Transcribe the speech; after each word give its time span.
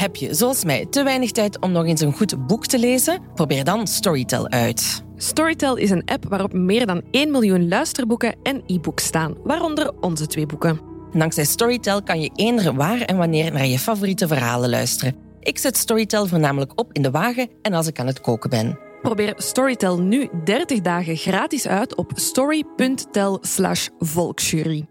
Heb 0.00 0.16
je, 0.16 0.34
zoals 0.34 0.64
mij, 0.64 0.86
te 0.86 1.02
weinig 1.02 1.30
tijd 1.30 1.58
om 1.58 1.72
nog 1.72 1.86
eens 1.86 2.00
een 2.00 2.12
goed 2.12 2.46
boek 2.46 2.66
te 2.66 2.78
lezen? 2.78 3.22
Probeer 3.34 3.64
dan 3.64 3.86
Storytel 3.86 4.48
uit. 4.48 5.04
Storytel 5.16 5.76
is 5.76 5.90
een 5.90 6.04
app 6.04 6.24
waarop 6.28 6.52
meer 6.52 6.86
dan 6.86 7.02
1 7.10 7.30
miljoen 7.30 7.68
luisterboeken 7.68 8.34
en 8.42 8.62
e-books 8.66 9.04
staan, 9.04 9.34
waaronder 9.44 9.92
onze 10.00 10.26
twee 10.26 10.46
boeken. 10.46 10.80
Dankzij 11.12 11.44
Storytel 11.44 12.02
kan 12.02 12.20
je 12.20 12.30
eender 12.34 12.74
waar 12.74 13.00
en 13.00 13.16
wanneer 13.16 13.52
naar 13.52 13.66
je 13.66 13.78
favoriete 13.78 14.26
verhalen 14.26 14.70
luisteren. 14.70 15.16
Ik 15.40 15.58
zet 15.58 15.76
Storytel 15.76 16.26
voornamelijk 16.26 16.80
op 16.80 16.92
in 16.92 17.02
de 17.02 17.10
wagen 17.10 17.48
en 17.62 17.72
als 17.72 17.86
ik 17.86 17.98
aan 17.98 18.06
het 18.06 18.20
koken 18.20 18.50
ben. 18.50 18.78
Probeer 19.02 19.34
Storytel 19.36 20.00
nu 20.00 20.28
30 20.44 20.80
dagen 20.80 21.16
gratis 21.16 21.66
uit 21.66 21.94
op 21.94 22.12
story.tel/volksjury. 22.14 24.89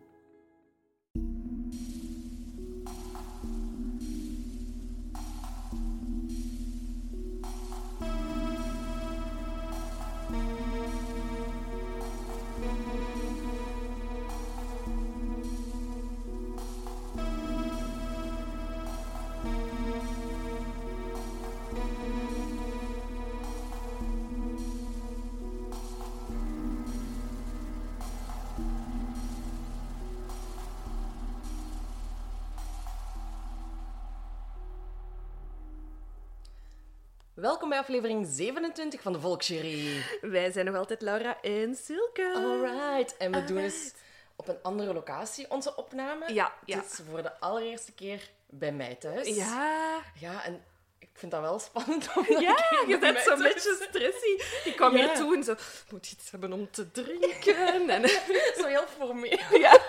Welkom 37.39 37.69
bij 37.69 37.77
aflevering 37.77 38.27
27 38.29 39.01
van 39.01 39.13
de 39.13 39.19
Volksjury. 39.19 40.03
Wij 40.21 40.51
zijn 40.51 40.65
nog 40.65 40.75
altijd 40.75 41.01
Laura 41.01 41.41
en 41.41 41.75
Silke. 41.75 42.33
Alright, 42.35 43.17
en 43.17 43.31
we 43.31 43.43
doen 43.43 43.57
eens 43.57 43.93
op 44.35 44.47
een 44.47 44.57
andere 44.61 44.93
locatie 44.93 45.49
onze 45.51 45.75
opname. 45.75 46.33
Ja, 46.33 46.53
ja. 46.65 46.77
Het 46.77 46.85
is 46.91 46.99
voor 47.09 47.21
de 47.21 47.39
allereerste 47.39 47.91
keer 47.91 48.29
bij 48.49 48.71
mij 48.71 48.95
thuis. 48.95 49.27
Ja, 49.35 50.01
Ja, 50.19 50.43
en 50.43 50.63
ik 50.99 51.09
vind 51.13 51.31
dat 51.31 51.41
wel 51.41 51.59
spannend. 51.59 52.09
omdat 52.15 52.39
ja, 52.41 52.55
je 52.87 52.97
bent 52.99 53.19
zo'n 53.19 53.41
beetje 53.41 53.87
stressy. 53.89 54.67
Ik 54.69 54.75
kwam 54.75 54.97
Ja. 54.97 55.05
hier 55.05 55.15
toe 55.15 55.35
en 55.35 55.43
zo, 55.43 55.55
moet 55.89 56.11
iets 56.11 56.31
hebben 56.31 56.53
om 56.53 56.71
te 56.71 56.91
drinken. 56.91 57.89
En, 57.89 58.09
Zo 58.59 58.65
heel 58.65 58.87
formeel. 58.97 59.57
ja. 59.57 59.79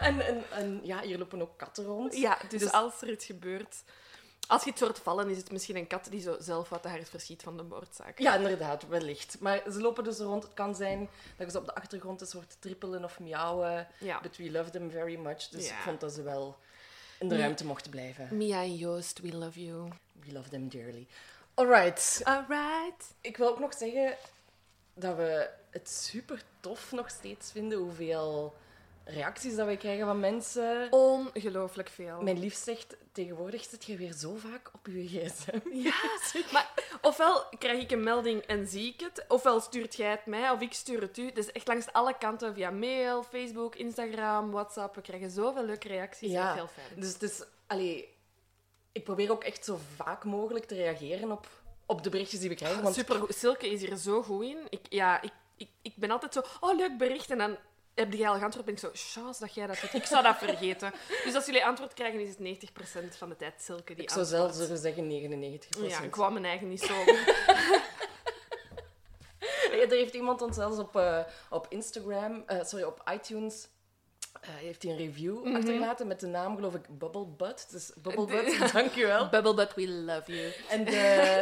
En, 0.00 0.20
en, 0.26 0.44
en 0.50 0.80
ja, 0.82 1.00
hier 1.00 1.18
lopen 1.18 1.42
ook 1.42 1.58
katten 1.58 1.84
rond. 1.84 2.16
ja, 2.16 2.38
dus, 2.48 2.60
Dus- 2.60 2.72
als 2.72 3.00
er 3.02 3.10
iets 3.10 3.24
gebeurt... 3.24 3.76
Als 4.46 4.64
je 4.64 4.70
het 4.70 4.80
hoort 4.80 4.98
vallen, 4.98 5.28
is 5.30 5.36
het 5.36 5.50
misschien 5.52 5.76
een 5.76 5.86
kat 5.86 6.06
die 6.10 6.20
zo 6.20 6.36
zelf 6.40 6.68
wat 6.68 6.84
haar 6.84 7.02
verschiet 7.02 7.42
van 7.42 7.56
de 7.56 7.62
moordzaak. 7.62 8.18
Ja, 8.18 8.34
inderdaad, 8.36 8.86
wellicht. 8.88 9.36
Maar 9.40 9.62
ze 9.72 9.80
lopen 9.80 10.04
dus 10.04 10.18
rond. 10.18 10.42
Het 10.42 10.54
kan 10.54 10.74
zijn 10.74 11.08
dat 11.36 11.50
ze 11.52 11.58
op 11.58 11.64
de 11.64 11.74
achtergrond 11.74 12.20
een 12.20 12.26
soort 12.26 12.56
trippelen 12.58 13.04
of 13.04 13.20
miauwen. 13.20 13.86
Ja. 13.98 14.20
But 14.20 14.36
we 14.36 14.50
love 14.50 14.70
them 14.70 14.90
very 14.90 15.16
much. 15.16 15.48
Dus 15.48 15.66
Ja. 15.68 15.74
ik 15.76 15.80
vond 15.82 16.00
dat 16.00 16.12
ze 16.12 16.22
wel 16.22 16.56
in 17.18 17.28
de 17.28 17.36
ruimte 17.36 17.64
mochten 17.66 17.90
blijven. 17.90 18.36
Mia 18.36 18.60
en 18.62 18.74
Joost, 18.76 19.20
we 19.20 19.36
love 19.36 19.64
you. 19.64 19.88
We 20.26 20.32
love 20.32 20.48
them 20.48 20.68
dearly. 20.68 21.06
Alright. 21.54 22.20
Alright. 22.24 23.14
Ik 23.20 23.36
wil 23.36 23.48
ook 23.48 23.58
nog 23.58 23.74
zeggen 23.74 24.16
dat 24.94 25.16
we 25.16 25.48
het 25.70 25.90
super 25.90 26.42
tof 26.60 26.92
nog 26.92 27.10
steeds 27.10 27.50
vinden 27.52 27.78
hoeveel 27.78 28.54
reacties 29.08 29.56
dat 29.56 29.66
we 29.66 29.76
krijgen 29.76 30.06
van 30.06 30.20
mensen. 30.20 30.86
Ongelooflijk 30.90 31.88
veel. 31.88 32.22
Mijn 32.22 32.38
lief 32.38 32.54
zegt, 32.54 32.96
tegenwoordig 33.12 33.64
zit 33.64 33.84
je 33.84 33.96
weer 33.96 34.12
zo 34.12 34.34
vaak 34.34 34.70
op 34.72 34.86
je 34.86 35.06
gsm. 35.06 35.58
Ja, 35.72 35.94
maar 36.52 36.72
ofwel 37.00 37.44
krijg 37.58 37.80
ik 37.80 37.90
een 37.90 38.02
melding 38.02 38.42
en 38.42 38.66
zie 38.66 38.92
ik 38.92 39.00
het, 39.00 39.24
ofwel 39.28 39.60
stuurt 39.60 39.96
jij 39.96 40.10
het 40.10 40.26
mij 40.26 40.50
of 40.50 40.60
ik 40.60 40.72
stuur 40.72 41.00
het 41.00 41.18
u. 41.18 41.32
Dus 41.32 41.52
echt 41.52 41.68
langs 41.68 41.92
alle 41.92 42.18
kanten 42.18 42.54
via 42.54 42.70
mail, 42.70 43.22
Facebook, 43.22 43.74
Instagram, 43.74 44.50
WhatsApp. 44.50 44.94
We 44.94 45.00
krijgen 45.00 45.30
zoveel 45.30 45.64
leuke 45.64 45.88
reacties. 45.88 46.30
Ja, 46.30 46.46
Echt 46.46 46.54
heel 46.54 46.68
fijn. 46.68 47.00
Dus 47.00 47.12
het 47.12 47.22
is... 47.22 47.42
Allee, 47.66 48.14
ik 48.92 49.04
probeer 49.04 49.30
ook 49.30 49.44
echt 49.44 49.64
zo 49.64 49.78
vaak 49.96 50.24
mogelijk 50.24 50.64
te 50.64 50.74
reageren 50.74 51.32
op, 51.32 51.48
op 51.86 52.02
de 52.02 52.10
berichtjes 52.10 52.40
die 52.40 52.48
we 52.48 52.54
krijgen. 52.54 52.82
Want 52.82 52.94
Supergoed. 52.94 53.34
Silke 53.34 53.70
is 53.70 53.80
hier 53.80 53.96
zo 53.96 54.22
goed 54.22 54.44
in. 54.44 54.58
Ik, 54.68 54.80
ja, 54.88 55.22
ik, 55.22 55.32
ik, 55.56 55.68
ik 55.82 55.92
ben 55.96 56.10
altijd 56.10 56.32
zo, 56.32 56.42
oh 56.60 56.76
leuk 56.76 56.98
bericht. 56.98 57.30
En 57.30 57.38
dan 57.38 57.56
heb 57.96 58.12
jij 58.12 58.28
al 58.28 58.36
geantwoord, 58.38 58.64
ben 58.64 58.74
ik 58.74 58.80
zo, 58.80 58.90
chance 58.94 59.40
dat 59.40 59.54
jij 59.54 59.66
dat 59.66 59.80
doet. 59.80 59.94
Ik 59.94 60.04
zou 60.04 60.22
dat 60.22 60.36
vergeten. 60.36 60.92
Dus 61.24 61.34
als 61.34 61.46
jullie 61.46 61.64
antwoord 61.64 61.94
krijgen, 61.94 62.20
is 62.20 62.28
het 62.28 62.68
90% 63.14 63.16
van 63.18 63.28
de 63.28 63.36
tijd 63.36 63.62
Silke 63.62 63.94
die 63.94 64.02
ik 64.02 64.10
zou 64.10 64.24
zelfs 64.24 64.56
durven 64.58 64.78
zeggen 64.78 65.06
99 65.06 65.88
Ja, 65.90 66.00
ik 66.00 66.10
kwam 66.10 66.32
mijn 66.32 66.44
eigen 66.44 66.68
niet 66.68 66.82
zo. 66.82 66.94
er 69.82 69.90
heeft 69.90 70.14
iemand 70.14 70.42
ons 70.42 70.54
zelfs 70.56 70.78
op, 70.78 70.96
eh, 70.96 71.18
op 71.50 71.66
Instagram, 71.68 72.42
eh, 72.46 72.64
sorry, 72.64 72.84
op 72.84 73.02
iTunes... 73.12 73.68
eh, 74.40 74.48
heeft 74.54 74.82
hij 74.82 74.92
een 74.92 74.98
review 74.98 75.44
Mhm. 75.44 75.56
achtergelaten 75.56 76.06
met 76.06 76.20
de 76.20 76.26
naam, 76.26 76.54
geloof 76.56 76.74
ik, 76.74 76.98
Bubblebutt. 76.98 77.70
Dus 77.70 77.92
Bubblebutt, 77.96 78.72
dankjewel. 78.72 79.28
Bubble 79.28 79.54
but 79.54 79.74
we 79.74 79.88
love 79.88 80.32
you. 80.32 80.52
En 80.68 80.86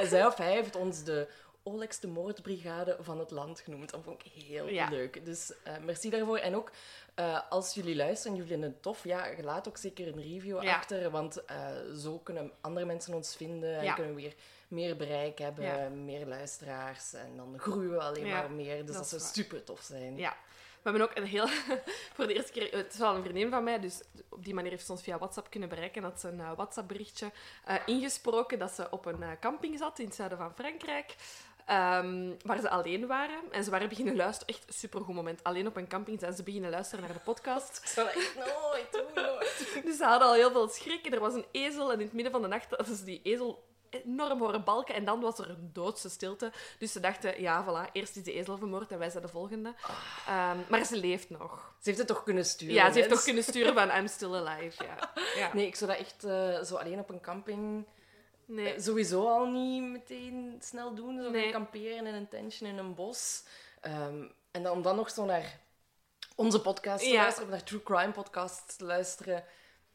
zij 0.08 0.26
of 0.26 0.36
hij 0.36 0.52
heeft 0.52 0.76
ons 0.76 1.02
de 1.04 1.28
olijkste 1.64 2.08
moordbrigade 2.08 2.96
van 3.00 3.18
het 3.18 3.30
land 3.30 3.60
genoemd. 3.60 3.90
Dat 3.90 4.00
vond 4.04 4.24
ik 4.24 4.32
heel 4.32 4.68
Ja. 4.68 4.88
leuk. 4.88 5.24
Dus 5.24 5.52
eh, 5.62 5.74
merci 5.78 6.10
daarvoor. 6.10 6.38
En 6.38 6.56
ook, 6.56 6.70
eh, 7.14 7.40
als 7.50 7.74
jullie 7.74 7.96
luisteren 7.96 8.32
en 8.32 8.38
jullie 8.38 8.52
vinden 8.52 8.70
het 8.70 8.82
tof, 8.82 9.04
ja, 9.04 9.28
laat 9.42 9.68
ook 9.68 9.76
zeker 9.76 10.06
een 10.06 10.22
review 10.22 10.62
Ja. 10.62 10.74
achter. 10.76 11.10
Want 11.10 11.44
eh, 11.44 11.66
zo 11.96 12.18
kunnen 12.18 12.52
andere 12.60 12.86
mensen 12.86 13.14
ons 13.14 13.36
vinden 13.36 13.78
en 13.78 13.94
kunnen 13.94 14.14
we 14.14 14.20
weer 14.20 14.34
meer 14.68 14.96
bereik 14.96 15.38
hebben, 15.38 16.04
meer 16.04 16.26
luisteraars. 16.26 17.12
En 17.12 17.36
dan 17.36 17.58
groeien 17.58 17.90
we 17.90 18.00
alleen 18.00 18.28
maar 18.28 18.50
meer. 18.50 18.86
Dus 18.86 18.96
dat 18.96 19.08
zou 19.08 19.20
waar. 19.20 19.30
super 19.30 19.64
tof 19.64 19.80
zijn. 19.80 20.16
Ja. 20.16 20.36
We 20.82 20.90
hebben 20.90 21.08
ook 21.08 21.16
een 21.16 21.26
heel... 21.26 21.46
Voor 22.14 22.26
de 22.26 22.34
eerste 22.34 22.52
keer... 22.52 22.76
Het 22.76 22.92
is 22.92 22.98
wel 22.98 23.14
een 23.14 23.22
vriendin 23.22 23.50
van 23.50 23.64
mij, 23.64 23.80
dus 23.80 24.02
op 24.28 24.44
die 24.44 24.54
manier 24.54 24.70
heeft 24.70 24.86
ze 24.86 24.92
ons 24.92 25.02
via 25.02 25.18
WhatsApp 25.18 25.50
kunnen 25.50 25.68
bereiken. 25.68 26.02
Dat 26.02 26.20
ze 26.20 26.28
een 26.28 26.54
WhatsApp-berichtje 26.54 27.32
eh, 27.64 27.76
ingesproken 27.86 28.58
dat 28.58 28.70
ze 28.72 28.90
op 28.90 29.06
een 29.06 29.38
camping 29.40 29.78
zat 29.78 29.98
in 29.98 30.04
het 30.06 30.14
zuiden 30.14 30.38
van 30.38 30.54
Frankrijk. 30.54 31.14
Ehm, 31.66 32.32
waar 32.42 32.60
ze 32.60 32.70
alleen 32.70 33.06
waren. 33.06 33.40
En 33.50 33.64
ze 33.64 33.70
waren 33.70 33.88
beginnen 33.88 34.16
luisteren. 34.16 34.54
Echt 34.54 34.64
een 34.66 34.74
supergoed 34.74 35.14
moment. 35.14 35.44
Alleen 35.44 35.66
op 35.66 35.76
een 35.76 35.88
camping 35.88 36.20
zijn 36.20 36.34
ze 36.34 36.42
beginnen 36.42 36.70
luisteren 36.70 37.04
naar 37.04 37.12
de 37.12 37.20
podcast. 37.24 37.80
Ik 37.84 37.94
dat 37.94 38.06
echt 38.06 38.34
nooit 38.34 38.92
doen, 38.92 39.24
nooit. 39.24 39.72
Dus 39.84 39.96
ze 39.96 40.04
hadden 40.04 40.28
al 40.28 40.34
heel 40.34 40.50
veel 40.50 40.68
schrik. 40.68 41.06
En 41.06 41.12
er 41.12 41.20
was 41.20 41.34
een 41.34 41.46
ezel. 41.52 41.92
En 41.92 41.98
in 41.98 42.04
het 42.04 42.14
midden 42.14 42.32
van 42.32 42.42
de 42.42 42.48
nacht 42.48 42.70
hadden 42.70 42.96
ze 42.96 43.04
die 43.04 43.20
ezel 43.22 43.64
enorm 44.02 44.40
horen 44.40 44.64
balken. 44.64 44.94
En 44.94 45.04
dan 45.04 45.20
was 45.20 45.38
er 45.38 45.50
een 45.50 45.70
doodse 45.72 46.08
stilte. 46.08 46.52
Dus 46.78 46.92
ze 46.92 47.00
dachten, 47.00 47.40
ja, 47.40 47.64
voilà. 47.64 47.92
Eerst 47.92 48.16
is 48.16 48.22
de 48.22 48.32
ezel 48.32 48.58
vermoord 48.58 48.92
en 48.92 48.98
wij 48.98 49.10
zijn 49.10 49.22
de 49.22 49.28
volgende. 49.28 49.74
Ehm, 50.26 50.58
maar 50.68 50.84
ze 50.84 50.96
leeft 50.96 51.30
nog. 51.30 51.74
Ze 51.78 51.88
heeft 51.88 51.98
het 51.98 52.08
toch 52.08 52.22
kunnen 52.22 52.44
sturen? 52.44 52.74
Ja, 52.74 52.92
ze 52.92 52.98
heeft 52.98 53.10
toch 53.10 53.22
kunnen 53.22 53.42
sturen 53.42 53.74
van 53.74 53.90
I'm 53.90 54.08
still 54.08 54.34
alive. 54.34 54.84
Ja. 54.84 55.12
ja. 55.40 55.54
Nee, 55.54 55.66
ik 55.66 55.76
zou 55.76 55.90
dat 55.90 56.00
echt 56.00 56.24
eh, 56.24 56.62
zo 56.62 56.76
alleen 56.76 56.98
op 56.98 57.10
een 57.10 57.20
camping... 57.20 57.86
Nee. 58.46 58.74
Eh, 58.74 58.80
Sowieso 58.80 59.28
al 59.28 59.46
niet 59.46 59.82
meteen 59.82 60.58
snel 60.62 60.94
doen. 60.94 61.22
Zo 61.22 61.30
Nee. 61.30 61.50
kamperen 61.50 62.06
in 62.06 62.14
een 62.14 62.28
tentje 62.28 62.66
in 62.66 62.78
een 62.78 62.94
bos. 62.94 63.42
Ehm, 63.80 64.24
en 64.50 64.62
dan, 64.62 64.72
om 64.72 64.82
dan 64.82 64.96
nog 64.96 65.10
zo 65.10 65.24
naar 65.24 65.58
onze 66.36 66.60
podcast 66.60 67.04
te 67.04 67.10
Ja. 67.10 67.20
luisteren, 67.20 67.48
of 67.48 67.54
naar 67.54 67.64
True 67.64 67.82
Crime 67.82 68.12
podcasts 68.12 68.76
te 68.76 68.84
luisteren. 68.84 69.44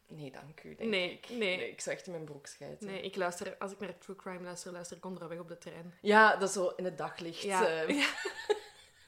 Nee, 0.07 0.31
dank 0.31 0.63
u. 0.63 0.75
Denk 0.75 0.89
Nee, 0.89 1.11
ik. 1.11 1.29
nee. 1.29 1.69
ik 1.69 1.81
zou 1.81 1.95
echt 1.95 2.05
in 2.05 2.11
mijn 2.11 2.23
broek 2.25 2.45
schijten. 2.47 2.87
Nee, 2.87 3.01
ik 3.01 3.15
luister, 3.15 3.55
als 3.59 3.71
ik 3.71 3.79
naar 3.79 3.97
true 3.97 4.15
crime 4.15 4.43
luister, 4.43 4.71
luister 4.71 4.97
ik 4.97 5.05
onderweg 5.05 5.39
op 5.39 5.47
de 5.47 5.57
trein. 5.57 5.93
Ja, 6.01 6.35
dat 6.35 6.47
is 6.49 6.53
zo 6.55 6.67
in 6.75 6.83
het 6.85 6.97
daglicht. 6.97 7.41
Ja. 7.41 7.61
Ja. 7.87 7.87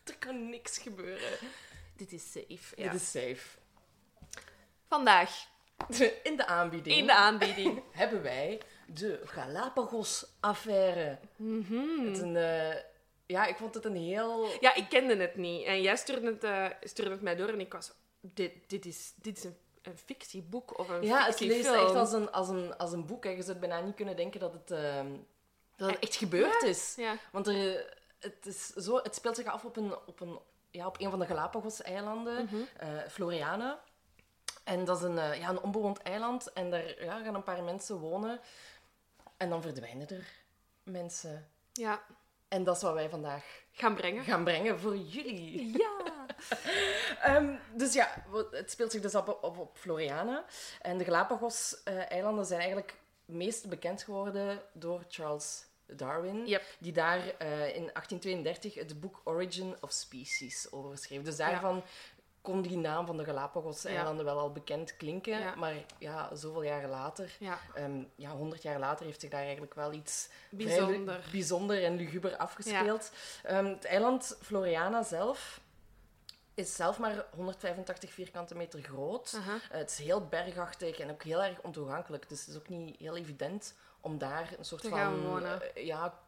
er 0.05 0.17
kan 0.19 0.49
niks 0.49 0.77
gebeuren. 0.77 1.37
Dit 1.95 2.11
is 2.11 2.31
safe. 2.31 2.75
Dit 2.75 2.93
is 2.93 3.11
safe. 3.11 3.57
Vandaag, 4.87 5.49
In 6.23 6.35
de 6.37 6.45
aanbieding 6.45 6.95
in 6.97 7.05
de 7.05 7.13
aanbieding. 7.13 7.81
hebben 7.91 8.21
wij 8.21 8.61
de 8.93 9.21
Galapagos-affaire. 9.25 11.17
Het 12.05 12.17
is 12.17 12.19
een... 12.19 12.35
eh, 12.35 12.75
ja, 13.25 13.45
ik 13.45 13.57
vond 13.57 13.73
het 13.73 13.85
een 13.85 13.95
heel... 13.95 14.47
Ja, 14.59 14.75
ik 14.75 14.89
kende 14.89 15.15
het 15.15 15.35
niet. 15.35 15.65
En 15.65 15.81
jij 15.81 15.95
stuurde 15.95 16.27
het, 16.27 16.43
eh, 16.43 16.65
stuurde 16.81 17.11
het 17.11 17.21
mij 17.21 17.35
door 17.35 17.49
en 17.49 17.59
ik 17.59 17.73
was... 17.73 17.91
Dit, 18.19 18.53
dit, 18.67 18.85
is, 18.85 19.13
dit 19.15 19.37
is 19.37 19.43
een, 19.43 19.57
een 19.81 19.97
fictieboek 19.97 20.79
of 20.79 20.89
een 20.89 21.03
Ja, 21.03 21.25
het 21.25 21.39
leest 21.39 21.65
echt 21.65 21.95
als 21.95 22.13
een, 22.13 22.31
als, 22.31 22.49
een, 22.49 22.77
als 22.77 22.91
een 22.91 23.05
boek. 23.05 23.23
Hè. 23.23 23.29
Je 23.29 23.41
zou 23.41 23.57
bijna 23.57 23.79
niet 23.79 23.95
kunnen 23.95 24.15
denken 24.15 24.39
dat 24.39 24.53
het, 24.53 24.71
ehm, 24.71 25.07
dat 25.75 25.89
het 25.89 25.99
echt 25.99 26.15
gebeurd 26.15 26.63
is. 26.63 26.93
Ja. 26.97 27.15
Want 27.31 27.47
er, 27.47 27.93
het, 28.19 28.45
is 28.45 28.67
zo, 28.67 28.95
het 28.97 29.15
speelt 29.15 29.35
zich 29.35 29.45
af 29.45 29.65
op 29.65 29.77
een, 29.77 29.95
op 30.05 30.19
een, 30.19 30.39
ja, 30.71 30.87
op 30.87 31.01
een 31.01 31.09
van 31.09 31.19
de 31.19 31.25
Galapagos-eilanden, 31.25 32.49
eh, 32.77 32.89
Floriana. 33.09 33.79
En 34.63 34.85
dat 34.85 34.97
is 34.97 35.03
een, 35.03 35.17
eh, 35.17 35.39
ja, 35.39 35.49
een 35.49 35.61
onbewoond 35.61 36.01
eiland. 36.01 36.53
En 36.53 36.69
daar 36.69 37.03
ja, 37.03 37.23
gaan 37.23 37.35
een 37.35 37.43
paar 37.43 37.63
mensen 37.63 37.97
wonen. 37.97 38.39
En 39.41 39.49
dan 39.49 39.61
verdwijnen 39.61 40.07
er 40.09 40.27
mensen. 40.83 41.47
ja, 41.71 42.03
En 42.47 42.63
dat 42.63 42.75
is 42.75 42.81
wat 42.81 42.93
wij 42.93 43.09
vandaag 43.09 43.63
gaan 43.71 43.95
brengen. 43.95 44.23
gaan 44.23 44.43
brengen 44.43 44.79
voor 44.79 44.97
jullie. 44.97 45.77
Ja. 45.77 45.99
Ehm, 47.21 47.55
dus 47.75 47.93
ja, 47.93 48.23
het 48.51 48.71
speelt 48.71 48.91
zich 48.91 49.01
dus 49.01 49.15
op, 49.15 49.27
op, 49.41 49.57
op 49.57 49.77
Floriana. 49.77 50.45
En 50.81 50.97
de 50.97 51.03
Galapagos-eilanden 51.03 52.45
zijn 52.45 52.59
eigenlijk 52.59 52.99
meest 53.25 53.69
bekend 53.69 54.03
geworden 54.03 54.61
door 54.73 55.03
Charles 55.09 55.65
Darwin, 55.85 56.45
Yep. 56.47 56.63
die 56.79 56.91
daar 56.93 57.17
eh, 57.37 57.75
in 57.75 57.89
1832 57.93 58.73
het 58.73 58.99
boek 58.99 59.21
Origin 59.23 59.75
of 59.81 59.91
Species 59.91 60.71
over 60.71 60.97
schreef. 60.97 61.21
Dus 61.21 61.37
daarvan 61.37 61.83
kon 62.41 62.61
die 62.61 62.77
naam 62.77 63.05
van 63.05 63.17
de 63.17 63.23
Galapagos-eilanden 63.25 64.25
wel 64.25 64.39
al 64.39 64.51
bekend 64.51 64.97
klinken, 64.97 65.39
Ja. 65.39 65.55
maar 65.55 65.73
ja, 65.97 66.35
zoveel 66.35 66.63
jaren 66.63 66.89
later, 66.89 67.35
Ja, 67.39 67.57
ehm, 67.75 68.03
ja, 68.15 68.31
100 68.31 68.61
jaar 68.61 68.79
later, 68.79 69.05
heeft 69.05 69.21
zich 69.21 69.29
daar 69.29 69.41
eigenlijk 69.41 69.73
wel 69.73 69.93
iets 69.93 70.29
bijzonder. 70.49 71.23
bijzonder 71.31 71.83
en 71.83 71.95
luguber 71.95 72.37
afgespeeld. 72.37 73.11
Ehm, 73.43 73.65
het 73.65 73.85
eiland 73.85 74.37
Floriana 74.41 75.03
zelf 75.03 75.59
is 76.53 76.75
zelf 76.75 76.99
maar 76.99 77.25
185 77.35 78.11
vierkante 78.11 78.55
meter 78.55 78.81
groot. 78.81 79.33
Eh, 79.71 79.77
het 79.77 79.89
is 79.91 79.97
heel 79.97 80.25
bergachtig 80.27 80.99
en 80.99 81.09
ook 81.11 81.23
heel 81.23 81.43
erg 81.43 81.61
ontoegankelijk. 81.61 82.29
Dus 82.29 82.39
het 82.39 82.47
is 82.49 82.55
ook 82.55 82.69
niet 82.69 82.99
heel 82.99 83.17
evident 83.17 83.75
om 84.01 84.17
daar 84.17 84.49
een 84.57 84.65
soort 84.65 84.81
van 84.87 84.97
eh, 85.75 85.85
ja, 85.85 86.19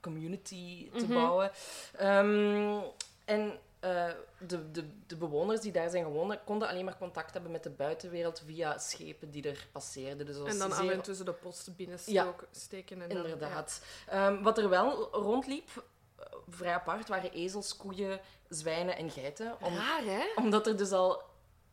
community 0.00 0.90
te 0.90 1.04
Mhm. 1.04 1.12
bouwen. 1.14 1.50
Ehm, 1.96 2.80
en 3.24 3.58
eh, 3.82 4.06
de, 4.38 4.70
de, 4.70 4.88
de 5.06 5.16
bewoners 5.16 5.60
die 5.60 5.72
daar 5.72 5.90
zijn 5.90 6.04
gewoond, 6.04 6.38
konden 6.44 6.68
alleen 6.68 6.84
maar 6.84 6.98
contact 6.98 7.32
hebben 7.32 7.50
met 7.52 7.62
de 7.62 7.70
buitenwereld 7.70 8.42
via 8.46 8.78
schepen 8.78 9.30
die 9.30 9.48
er 9.48 9.66
passeerden. 9.72 10.26
Dus 10.26 10.36
En 10.36 10.58
dan 10.58 10.70
af 10.72 10.76
zeer 10.78 10.92
en 10.92 11.02
toe 11.02 11.14
zo 11.14 11.24
de 11.24 11.32
post 11.32 11.76
binnen 11.76 11.98
Ja. 12.06 12.22
stoken- 12.22 12.46
steken. 12.50 13.02
En 13.02 13.08
dan- 13.08 13.18
Inderdaad. 13.18 13.82
Ehm, 14.08 14.42
wat 14.42 14.58
er 14.58 14.68
wel 14.68 15.08
rondliep, 15.12 15.68
eh, 16.16 16.24
vrij 16.48 16.72
apart, 16.74 17.08
waren 17.08 17.32
ezels, 17.32 17.76
koeien, 17.76 18.20
zwijnen 18.48 18.96
en 18.96 19.10
geiten. 19.10 19.46
Ja. 19.46 19.56
Om- 19.66 19.74
Raar, 19.76 20.02
hè? 20.04 20.24
omdat 20.36 20.66
er 20.66 20.76
dus 20.76 20.92
al 20.92 21.22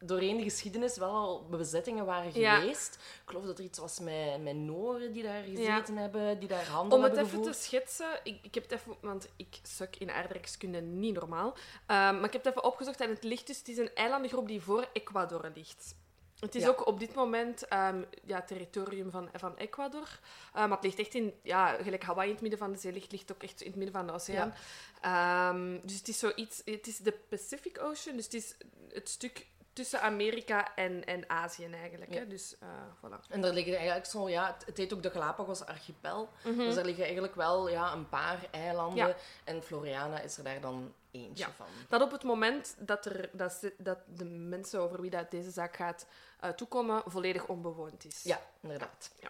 doorheen 0.02 0.38
de 0.38 0.44
geschiedenis 0.44 0.98
wel 0.98 1.10
al 1.10 1.46
bezettingen 1.50 2.06
waren 2.06 2.40
Ja. 2.40 2.60
geweest. 2.60 2.96
Ik 2.96 3.22
geloof 3.30 3.46
dat 3.46 3.58
er 3.58 3.64
iets 3.64 3.80
was 3.80 4.00
met, 4.00 4.44
met 4.44 4.56
Noren 4.56 5.12
die 5.14 5.24
daar 5.24 5.44
gezeten 5.44 5.98
hebben, 5.98 6.40
die 6.40 6.48
daar 6.48 6.66
handel 6.68 6.98
Om 6.98 7.04
het 7.04 7.16
hebben 7.16 7.34
even 7.34 7.52
te 7.52 7.60
schetsen, 7.60 8.20
ik, 8.24 8.40
ik 8.42 8.54
heb 8.54 8.64
het 8.64 8.72
even, 8.72 8.96
want 9.02 9.28
ik 9.36 9.60
suk 9.64 9.96
in 9.96 10.12
aardrijkskunde 10.12 10.82
niet 10.82 11.14
normaal. 11.14 11.54
Ehm, 11.86 12.16
maar 12.16 12.24
ik 12.26 12.34
heb 12.34 12.44
het 12.44 12.46
even 12.56 12.64
opgezocht 12.64 13.02
en 13.02 13.10
het 13.10 13.24
ligt 13.24 13.48
dus, 13.48 13.58
het 13.58 13.68
is 13.68 13.78
een 13.78 13.96
eilandengroep 13.96 14.48
die 14.48 14.62
voor 14.62 14.88
Ecuador 14.94 15.52
ligt. 15.56 15.96
Het 16.40 16.56
is 16.56 16.64
Ja. 16.64 16.70
ook 16.70 16.86
op 16.88 17.00
dit 17.00 17.14
moment 17.16 17.68
ehm, 17.68 18.04
ja, 18.26 18.42
territorium 18.42 19.12
van, 19.12 19.30
van 19.34 19.58
Ecuador. 19.58 20.20
Eh, 20.54 20.62
maar 20.62 20.70
het 20.78 20.84
ligt 20.84 21.00
echt 21.00 21.14
in, 21.14 21.34
ja, 21.44 21.68
gelijk 21.84 22.04
Hawaii 22.04 22.28
in 22.28 22.34
het 22.34 22.42
midden 22.42 22.60
van 22.60 22.72
de 22.72 22.78
zee 22.78 22.92
ligt, 22.92 23.12
ligt 23.12 23.32
ook 23.32 23.44
echt 23.44 23.62
in 23.62 23.68
het 23.68 23.76
midden 23.76 23.96
van 23.96 24.08
de 24.08 24.14
oceaan. 24.14 24.54
Ehm, 25.02 25.80
dus 25.84 25.98
het 25.98 26.08
is 26.08 26.20
zoiets, 26.20 26.62
het 26.66 26.88
is 26.88 26.98
de 26.98 27.12
Pacific 27.30 27.80
Ocean, 27.82 28.16
dus 28.16 28.26
het 28.26 28.34
is 28.34 28.56
het 28.94 29.10
stuk 29.10 29.48
tussen 29.80 30.02
Amerika 30.02 30.76
en, 30.76 31.06
en 31.06 31.30
Azië 31.30 31.66
eigenlijk. 31.72 32.14
Ja. 32.14 32.20
Hè? 32.20 32.28
Dus 32.28 32.58
eh, 32.60 32.68
voilà. 32.98 33.28
En 33.30 33.42
daar 33.42 33.54
liggen 33.54 33.76
eigenlijk 33.76 34.06
zo, 34.06 34.30
ja, 34.30 34.54
het, 34.54 34.66
het 34.66 34.78
heet 34.78 34.94
ook 34.94 35.04
de 35.04 35.12
Galapagos-archipel. 35.12 36.30
Mhm. 36.44 36.58
Dus 36.58 36.76
daar 36.76 36.86
liggen 36.86 37.04
eigenlijk 37.04 37.36
wel 37.36 37.70
ja, 37.70 37.94
een 37.94 38.10
paar 38.10 38.48
eilanden. 38.52 39.08
Ja. 39.08 39.16
En 39.44 39.64
Floriana 39.64 40.20
is 40.20 40.38
er 40.38 40.44
daar 40.44 40.62
dan 40.62 40.94
eentje 41.12 41.46
Ja. 41.46 41.52
van. 41.52 41.66
Dat 41.90 42.02
op 42.02 42.12
het 42.12 42.24
moment 42.24 42.76
dat, 42.80 43.06
er, 43.06 43.30
dat, 43.34 43.72
dat 43.78 43.98
de 44.08 44.26
mensen 44.26 44.80
over 44.80 45.02
wie 45.02 45.10
dat 45.10 45.32
deze 45.32 45.52
zaak 45.52 45.76
gaat 45.76 46.06
eh, 46.40 46.50
toekomen, 46.50 47.04
volledig 47.06 47.48
onbewoond 47.48 48.06
is. 48.06 48.24
Ja, 48.24 48.42
inderdaad. 48.62 49.12
Ja. 49.20 49.30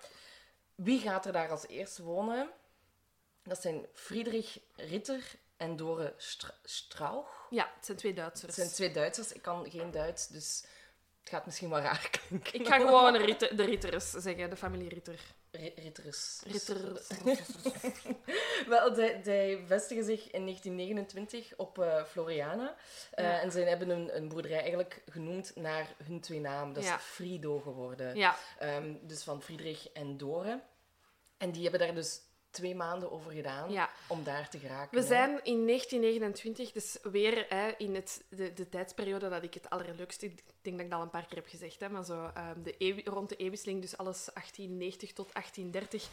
Wie 0.76 1.00
gaat 1.00 1.26
er 1.26 1.32
daar 1.32 1.50
als 1.50 1.68
eerste 1.68 2.04
wonen? 2.04 2.50
Dat 3.44 3.62
zijn 3.62 3.86
Friedrich 3.94 4.60
Ritter 4.76 5.36
en 5.60 5.76
Dore 5.76 6.14
Stra 6.18 6.54
Strauch. 6.64 7.48
Ja, 7.50 7.72
het 7.76 7.86
zijn 7.86 7.98
twee 7.98 8.12
Het 8.12 8.22
Duitsers. 8.22 8.56
zijn 8.56 8.70
twee 8.70 8.92
Duitsers. 8.92 9.32
Ik 9.32 9.42
kan 9.42 9.70
geen 9.72 9.92
Duits, 9.92 10.28
dus 10.28 10.64
het 11.20 11.30
gaat 11.30 11.46
misschien 11.46 11.70
wel 11.70 11.80
raar 11.80 12.10
klinken. 12.28 12.60
Ik 12.60 12.68
ga 12.68 12.78
gewoon 12.78 13.14
de, 13.14 13.20
Ritter, 13.20 13.56
de 13.56 13.64
Ritters 13.64 14.10
zeggen, 14.12 14.50
de 14.50 14.56
familie 14.56 14.90
Ritter. 14.90 15.20
Ri- 15.52 15.74
Ritters. 15.76 16.42
Ritter. 16.46 17.02
Wel, 18.68 18.96
zij, 18.96 19.64
vestigen 19.68 20.04
zich 20.04 20.32
in 20.32 20.42
1929 20.46 21.54
op 21.58 21.80
eh, 21.80 22.04
Floriana. 22.04 22.76
Eh, 23.12 23.26
Ja. 23.26 23.42
En 23.42 23.52
zij 23.52 23.64
hebben 23.64 23.90
een, 23.90 24.16
een 24.16 24.28
boerderij 24.30 24.60
eigenlijk 24.62 25.02
genoemd 25.10 25.56
naar 25.56 25.88
hun 26.04 26.22
twee 26.22 26.40
namen. 26.40 26.74
Dat 26.74 26.84
is 26.84 26.90
Ja. 26.90 27.00
Frido 27.00 27.60
geworden. 27.60 28.16
Ja, 28.16 28.36
Ehm, 28.60 28.94
dus 29.02 29.24
van 29.24 29.42
Friedrich 29.42 29.90
en 29.92 30.18
Dore. 30.18 30.62
En 31.38 31.52
die 31.52 31.62
hebben 31.62 31.80
daar 31.80 31.96
dus 31.96 32.22
twee 32.52 32.76
maanden 32.76 33.12
over 33.12 33.32
gedaan 33.32 33.72
ja. 33.72 33.90
om 34.08 34.24
daar 34.24 34.50
te 34.50 34.60
geraken. 34.60 34.96
We 34.96 35.02
hè. 35.02 35.08
zijn 35.08 35.30
in 35.30 35.66
1929, 35.66 36.72
dus 36.72 36.98
weer 37.12 37.46
hè, 37.50 37.70
in 37.78 37.96
het, 37.96 38.24
de, 38.30 38.54
de 38.54 38.70
tijdsperiode 38.70 39.30
dat 39.30 39.44
ik 39.44 39.54
het 39.54 39.70
allerleukste... 39.70 40.26
Ik 40.26 40.44
denk 40.62 40.76
dat 40.76 40.86
ik 40.86 40.92
dat 40.92 41.00
al 41.00 41.06
een 41.06 41.12
paar 41.12 41.26
keer 41.26 41.38
heb 41.38 41.48
gezegd, 41.48 41.80
hè, 41.80 41.90
maar 41.90 42.04
zo 42.04 42.32
ehm, 42.34 42.62
de 42.64 42.76
eeuw- 42.78 43.02
rond 43.04 43.30
de 43.30 43.36
eeuwwisseling, 43.36 43.82
dus 43.82 43.98
alles 43.98 44.30
1890 44.34 45.14
tot 45.14 45.34
1830... 45.34 46.10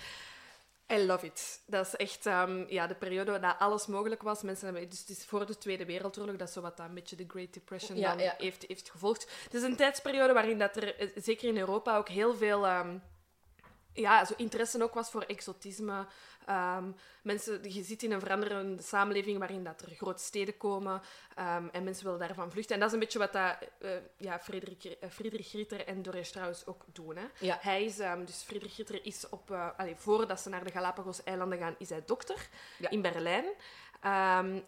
I 0.92 1.06
love 1.06 1.26
it. 1.26 1.60
Dat 1.66 1.86
is 1.86 1.96
echt 1.96 2.26
ehm, 2.26 2.64
ja, 2.68 2.86
de 2.86 2.94
periode 2.94 3.38
dat 3.38 3.58
alles 3.58 3.86
mogelijk 3.86 4.22
was. 4.22 4.42
Mensen 4.42 4.64
hebben, 4.64 4.88
dus 4.88 5.00
het 5.00 5.08
is 5.08 5.24
voor 5.24 5.46
de 5.46 5.58
Tweede 5.58 5.84
Wereldoorlog, 5.84 6.36
dat 6.36 6.48
is 6.48 6.54
zo 6.54 6.60
wat 6.60 6.76
dat 6.76 6.86
een 6.88 6.94
beetje 6.94 7.16
de 7.16 7.24
Great 7.28 7.54
Depression 7.54 7.98
Ja, 7.98 8.14
dan 8.14 8.24
ja. 8.24 8.34
Heeft, 8.38 8.64
heeft 8.68 8.90
gevolgd. 8.90 9.30
Het 9.44 9.54
is 9.54 9.62
een 9.62 9.76
tijdsperiode 9.76 10.32
waarin 10.32 10.58
dat 10.58 10.76
er, 10.76 10.96
eh, 10.96 11.08
zeker 11.14 11.48
in 11.48 11.58
Europa, 11.58 11.96
ook 11.96 12.08
heel 12.08 12.34
veel 12.34 12.66
ehm, 12.66 12.98
ja, 13.96 14.24
zo 14.24 14.34
interesse 14.36 14.82
ook 14.82 14.94
was 14.94 15.10
voor 15.10 15.22
exotisme. 15.22 16.06
Ehm, 16.46 16.84
mensen, 17.22 17.72
je 17.72 17.82
zit 17.82 18.02
in 18.02 18.12
een 18.12 18.20
veranderende 18.20 18.82
samenleving 18.82 19.38
waarin 19.38 19.64
dat 19.64 19.80
er 19.80 19.90
grote 19.96 20.22
steden 20.22 20.56
komen 20.56 21.02
ehm, 21.34 21.68
en 21.72 21.84
mensen 21.84 22.04
willen 22.04 22.18
daarvan 22.18 22.50
vluchten. 22.50 22.74
En 22.74 22.80
dat 22.80 22.88
is 22.88 22.94
een 22.94 23.00
beetje 23.00 23.18
wat 23.18 23.32
dat, 23.32 23.56
eh, 23.78 23.90
ja, 24.16 24.38
Frederik, 24.38 24.84
eh, 24.84 25.08
Friedrich 25.10 25.52
Ritter 25.52 25.86
en 25.86 26.02
Doré 26.02 26.24
Strauss 26.24 26.66
ook 26.66 26.84
doen. 26.92 27.16
Hè. 27.16 27.24
Ja. 27.40 27.58
Hij 27.60 27.84
is, 27.84 27.98
ehm, 27.98 28.24
dus 28.24 28.42
Friedrich 28.42 28.76
Ritter 28.76 29.04
is 29.04 29.28
op, 29.28 29.50
allee, 29.76 29.96
voordat 29.96 30.40
ze 30.40 30.48
naar 30.48 30.64
de 30.64 30.70
Galapagos-eilanden 30.70 31.58
gaan, 31.58 31.74
is 31.78 31.88
hij 31.88 32.02
dokter 32.06 32.48
Ja. 32.78 32.90
in 32.90 33.02
Berlijn. 33.02 33.44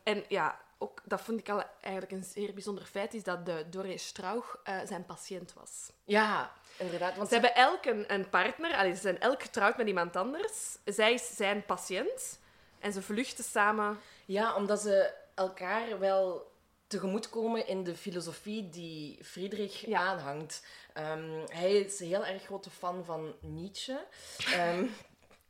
En 0.03 0.25
ja, 0.29 0.61
ook, 0.79 1.01
dat 1.05 1.21
vond 1.21 1.39
ik 1.41 1.49
al 1.49 1.63
eigenlijk 1.81 2.13
een 2.13 2.25
zeer 2.25 2.53
bijzonder 2.55 2.85
feit, 2.85 3.15
is 3.15 3.23
dat 3.23 3.47
de 3.47 3.65
Doré 3.71 3.97
Strauch 3.97 4.59
eh, 4.65 4.79
zijn 4.87 5.05
patiënt 5.07 5.53
was. 5.53 5.91
Ja, 6.05 6.53
inderdaad. 6.77 7.17
Want 7.17 7.29
Ze 7.29 7.35
hebben 7.35 7.55
elk 7.55 7.85
een, 7.85 8.13
een 8.13 8.29
partner, 8.29 8.75
allee, 8.75 8.95
ze 8.95 9.01
zijn 9.01 9.21
elk 9.21 9.43
getrouwd 9.43 9.77
met 9.77 9.87
iemand 9.87 10.17
anders. 10.17 10.77
Zij 10.85 11.13
is 11.13 11.37
zijn 11.37 11.65
patiënt 11.67 12.39
en 12.79 12.93
ze 12.93 13.03
vluchten 13.03 13.45
samen. 13.45 14.01
Ja, 14.25 14.55
omdat 14.55 14.81
ze 14.81 15.13
elkaar 15.35 15.99
wel 15.99 16.51
tegemoetkomen 16.87 17.67
in 17.67 17.85
de 17.85 17.95
filosofie 17.97 18.69
die 18.69 19.25
Friedrich 19.25 19.87
Ja. 19.87 20.01
aanhangt. 20.01 20.67
Ehm, 20.93 21.45
hij 21.49 21.73
is 21.77 22.01
een 22.01 22.07
heel 22.07 22.25
erg 22.27 22.43
grote 22.45 22.71
fan 22.71 23.05
van 23.05 23.35
Nietzsche. 23.41 24.05
Ehm, 24.53 24.87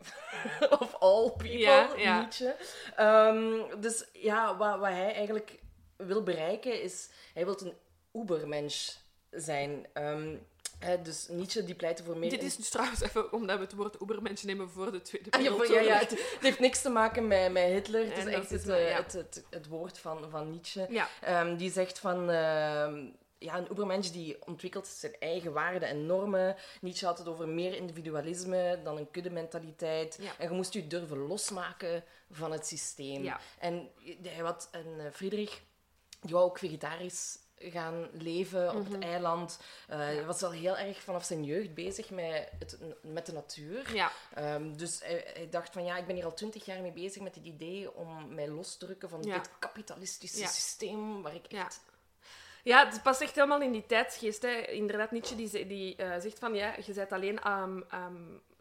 of 0.80 0.94
all 0.94 1.30
people, 1.30 1.58
Ja, 1.58 1.90
ja. 1.96 2.20
Nietzsche. 2.20 2.56
Ehm, 2.96 3.80
dus 3.80 4.04
ja, 4.12 4.56
wat, 4.56 4.78
wat 4.78 4.88
hij 4.88 5.14
eigenlijk 5.14 5.58
wil 5.96 6.22
bereiken 6.22 6.82
is... 6.82 7.08
Hij 7.34 7.44
wil 7.44 7.60
een 7.60 7.74
ubermensch 8.22 8.96
zijn. 9.30 9.86
Ehm, 9.92 10.36
hè, 10.78 11.02
dus 11.02 11.26
Nietzsche 11.28 11.64
die 11.64 11.74
pleitte 11.74 12.04
voor 12.04 12.16
meer... 12.16 12.30
Dit 12.30 12.42
is 12.42 12.56
dus 12.56 12.68
trouwens 12.68 13.00
even 13.00 13.32
omdat 13.32 13.58
we 13.58 13.64
het 13.64 13.74
woord 13.74 14.02
Ubermensch 14.02 14.44
nemen 14.44 14.70
voor 14.70 14.92
de 14.92 15.02
Tweede 15.02 15.30
Ah, 15.30 15.42
ja, 15.42 15.50
Wereldoorlog. 15.50 15.84
ja, 15.84 15.92
ja, 15.92 15.98
het, 15.98 16.10
het 16.10 16.38
heeft 16.40 16.58
niks 16.58 16.82
te 16.82 16.88
maken 16.88 17.26
met, 17.26 17.52
met 17.52 17.64
Hitler. 17.64 18.04
Het 18.14 18.26
is 18.26 18.32
echt 18.34 18.50
het, 18.50 18.66
maar, 18.66 18.80
ja. 18.80 18.96
het, 18.96 19.44
het, 19.50 19.66
woord 19.66 19.98
van, 19.98 20.30
van 20.30 20.50
Nietzsche. 20.50 20.86
Ja. 20.90 21.08
Ehm, 21.20 21.56
die 21.56 21.70
zegt 21.70 21.98
van... 21.98 22.30
ja, 23.38 23.56
een 23.56 23.70
ubermensch 23.70 24.10
die 24.10 24.46
ontwikkelt 24.46 24.86
zijn 24.86 25.16
eigen 25.18 25.52
waarden 25.52 25.88
en 25.88 26.06
normen. 26.06 26.56
Nietzsche 26.80 27.06
had 27.06 27.18
het 27.18 27.28
over 27.28 27.48
meer 27.48 27.74
individualisme 27.74 28.80
dan 28.84 28.96
een 28.96 29.10
kuddementaliteit. 29.10 30.18
Ja. 30.20 30.32
En 30.38 30.48
je 30.48 30.54
moest 30.54 30.72
je 30.72 30.86
durven 30.86 31.18
losmaken 31.18 32.04
van 32.30 32.52
het 32.52 32.66
systeem. 32.66 33.22
Ja. 33.22 33.40
En, 33.58 33.90
hij 34.22 34.34
had, 34.36 34.68
en 34.72 34.86
eh, 34.98 35.10
Friedrich, 35.12 35.60
die 36.20 36.32
wou 36.34 36.44
ook 36.44 36.58
vegetarisch 36.58 37.38
gaan 37.60 38.08
leven 38.12 38.68
op 38.74 38.82
Mhm. 38.84 38.92
het 38.92 39.02
eiland. 39.02 39.58
Eh, 39.88 39.98
Hij 39.98 40.24
was 40.24 40.42
al 40.42 40.50
heel 40.50 40.76
erg 40.76 41.00
vanaf 41.02 41.24
zijn 41.24 41.44
jeugd 41.44 41.74
bezig 41.74 42.10
met, 42.10 42.48
het, 42.58 42.78
met 43.02 43.26
de 43.26 43.32
natuur. 43.32 43.94
Ja. 43.94 44.12
Ehm, 44.34 44.76
dus 44.76 45.00
hij, 45.04 45.24
hij 45.34 45.48
dacht 45.50 45.72
van 45.72 45.84
ja, 45.84 45.96
ik 45.96 46.06
ben 46.06 46.14
hier 46.14 46.24
al 46.24 46.34
twintig 46.34 46.64
jaar 46.64 46.80
mee 46.80 46.92
bezig 46.92 47.22
met 47.22 47.34
het 47.34 47.44
idee 47.44 47.94
om 47.94 48.34
mij 48.34 48.48
los 48.48 48.72
te 48.76 48.84
drukken 48.86 49.08
van 49.08 49.22
Ja. 49.22 49.34
dit 49.38 49.50
kapitalistische 49.58 50.46
systeem 50.46 51.22
waar 51.22 51.34
ik 51.34 51.46
echt... 51.46 51.80
Ja, 52.62 52.86
het 52.88 53.02
past 53.02 53.20
echt 53.20 53.34
helemaal 53.34 53.60
in 53.60 53.72
die 53.72 53.86
tijdsgeest. 53.86 54.42
Hè. 54.42 54.60
Inderdaad, 54.60 55.10
Nietzsche 55.10 55.36
die, 55.36 55.66
die 55.66 55.96
eh, 55.96 56.20
zegt 56.20 56.38
van 56.38 56.54
ja, 56.54 56.74
je 56.86 56.92
bent 56.92 57.12
alleen 57.12 57.38
ehm, 57.40 57.82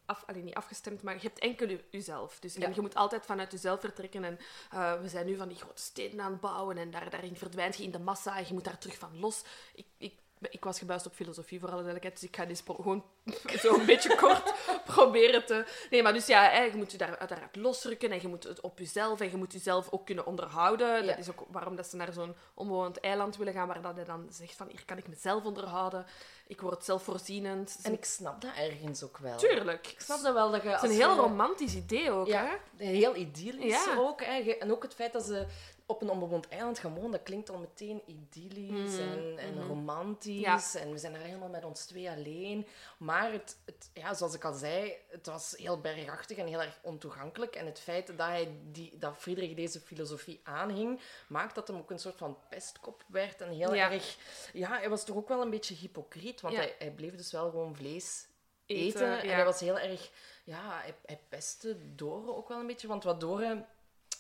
af, 0.06 0.24
alleen 0.26 0.46
niet 0.46 0.56
afgestemd, 0.56 1.02
maar 1.02 1.14
je 1.14 1.22
hebt 1.22 1.40
enkel 1.40 1.78
uzelf. 1.92 2.40
Dus, 2.40 2.56
Ja. 2.56 2.66
En 2.66 2.74
je 2.76 2.82
moet 2.82 2.96
altijd 2.96 3.26
vanuit 3.26 3.52
jezelf 3.52 3.80
vertrekken. 3.80 4.24
En 4.24 4.40
eh, 4.72 5.02
we 5.02 5.08
zijn 5.08 5.26
nu 5.26 5.36
van 5.36 5.48
die 5.48 5.58
grote 5.58 5.82
steden 5.82 6.22
aan 6.22 6.32
het 6.32 6.42
bouwen 6.42 6.78
en 6.78 6.92
daar, 6.92 7.10
daarin 7.10 7.36
verdwijnt 7.36 7.78
je 7.78 7.84
in 7.84 7.92
de 7.92 8.00
massa 8.00 8.38
en 8.38 8.46
je 8.48 8.54
moet 8.54 8.64
daar 8.64 8.78
terug 8.78 8.98
van 8.98 9.20
los. 9.20 9.44
Ik, 9.74 9.86
ik 9.98 10.14
ik 10.40 10.64
was 10.64 10.80
gebuist 10.80 11.06
op 11.06 11.14
filosofie, 11.14 11.60
voor 11.60 11.68
alle 11.72 11.84
duidelijkheid, 11.84 12.20
dus 12.20 12.30
ik 12.30 12.36
ga 12.36 12.46
dit 12.46 12.64
gewoon 12.66 13.04
zo 13.64 13.80
een 13.80 13.86
beetje 13.86 14.16
kort 14.16 14.54
proberen 14.96 15.46
te... 15.46 15.66
Nee, 15.90 16.04
maar 16.04 16.14
dus 16.14 16.26
ja, 16.26 16.50
hè, 16.50 16.62
je 16.62 16.76
moet 16.76 16.92
je 16.92 16.98
daar 16.98 17.18
uiteraard 17.18 17.56
losrukken 17.56 18.12
en 18.12 18.22
je 18.22 18.28
moet 18.28 18.44
het 18.44 18.62
op 18.62 18.80
jezelf 18.80 19.20
en 19.22 19.30
je 19.32 19.38
moet 19.38 19.54
jezelf 19.54 19.92
ook 19.92 20.06
kunnen 20.06 20.26
onderhouden. 20.26 21.06
Ja. 21.06 21.08
Dat 21.08 21.18
is 21.18 21.30
ook 21.30 21.46
waarom 21.52 21.76
dat 21.76 21.88
ze 21.88 21.96
naar 21.96 22.14
zo'n 22.14 22.36
onbewoond 22.54 23.00
eiland 23.00 23.38
willen 23.38 23.54
gaan, 23.54 23.68
waar 23.68 23.82
dat 23.82 23.96
hij 23.96 24.06
dan 24.06 24.28
zegt 24.30 24.56
van, 24.56 24.68
hier 24.68 24.86
kan 24.86 24.98
ik 24.98 25.08
mezelf 25.08 25.44
onderhouden, 25.44 26.06
ik 26.48 26.62
word 26.62 26.86
zelfvoorzienend. 26.86 27.80
En 27.84 27.94
ik 27.94 28.06
snap 28.06 28.42
dat 28.42 28.52
ergens 28.56 29.04
ook 29.04 29.18
wel. 29.18 29.38
Tuurlijk. 29.38 29.88
Ik 29.88 30.02
snap 30.02 30.22
dat 30.22 30.34
wel. 30.34 30.52
Dat 30.52 30.64
je 30.64 30.70
Het 30.70 30.84
is 30.84 30.90
een 30.90 30.96
heel 30.96 31.16
romantisch 31.16 31.76
idee 31.76 32.12
ook, 32.12 32.28
hè? 32.28 32.34
Ja, 32.34 32.60
heel 32.78 33.16
idyllisch 33.16 33.86
Ja. 33.86 33.96
ook. 33.98 34.24
Hè. 34.24 34.52
En 34.52 34.72
ook 34.72 34.84
het 34.84 34.94
feit 34.94 35.14
dat 35.14 35.24
ze 35.24 35.46
op 35.90 36.02
een 36.02 36.10
onbewoond 36.10 36.48
eiland 36.48 36.80
gaan 36.80 36.94
wonen, 36.96 37.12
dat 37.12 37.24
klinkt 37.24 37.50
al 37.50 37.58
meteen 37.58 38.02
idyllisch 38.06 38.98
en, 38.98 39.38
en 39.38 39.68
romantisch. 39.68 40.40
Ja. 40.74 40.82
En 40.82 40.92
we 40.92 40.98
zijn 40.98 41.14
daar 41.14 41.22
helemaal 41.22 41.50
met 41.50 41.66
ons 41.66 41.86
twee 41.86 42.10
alleen. 42.10 42.68
Maar 42.98 43.32
het, 43.32 43.58
het, 43.66 43.90
ja, 43.94 44.14
zoals 44.14 44.34
ik 44.34 44.44
al 44.44 44.54
zei, 44.54 44.94
het 45.08 45.26
was 45.26 45.54
heel 45.58 45.82
bergachtig 45.82 46.38
en 46.38 46.48
heel 46.48 46.62
erg 46.62 46.80
ontoegankelijk. 46.82 47.56
En 47.56 47.66
het 47.66 47.80
feit 47.80 48.08
dat, 48.08 48.18
hij 48.18 48.52
die, 48.72 48.98
dat 48.98 49.16
Friedrich 49.18 49.54
deze 49.54 49.80
filosofie 49.80 50.40
aanhing, 50.44 51.00
maakt 51.28 51.56
dat 51.56 51.68
hem 51.68 51.78
ook 51.78 51.92
een 51.92 52.00
soort 52.00 52.18
van 52.18 52.38
pestkop 52.50 53.04
werd. 53.08 53.42
En 53.42 53.50
heel 53.50 53.74
Ja. 53.74 53.92
erg... 53.92 54.18
Ja, 54.54 54.78
hij 54.78 54.90
was 54.90 55.06
toch 55.06 55.16
ook 55.16 55.28
wel 55.28 55.42
een 55.42 55.50
beetje 55.50 55.76
hypocriet, 55.76 56.42
want 56.42 56.54
Ja. 56.54 56.60
hij, 56.60 56.76
hij 56.80 56.92
bleef 56.92 57.16
dus 57.16 57.32
wel 57.32 57.50
gewoon 57.50 57.76
vlees 57.76 58.28
Eten, 58.66 58.86
eten. 59.14 59.30
En 59.30 59.36
hij 59.36 59.46
was 59.46 59.60
heel 59.60 59.80
erg... 59.80 60.12
Ja, 60.44 60.80
hij, 60.82 60.96
hij 61.06 61.20
pestte 61.30 61.96
Dore 61.96 62.36
ook 62.36 62.48
wel 62.48 62.60
een 62.60 62.68
beetje. 62.68 62.88
Want 62.88 63.04
wat 63.04 63.20
Dore... 63.20 63.66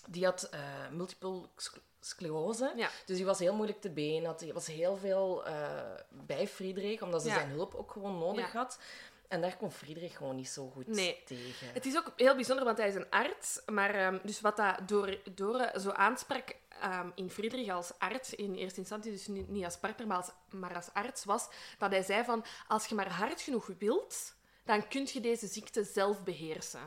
Die 0.07 0.25
had 0.25 0.43
eh, 0.43 0.59
multiple 0.91 1.41
sc- 1.55 1.81
sclerose. 1.99 2.73
Ja. 2.75 2.89
Dus 3.05 3.15
die 3.17 3.25
was 3.25 3.39
heel 3.39 3.53
moeilijk 3.53 3.81
te 3.81 3.89
been. 3.89 4.25
Had, 4.25 4.39
die 4.39 4.53
was 4.53 4.67
heel 4.67 4.97
veel 4.97 5.45
eh, 5.45 5.79
bij 6.09 6.47
Friedrich, 6.47 7.01
omdat 7.01 7.21
ze 7.21 7.27
Ja. 7.27 7.33
zijn 7.33 7.49
hulp 7.49 7.75
ook 7.75 7.91
gewoon 7.91 8.17
nodig 8.17 8.53
Ja. 8.53 8.59
had. 8.59 8.79
En 9.27 9.41
daar 9.41 9.57
kon 9.57 9.71
Friedrich 9.71 10.17
gewoon 10.17 10.35
niet 10.35 10.49
zo 10.49 10.69
goed 10.69 10.87
Nee. 10.87 11.21
tegen. 11.25 11.67
Het 11.73 11.85
is 11.85 11.97
ook 11.97 12.11
heel 12.15 12.35
bijzonder, 12.35 12.65
want 12.65 12.77
hij 12.77 12.87
is 12.87 12.95
een 12.95 13.09
arts. 13.09 13.61
Maar 13.65 13.95
ehm, 13.95 14.17
dus 14.23 14.41
wat 14.41 14.57
dat 14.57 14.87
door, 14.87 15.17
door 15.35 15.69
zo 15.79 15.89
aansprak 15.89 16.55
ehm, 16.81 17.09
in 17.15 17.29
Friedrich 17.29 17.69
als 17.71 17.91
arts, 17.97 18.33
in 18.35 18.55
eerste 18.55 18.79
instantie 18.79 19.11
dus 19.11 19.27
niet, 19.27 19.47
niet 19.49 19.65
als 19.65 19.77
partner, 19.77 20.07
maar 20.07 20.17
als, 20.17 20.29
maar 20.49 20.75
als 20.75 20.89
arts, 20.93 21.23
was 21.25 21.47
dat 21.77 21.91
hij 21.91 22.03
zei 22.03 22.23
van, 22.23 22.45
als 22.67 22.85
je 22.85 22.95
maar 22.95 23.11
hard 23.11 23.41
genoeg 23.41 23.69
wilt, 23.79 24.35
dan 24.65 24.87
kun 24.87 25.07
je 25.13 25.19
deze 25.19 25.47
ziekte 25.47 25.83
zelf 25.83 26.23
beheersen. 26.23 26.81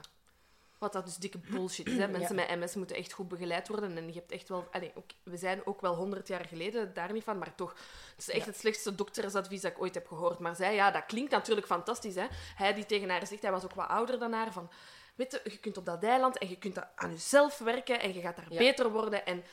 Wat 0.81 0.93
dat 0.93 1.05
dus 1.05 1.17
dikke 1.17 1.39
bullshit 1.39 1.87
is. 1.87 1.97
Hè? 1.97 2.09
Mensen 2.19 2.35
met 2.35 2.49
MS 2.59 2.75
moeten 2.75 2.97
echt 2.97 3.13
goed 3.13 3.29
begeleid 3.29 3.69
worden. 3.69 3.97
En 3.97 4.07
je 4.07 4.13
hebt 4.15 4.33
echt 4.33 4.49
wel... 4.49 4.69
Allee, 4.71 4.93
ook, 4.95 5.05
we 5.23 5.37
zijn 5.37 5.67
ook 5.67 5.81
wel 5.81 5.95
honderd 5.95 6.29
jaar 6.29 6.45
geleden, 6.45 6.95
daar 6.95 7.13
niet 7.13 7.25
van. 7.25 7.39
Maar 7.39 7.55
toch, 7.55 7.71
het 7.71 8.19
is 8.19 8.29
echt 8.29 8.45
Ja. 8.45 8.51
het 8.51 8.57
slechtste 8.61 8.95
doktersadvies 8.95 9.61
dat 9.61 9.71
ik 9.73 9.81
ooit 9.81 9.95
heb 9.95 10.07
gehoord. 10.07 10.39
Maar 10.39 10.55
zij, 10.57 10.75
ja, 10.75 10.91
dat 10.91 11.07
klinkt 11.07 11.31
natuurlijk 11.31 11.67
fantastisch. 11.67 12.15
Hè? 12.15 12.27
Hij 12.55 12.75
die 12.75 12.87
tegen 12.87 13.11
haar 13.11 13.27
zegt, 13.27 13.43
hij 13.43 13.51
was 13.51 13.65
ook 13.65 13.75
wat 13.75 13.89
ouder 13.89 14.19
dan 14.19 14.33
haar, 14.33 14.53
van... 14.53 14.71
Weet 15.15 15.33
je, 15.45 15.51
je 15.51 15.59
kunt 15.59 15.77
op 15.77 15.85
dat 15.85 16.03
eiland 16.05 16.39
en 16.39 16.49
je 16.49 16.57
kunt 16.59 16.79
aan 16.97 17.11
jezelf 17.11 17.59
werken 17.59 18.01
en 18.01 18.15
je 18.15 18.21
gaat 18.21 18.37
daar 18.37 18.53
Ja. 18.53 18.59
beter 18.59 18.91
worden. 18.91 19.27
En 19.27 19.45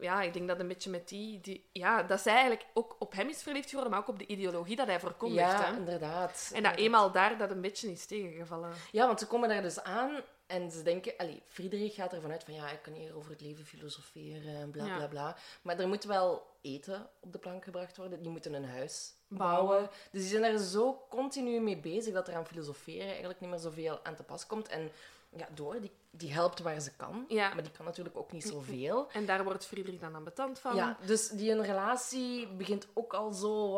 ja, 0.00 0.22
ik 0.22 0.32
denk 0.32 0.48
dat 0.48 0.60
een 0.60 0.68
beetje 0.68 0.90
met 0.90 1.08
die, 1.08 1.40
die... 1.40 1.68
Ja, 1.72 2.02
dat 2.02 2.20
zij 2.20 2.32
eigenlijk 2.32 2.66
ook 2.74 2.96
op 2.98 3.12
hem 3.12 3.28
is 3.28 3.42
verliefd 3.42 3.68
geworden, 3.68 3.90
maar 3.92 4.00
ook 4.00 4.08
op 4.08 4.18
de 4.18 4.26
ideologie 4.26 4.76
dat 4.76 4.86
hij 4.86 5.00
verkondigt. 5.00 5.40
ja, 5.50 5.64
hè? 5.70 5.76
inderdaad. 5.76 6.50
En 6.54 6.62
dat 6.62 6.76
eenmaal 6.76 7.10
daar 7.12 7.38
dat 7.38 7.50
een 7.50 7.60
beetje 7.60 7.90
is 7.90 8.06
tegengevallen. 8.06 8.72
Ja, 8.92 9.06
want 9.06 9.18
ze 9.20 9.26
komen 9.26 9.48
daar 9.48 9.62
dus 9.62 9.82
aan 9.82 10.20
en 10.46 10.70
ze 10.70 10.82
denken... 10.82 11.16
Allee, 11.16 11.42
Friedrich 11.44 11.94
gaat 11.94 12.12
ervan 12.12 12.30
uit 12.30 12.44
van... 12.44 12.54
Ja, 12.54 12.70
ik 12.70 12.82
kan 12.82 12.92
hier 12.92 13.16
over 13.16 13.30
het 13.30 13.40
leven 13.40 13.64
filosoferen 13.64 14.56
en 14.56 14.70
bla, 14.70 14.84
Ja. 14.84 14.96
bla, 14.96 15.06
bla. 15.06 15.36
Maar 15.62 15.78
er 15.78 15.88
moet 15.88 16.04
wel 16.04 16.46
eten 16.60 17.08
op 17.20 17.32
de 17.32 17.38
plank 17.38 17.64
gebracht 17.64 17.96
worden. 17.96 18.22
Die 18.22 18.30
moeten 18.30 18.54
een 18.54 18.64
huis 18.68 19.12
Bouwen. 19.28 19.66
bouwen. 19.68 19.90
Dus 20.10 20.20
die 20.20 20.30
zijn 20.30 20.42
daar 20.42 20.58
zo 20.58 21.06
continu 21.08 21.60
mee 21.60 21.76
bezig 21.76 22.14
dat 22.14 22.28
er 22.28 22.34
aan 22.34 22.46
filosoferen 22.46 23.08
eigenlijk 23.08 23.40
niet 23.40 23.50
meer 23.50 23.58
zoveel 23.58 24.04
aan 24.04 24.14
te 24.14 24.22
pas 24.22 24.46
komt. 24.46 24.68
En 24.68 24.90
ja, 25.36 25.48
Door, 25.54 25.80
die, 25.80 25.90
die 26.10 26.32
helpt 26.32 26.60
waar 26.60 26.80
ze 26.80 26.96
kan. 26.96 27.24
Ja. 27.28 27.54
Maar 27.54 27.62
die 27.62 27.72
kan 27.72 27.84
natuurlijk 27.84 28.16
ook 28.16 28.32
niet 28.32 28.44
zoveel. 28.44 29.08
En 29.12 29.26
daar 29.26 29.44
wordt 29.44 29.66
Friedrich 29.66 30.00
dan 30.00 30.14
aan 30.14 30.24
betand 30.24 30.58
van. 30.58 30.74
Ja, 30.76 30.96
dus 31.06 31.28
die 31.28 31.50
een 31.50 31.62
relatie 31.64 32.48
begint 32.48 32.86
ook 32.94 33.14
al 33.14 33.32
zo 33.32 33.74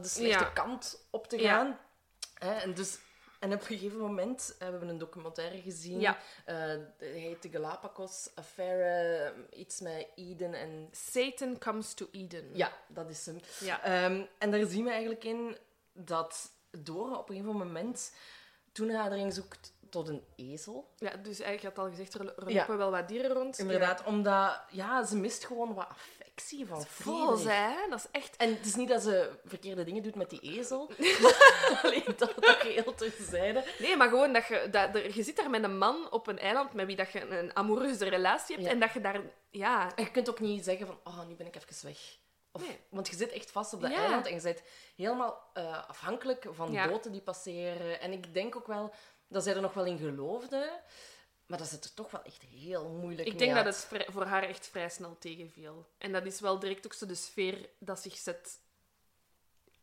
de 0.00 0.08
slechte 0.08 0.52
kant 0.52 1.06
op 1.10 1.26
te 1.26 1.38
gaan. 1.38 1.78
Hè, 2.34 2.52
en, 2.52 2.74
dus, 2.74 2.98
en 3.42 3.52
op 3.52 3.60
een 3.60 3.66
gegeven 3.66 3.98
moment, 3.98 4.52
eh, 4.52 4.58
we 4.58 4.70
hebben 4.70 4.88
een 4.88 4.98
documentaire 4.98 5.60
gezien, 5.60 6.00
Ja. 6.00 6.18
hij 6.44 6.86
heet 6.98 7.42
de 7.42 7.50
Galapagos 7.50 8.30
Affaire, 8.34 9.34
iets 9.52 9.80
met 9.80 10.06
Eden 10.14 10.54
en... 10.54 10.88
Satan 10.92 11.58
comes 11.58 11.94
to 11.94 12.08
Eden. 12.12 12.50
Ja, 12.56 12.72
dat 12.88 13.10
is 13.10 13.26
hem. 13.26 13.40
Ja. 13.60 13.82
Ehm, 13.82 14.22
en 14.38 14.50
daar 14.50 14.66
zien 14.66 14.84
we 14.84 14.90
eigenlijk 14.90 15.24
in 15.24 15.56
dat 15.92 16.50
Dora 16.70 17.16
op 17.16 17.28
een 17.28 17.34
gegeven 17.36 17.56
moment 17.56 18.12
toenadering 18.72 19.32
zoekt 19.34 19.72
tot 19.90 20.08
een 20.08 20.24
ezel. 20.36 20.90
Ja, 20.96 21.16
dus 21.16 21.40
eigenlijk 21.40 21.76
had 21.76 21.84
al 21.84 21.90
gezegd, 21.90 22.14
er, 22.14 22.50
Ja. 22.50 22.58
lopen 22.60 22.78
wel 22.78 22.90
wat 22.90 23.08
dieren 23.08 23.32
rond. 23.32 23.58
Inderdaad, 23.58 24.04
omdat 24.04 24.60
ja, 24.70 25.04
ze 25.04 25.16
mist 25.16 25.44
gewoon 25.46 25.74
wat 25.74 25.88
affectie 26.34 26.66
van 26.66 27.48
hè? 27.48 27.88
dat 27.88 27.98
is 27.98 28.06
echt... 28.10 28.36
En 28.36 28.54
het 28.54 28.66
is 28.66 28.74
niet 28.74 28.88
dat 28.88 29.02
ze 29.02 29.30
verkeerde 29.44 29.84
dingen 29.84 30.02
doet 30.02 30.14
met 30.14 30.30
die 30.30 30.40
ezel. 30.40 30.90
Alleen 31.82 32.04
dat 32.16 32.18
dat 32.36 32.56
geheel 32.56 32.94
terzijde. 32.94 33.64
Nee, 33.78 33.96
maar 33.96 34.08
gewoon 34.08 34.32
dat 34.32 34.46
je... 34.46 34.68
Dat, 34.70 35.14
je 35.14 35.22
zit 35.22 35.36
daar 35.36 35.50
met 35.50 35.64
een 35.64 35.78
man 35.78 36.10
op 36.10 36.26
een 36.26 36.38
eiland 36.38 36.72
met 36.72 36.86
wie 36.86 36.96
dat 36.96 37.12
je 37.12 37.38
een 37.38 37.56
amoureuze 37.56 38.08
relatie 38.08 38.54
hebt 38.54 38.66
Ja. 38.66 38.72
en 38.72 38.80
dat 38.80 38.92
je 38.92 39.00
daar... 39.00 39.20
Ja, 39.50 39.94
En 39.96 40.04
je 40.04 40.10
kunt 40.10 40.30
ook 40.30 40.40
niet 40.40 40.64
zeggen 40.64 40.86
van, 40.86 40.98
oh, 41.04 41.26
nu 41.26 41.34
ben 41.34 41.46
ik 41.46 41.56
even 41.56 41.86
weg. 41.86 42.18
Of, 42.52 42.66
Nee. 42.66 42.80
Want 42.88 43.08
je 43.08 43.16
zit 43.16 43.30
echt 43.32 43.50
vast 43.50 43.72
op 43.72 43.80
dat 43.80 43.90
Ja. 43.90 43.96
eiland 43.96 44.26
en 44.26 44.34
je 44.34 44.40
bent 44.42 44.62
helemaal 44.96 45.50
eh, 45.52 45.88
afhankelijk 45.88 46.46
van 46.50 46.72
Ja. 46.72 46.88
boten 46.88 47.12
die 47.12 47.20
passeren. 47.20 48.00
En 48.00 48.12
ik 48.12 48.34
denk 48.34 48.56
ook 48.56 48.66
wel 48.66 48.92
dat 49.28 49.42
zij 49.42 49.54
er 49.54 49.60
nog 49.60 49.74
wel 49.74 49.84
in 49.84 49.98
geloofde, 49.98 50.80
maar 51.52 51.60
dat 51.60 51.70
het 51.70 51.84
er 51.84 51.94
toch 51.94 52.10
wel 52.10 52.22
echt 52.22 52.42
heel 52.42 52.88
moeilijk 52.88 53.28
ik 53.28 53.38
denk 53.38 53.54
dat 53.54 53.64
het 53.64 53.76
vrij- 53.76 54.06
voor 54.10 54.24
haar 54.24 54.42
echt 54.42 54.66
vrij 54.66 54.88
snel 54.88 55.16
tegenviel. 55.18 55.86
En 55.98 56.12
dat 56.12 56.24
is 56.26 56.40
wel 56.40 56.58
direct 56.58 56.86
ook 56.86 56.92
zo 56.92 57.06
de 57.06 57.14
sfeer 57.14 57.68
dat 57.78 58.00
zich 58.00 58.16
zet 58.16 58.58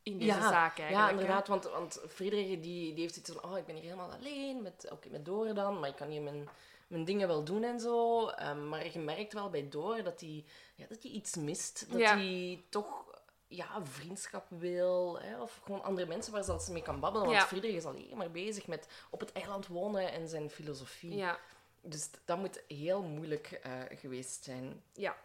in 0.03 0.17
deze 0.17 0.25
ja, 0.25 0.49
zaak 0.49 0.79
eigenlijk. 0.79 0.91
Ja, 0.91 1.05
hè. 1.05 1.11
inderdaad, 1.11 1.47
want, 1.47 1.63
want 1.63 2.01
Friedrich 2.07 2.47
die, 2.47 2.93
die 2.93 3.01
heeft 3.01 3.17
iets 3.17 3.31
van, 3.31 3.51
oh, 3.51 3.57
ik 3.57 3.65
ben 3.65 3.75
hier 3.75 3.83
helemaal 3.83 4.11
alleen, 4.11 4.61
met, 4.61 4.88
oké, 4.91 5.09
met 5.09 5.25
Dore 5.25 5.53
dan, 5.53 5.79
maar 5.79 5.89
ik 5.89 5.95
kan 5.95 6.07
hier 6.09 6.21
mijn, 6.21 6.49
mijn 6.88 7.05
dingen 7.05 7.27
wel 7.27 7.43
doen 7.43 7.63
en 7.63 7.79
zo. 7.79 8.27
Ehm, 8.27 8.69
maar 8.69 8.91
je 8.91 8.99
merkt 8.99 9.33
wel 9.33 9.49
bij 9.49 9.69
Dore 9.69 10.01
dat 10.01 10.19
hij 10.19 10.45
ja, 10.75 10.85
dat 10.89 11.03
hij 11.03 11.11
iets 11.11 11.35
mist, 11.35 11.85
dat 11.89 11.99
Ja. 11.99 12.15
hij 12.17 12.63
toch 12.69 13.05
ja, 13.47 13.85
vriendschap 13.85 14.45
wil, 14.49 15.19
hè, 15.19 15.41
of 15.41 15.59
gewoon 15.63 15.83
andere 15.83 16.07
mensen 16.07 16.33
waar 16.33 16.59
ze 16.59 16.71
mee 16.71 16.81
kan 16.81 16.99
babbelen. 16.99 17.27
Want. 17.27 17.43
Friedrich 17.43 17.75
is 17.75 17.85
alleen 17.85 18.17
maar 18.17 18.31
bezig 18.31 18.67
met 18.67 18.88
op 19.09 19.19
het 19.19 19.31
eiland 19.31 19.67
wonen 19.67 20.11
en 20.11 20.27
zijn 20.27 20.49
filosofie. 20.49 21.15
Ja. 21.15 21.39
Dus 21.81 22.09
dat 22.25 22.38
moet 22.38 22.62
heel 22.67 23.01
moeilijk 23.01 23.51
eh, 23.51 23.71
geweest 23.89 24.43
zijn. 24.43 24.83
Ja. 24.93 25.15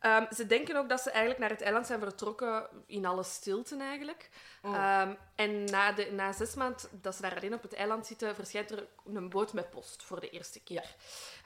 Ehm, 0.00 0.34
ze 0.34 0.46
denken 0.46 0.76
ook 0.76 0.88
dat 0.88 1.00
ze 1.00 1.10
eigenlijk 1.10 1.40
naar 1.40 1.50
het 1.50 1.60
eiland 1.60 1.86
zijn 1.86 2.00
vertrokken 2.00 2.68
in 2.86 3.06
alle 3.06 3.22
stilte 3.22 3.76
eigenlijk. 3.76 4.28
Ehm, 4.62 5.14
en 5.34 5.64
na, 5.64 5.92
de, 5.92 6.12
na 6.12 6.32
zes 6.32 6.54
maanden 6.54 6.88
dat 6.90 7.14
ze 7.14 7.22
daar 7.22 7.36
alleen 7.36 7.54
op 7.54 7.62
het 7.62 7.74
eiland 7.74 8.06
zitten, 8.06 8.34
verschijnt 8.34 8.70
er 8.70 8.86
een 9.04 9.28
boot 9.28 9.52
met 9.52 9.70
post 9.70 10.02
voor 10.02 10.20
de 10.20 10.30
eerste 10.30 10.60
keer. 10.62 10.94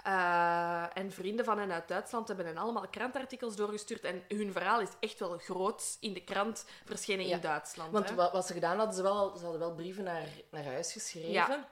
Eh, 0.04 0.96
en 0.96 1.12
vrienden 1.12 1.44
van 1.44 1.58
hen 1.58 1.72
uit 1.72 1.88
Duitsland 1.88 2.28
hebben 2.28 2.46
hen 2.46 2.56
allemaal 2.56 2.88
krantartikels 2.88 3.56
doorgestuurd. 3.56 4.04
En 4.04 4.22
hun 4.28 4.52
verhaal 4.52 4.80
is 4.80 4.90
echt 5.00 5.18
wel 5.18 5.38
groot 5.38 5.96
in 6.00 6.12
de 6.12 6.24
krant 6.24 6.64
verschenen 6.84 7.26
Ja. 7.26 7.34
in 7.34 7.40
Duitsland. 7.40 7.92
Want 7.92 8.08
hè. 8.08 8.14
wat, 8.14 8.32
wat 8.32 8.46
ze 8.46 8.52
gedaan 8.52 8.76
hadden, 8.76 8.94
ze, 8.94 9.02
wel, 9.02 9.36
ze 9.36 9.42
hadden 9.42 9.60
wel 9.60 9.74
brieven 9.74 10.04
naar, 10.04 10.28
naar 10.50 10.64
huis 10.64 10.92
geschreven. 10.92 11.30
Ja. 11.30 11.68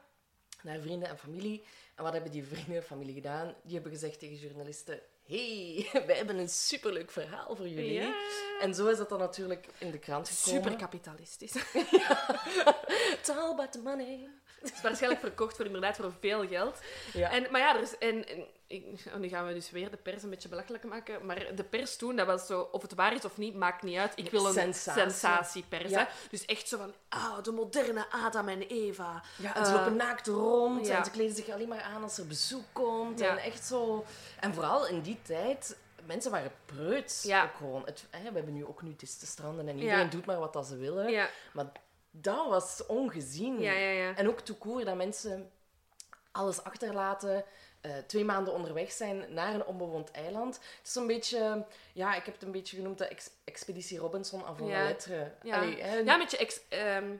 Naar 0.62 0.80
vrienden 0.80 1.09
en 1.09 1.18
familie. 1.18 1.64
En 1.99 2.05
wat 2.05 2.12
hebben 2.12 2.33
die 2.33 2.45
vrienden 2.45 2.76
en 2.76 2.83
familie 2.83 3.14
gedaan? 3.14 3.55
Die 3.62 3.75
hebben 3.75 3.93
gezegd 3.93 4.19
tegen 4.19 4.37
journalisten... 4.37 5.00
hey, 5.26 5.88
wij 6.07 6.17
hebben 6.17 6.38
een 6.38 6.49
superleuk 6.49 7.11
verhaal 7.11 7.57
voor 7.57 7.69
jullie. 7.69 7.93
Ja. 7.93 8.14
En 8.61 8.75
zo 8.75 8.87
is 8.87 8.97
dat 8.97 9.09
dan 9.09 9.19
natuurlijk 9.19 9.69
in 9.78 9.90
de 9.90 9.99
krant 9.99 10.28
gekomen. 10.28 10.62
Super 10.62 10.78
kapitalistisch. 10.78 11.55
It's 11.55 13.28
all 13.37 13.50
about 13.50 13.73
the 13.73 13.81
money. 13.83 14.28
Het 14.61 14.73
is 14.73 14.83
waarschijnlijk 14.83 15.21
verkocht 15.21 15.57
voor 15.57 15.64
inderdaad 15.64 15.97
voor 15.97 16.12
veel 16.21 16.47
geld. 16.47 16.81
Ja. 17.12 17.31
En, 17.31 17.47
maar 17.50 17.61
ja, 17.61 17.76
er 17.76 17.83
is, 17.83 17.99
en, 17.99 18.25
ik- 18.68 19.04
oh, 19.08 19.14
nu 19.14 19.28
gaan 19.28 19.46
we 19.46 19.52
dus 19.54 19.70
weer 19.70 19.90
de 19.90 19.96
pers 19.96 20.22
een 20.22 20.30
beetje 20.30 20.48
belachelijk 20.48 20.84
maken. 20.84 21.26
Maar 21.26 21.54
de 21.54 21.64
pers 21.64 21.96
toen, 21.96 22.16
dat 22.16 22.26
was 22.26 22.46
zo, 22.46 22.60
of 22.72 22.82
het 22.82 22.94
waar 22.94 23.14
is 23.14 23.25
of 23.25 23.37
niet, 23.37 23.54
maakt 23.54 23.82
niet 23.82 23.96
uit. 23.98 24.12
Ik 24.14 24.30
wil 24.30 24.46
een 24.46 24.52
Sensatie. 24.52 25.02
sensatiepers. 25.02 25.90
Ja. 25.90 25.98
Hè? 25.98 26.04
Dus 26.30 26.44
echt 26.44 26.68
zo 26.68 26.76
van, 26.78 26.92
ah, 27.08 27.42
de 27.42 27.52
moderne 27.52 28.06
Adam 28.10 28.48
en 28.48 28.62
Eva. 28.62 29.22
Ja, 29.37 29.56
en 29.56 29.66
ze 29.66 29.72
Eh, 29.72 29.76
lopen 29.78 29.96
naakt 29.96 30.26
rond 30.26 30.87
ja. 30.87 30.98
en 30.98 31.04
ze 31.04 31.10
kleden 31.10 31.34
zich 31.37 31.48
alleen 31.48 31.68
maar 31.68 31.82
aan 31.82 32.02
als 32.02 32.18
er 32.18 32.26
bezoek 32.26 32.64
komt. 32.72 33.20
En 33.20 33.38
echt 33.38 33.64
zo... 33.66 34.04
En 34.40 34.54
vooral 34.54 34.87
in 34.87 35.00
die 35.00 35.18
tijd, 35.22 35.76
mensen 36.06 36.30
waren 36.30 36.52
preuts. 36.64 37.25
Ook 37.44 37.56
gewoon. 37.56 37.82
Het, 37.84 38.04
hè, 38.10 38.28
we 38.30 38.37
hebben 38.37 38.54
nu 38.54 38.64
ook 38.64 38.82
nudistenstranden 38.82 39.68
en 39.68 39.78
iedereen 39.78 40.10
doet 40.10 40.26
maar 40.26 40.38
wat 40.38 40.52
dat 40.52 40.66
ze 40.66 40.76
willen. 40.76 41.28
Maar 41.52 41.66
dat 42.10 42.48
was 42.48 42.87
ongezien. 42.87 43.64
En 44.16 44.28
ook 44.28 44.40
toekoer 44.40 44.84
dat 44.84 44.96
mensen 44.96 45.50
alles 46.32 46.62
achterlaten, 46.62 47.44
eh, 47.88 47.97
twee 48.07 48.25
maanden 48.25 48.54
onderweg 48.54 48.92
zijn 48.92 49.25
naar 49.35 49.54
een 49.54 49.64
onbewoond 49.64 50.11
eiland. 50.11 50.54
Het 50.57 50.87
is 50.88 50.95
een 50.95 51.07
beetje, 51.07 51.66
ja, 51.92 52.14
ik 52.14 52.25
heb 52.25 52.35
het 52.35 52.42
een 52.42 52.52
beetje 52.52 52.76
genoemd 52.76 52.99
de 52.99 53.07
ex- 53.09 53.30
Expeditie 53.45 53.99
Robinson 53.99 54.45
avant 54.45 54.68
Ja. 54.71 54.78
la 54.78 54.85
lettre. 54.85 55.33
Ja. 55.42 55.57
Allee, 55.57 55.83
hè, 55.83 55.97
Ja, 55.97 56.12
een 56.12 56.18
beetje 56.18 56.37
ex, 56.37 56.61
ehm, 56.68 57.14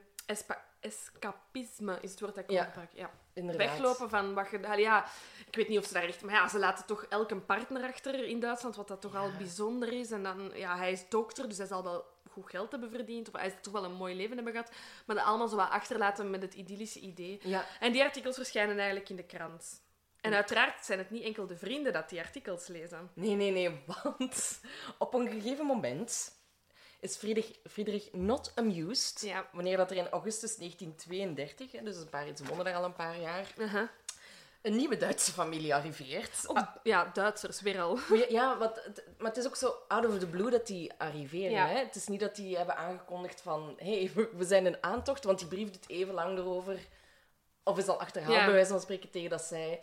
escapisme 0.81 1.99
is 2.01 2.11
het 2.11 2.21
woord 2.21 2.35
dat 2.35 2.45
ik 2.45 2.51
Ja. 2.51 2.73
Ja. 2.95 3.11
inderdaad. 3.33 3.69
Weglopen 3.69 4.09
van 4.11 4.35
wat 4.35 4.51
je... 4.51 4.59
Ja, 4.77 5.05
ik 5.47 5.57
weet 5.57 5.69
niet 5.69 5.79
of 5.79 5.85
ze 5.85 5.93
daar 5.93 6.03
echt... 6.05 6.23
Maar 6.23 6.35
ja, 6.35 6.49
ze 6.49 6.59
laten 6.59 6.87
toch 6.87 7.05
elk 7.09 7.31
een 7.31 7.45
partner 7.47 7.83
achter 7.83 8.25
in 8.25 8.41
Duitsland, 8.41 8.77
wat 8.77 8.89
dat 8.89 9.01
toch 9.01 9.17
al 9.17 9.31
bijzonder 9.39 9.93
is. 9.93 10.11
En 10.11 10.23
dan... 10.23 10.51
Ja, 10.55 10.77
hij 10.77 10.93
is 10.93 11.09
dokter, 11.09 11.49
dus 11.49 11.59
hij 11.59 11.67
zal 11.67 11.83
wel 11.83 12.05
goed 12.31 12.51
geld 12.51 12.71
hebben 12.71 12.91
verdiend. 12.91 13.29
Of 13.29 13.41
hij 13.41 13.51
zal 13.51 13.59
toch 13.61 13.73
wel 13.73 13.85
een 13.85 13.93
mooi 13.93 14.15
leven 14.17 14.35
hebben 14.37 14.53
gehad. 14.53 14.71
Maar 15.07 15.17
dat 15.17 15.25
allemaal 15.25 15.49
zo 15.49 15.57
wat 15.57 15.71
achterlaten 15.71 16.31
met 16.31 16.43
het 16.43 16.55
idyllische 16.55 17.01
idee. 17.01 17.41
Ja, 17.43 17.65
En 17.81 17.93
die 17.93 18.03
artikels 18.03 18.37
verschijnen 18.37 18.77
eigenlijk 18.77 19.09
in 19.09 19.17
de 19.17 19.23
krant. 19.25 19.81
En 20.29 20.35
uiteraard 20.35 20.85
zijn 20.85 20.99
het 20.99 21.11
niet 21.11 21.23
enkel 21.25 21.47
de 21.47 21.57
vrienden 21.57 21.93
dat 21.93 22.09
die 22.09 22.21
artikels 22.21 22.67
lezen. 22.67 23.11
nee, 23.15 23.35
nee, 23.35 23.51
nee, 23.51 23.81
want 23.87 24.61
op 24.99 25.15
een 25.15 25.29
gegeven 25.31 25.67
moment 25.67 26.33
is 27.01 27.17
Friedrich, 27.17 27.51
Friedrich 27.71 28.13
not 28.13 28.53
amused 28.55 29.21
Ja. 29.21 29.47
wanneer 29.53 29.77
dat 29.77 29.91
er 29.91 29.97
in 29.97 30.09
augustus 30.09 30.57
1932, 30.57 31.73
hè, 31.73 31.83
dus 31.83 31.97
een 31.97 32.09
paar, 32.09 32.27
ze 32.37 32.45
wonen 32.45 32.65
daar 32.65 32.75
al 32.75 32.85
een 32.85 32.93
paar 32.95 33.21
jaar, 33.21 33.53
Uh-huh. 33.59 33.89
een 34.63 34.77
nieuwe 34.77 34.97
Duitse 34.97 35.33
familie 35.33 35.75
arriveert. 35.75 36.45
Ook, 36.47 36.59
ja, 36.83 37.11
Duitsers 37.13 37.61
weer 37.61 37.81
al. 37.81 37.99
Maar 38.09 38.31
ja, 38.31 38.59
wat, 38.59 38.81
het- 38.85 39.05
maar 39.19 39.29
het 39.29 39.37
is 39.37 39.47
ook 39.47 39.57
zo 39.57 39.75
out 39.89 40.07
of 40.07 40.19
the 40.19 40.27
blue 40.27 40.51
dat 40.51 40.67
die 40.67 40.93
arriveren. 40.99 41.51
Ja. 41.51 41.67
Hè? 41.69 41.79
Het 41.79 41.95
is 41.97 42.07
niet 42.07 42.21
dat 42.21 42.37
die 42.37 42.57
hebben 42.57 42.77
aangekondigd 42.77 43.41
van... 43.41 43.75
hey, 43.77 44.11
we, 44.15 44.45
zijn 44.45 44.67
in 44.67 44.77
aantocht, 44.83 45.25
want 45.25 45.39
die 45.39 45.49
brief 45.49 45.71
doet 45.71 45.89
even 45.89 46.15
lang 46.15 46.39
erover... 46.39 46.79
Of 47.63 47.79
is 47.79 47.89
al 47.89 48.01
achterhaald, 48.01 48.35
Ja. 48.37 48.45
bij 48.45 48.55
wijze 48.55 48.71
van 48.71 48.81
spreken, 48.81 49.11
tegen 49.11 49.31
dat 49.31 49.43
zij 49.43 49.81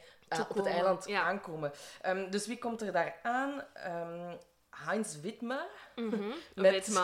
op 0.49 0.55
het 0.55 0.65
eiland 0.65 1.07
ja. 1.07 1.21
aankomen. 1.21 1.71
Ehm, 2.01 2.29
dus 2.29 2.47
wie 2.47 2.57
komt 2.57 2.81
er 2.81 2.91
daar 2.91 3.15
aan? 3.23 3.63
Ehm, 3.73 4.35
Heinz 4.69 5.15
Wittmer. 5.15 5.67
Mhm. 5.95 6.31
Met, 6.55 6.99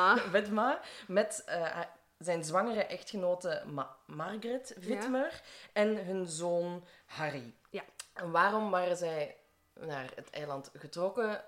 met 1.08 1.44
eh, 1.46 1.80
zijn 2.18 2.44
zwangere 2.44 2.86
echtgenote 2.86 3.64
Ma- 3.66 3.96
Margaret 4.06 4.76
Wittmer 4.80 5.42
en 5.74 6.06
hun 6.06 6.28
zoon 6.28 6.84
Harry. 7.06 7.54
Ja. 7.70 7.84
En 8.14 8.32
waarom 8.32 8.70
waren 8.70 8.98
zij 8.98 9.38
naar 9.80 10.12
het 10.16 10.30
eiland 10.30 10.72
getrokken? 10.78 11.44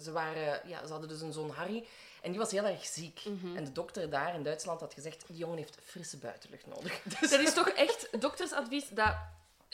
Ze, 0.00 0.12
waren, 0.12 0.68
ja, 0.68 0.86
ze 0.86 0.90
hadden 0.90 1.08
dus 1.08 1.20
een 1.20 1.32
zoon 1.32 1.50
Harry 1.50 1.86
en 2.22 2.30
die 2.30 2.40
was 2.40 2.50
heel 2.50 2.64
erg 2.64 2.84
ziek. 2.84 3.22
Mhm. 3.24 3.56
En 3.56 3.64
de 3.64 3.72
dokter 3.72 4.10
daar 4.10 4.34
in 4.34 4.42
Duitsland 4.42 4.80
had 4.80 4.94
gezegd, 4.94 5.26
die 5.26 5.36
jongen 5.36 5.56
heeft 5.56 5.78
frisse 5.82 6.18
buitenlucht 6.18 6.66
nodig. 6.66 7.02
Dus, 7.20 7.30
Dat 7.30 7.40
is 7.40 7.54
toch 7.54 7.68
echt 7.68 8.20
doktersadvies 8.20 8.88
dat 8.88 9.14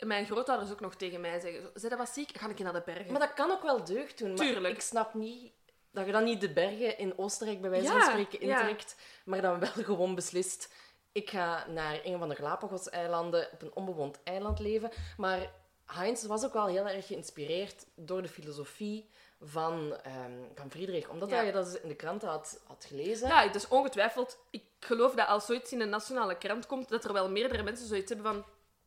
mijn 0.06 0.26
grootouders 0.26 0.70
ook 0.72 0.80
nog 0.80 0.94
tegen 0.94 1.20
mij 1.20 1.40
zeggen. 1.40 1.70
Zij 1.74 1.88
dat 1.88 1.98
was 1.98 2.12
ziek, 2.12 2.38
ga 2.38 2.48
ik 2.48 2.58
naar 2.58 2.72
de 2.72 2.82
bergen. 2.84 3.10
maar 3.12 3.20
dat 3.20 3.34
kan 3.34 3.50
ook 3.50 3.62
wel 3.62 3.84
deugd 3.84 4.18
doen. 4.18 4.28
Maar 4.34 4.46
Tuurlijk. 4.46 4.74
ik 4.74 4.80
snap 4.80 5.14
niet 5.14 5.52
dat 5.90 6.06
je 6.06 6.12
dan 6.12 6.24
niet 6.24 6.40
de 6.40 6.52
bergen 6.52 6.98
in 6.98 7.18
Oostenrijk 7.18 7.60
bij 7.60 7.70
wijze 7.70 7.86
Ja, 7.86 7.92
van 7.92 8.02
spreken 8.10 8.46
ja. 8.46 8.58
intrekt, 8.60 8.96
maar 9.24 9.40
dan 9.40 9.58
wel 9.60 9.70
gewoon 9.84 10.14
beslist, 10.14 10.72
ik 11.12 11.30
ga 11.30 11.66
naar 11.68 12.00
een 12.04 12.18
van 12.18 12.28
de 12.28 12.34
Galapagos-eilanden 12.34 13.48
op 13.52 13.62
een 13.62 13.70
onbewoond 13.74 14.18
eiland 14.24 14.58
leven. 14.58 14.90
Maar 15.16 15.50
Heinz 15.86 16.24
was 16.24 16.44
ook 16.44 16.52
wel 16.52 16.66
heel 16.66 16.88
erg 16.88 17.06
geïnspireerd 17.06 17.86
door 17.94 18.22
de 18.22 18.28
filosofie 18.28 19.08
van, 19.40 19.96
ehm, 20.02 20.32
van 20.54 20.70
Friedrich. 20.70 21.08
Omdat 21.08 21.30
Ja. 21.30 21.36
hij 21.36 21.52
dat 21.52 21.64
dus 21.72 21.80
in 21.80 21.88
de 21.88 21.94
kranten 21.94 22.28
had, 22.28 22.60
had 22.66 22.84
gelezen. 22.88 23.28
Ja, 23.28 23.46
dus 23.48 23.68
ongetwijfeld. 23.68 24.38
Ik 24.50 24.64
geloof 24.80 25.14
dat 25.14 25.26
als 25.26 25.46
zoiets 25.46 25.72
in 25.72 25.80
een 25.80 25.88
nationale 25.88 26.38
krant 26.38 26.66
komt, 26.66 26.88
dat 26.88 27.04
er 27.04 27.12
wel 27.12 27.30
meerdere 27.30 27.62
mensen 27.62 27.86
zoiets 27.86 28.12
hebben 28.12 28.32
van... 28.32 28.44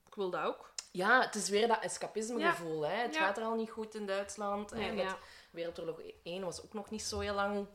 Ik 0.08 0.16
wil 0.16 0.30
dat 0.30 0.44
ook. 0.44 0.74
Ja, 0.96 1.22
het 1.22 1.36
is 1.36 1.50
weer 1.50 1.68
dat 1.68 1.84
escapismegevoel. 1.84 2.82
Hè? 2.88 2.96
Het 2.96 3.14
Ja. 3.16 3.20
gaat 3.26 3.38
er 3.38 3.44
al 3.44 3.56
niet 3.56 3.70
goed 3.70 3.96
in 3.96 4.06
Duitsland. 4.06 4.72
Met 4.72 4.94
ja. 4.98 5.18
Wereldoorlog 5.52 6.00
1 6.24 6.44
was 6.44 6.64
ook 6.64 6.74
nog 6.74 6.90
niet 6.90 7.04
zo 7.04 7.20
heel 7.20 7.34
lang 7.34 7.68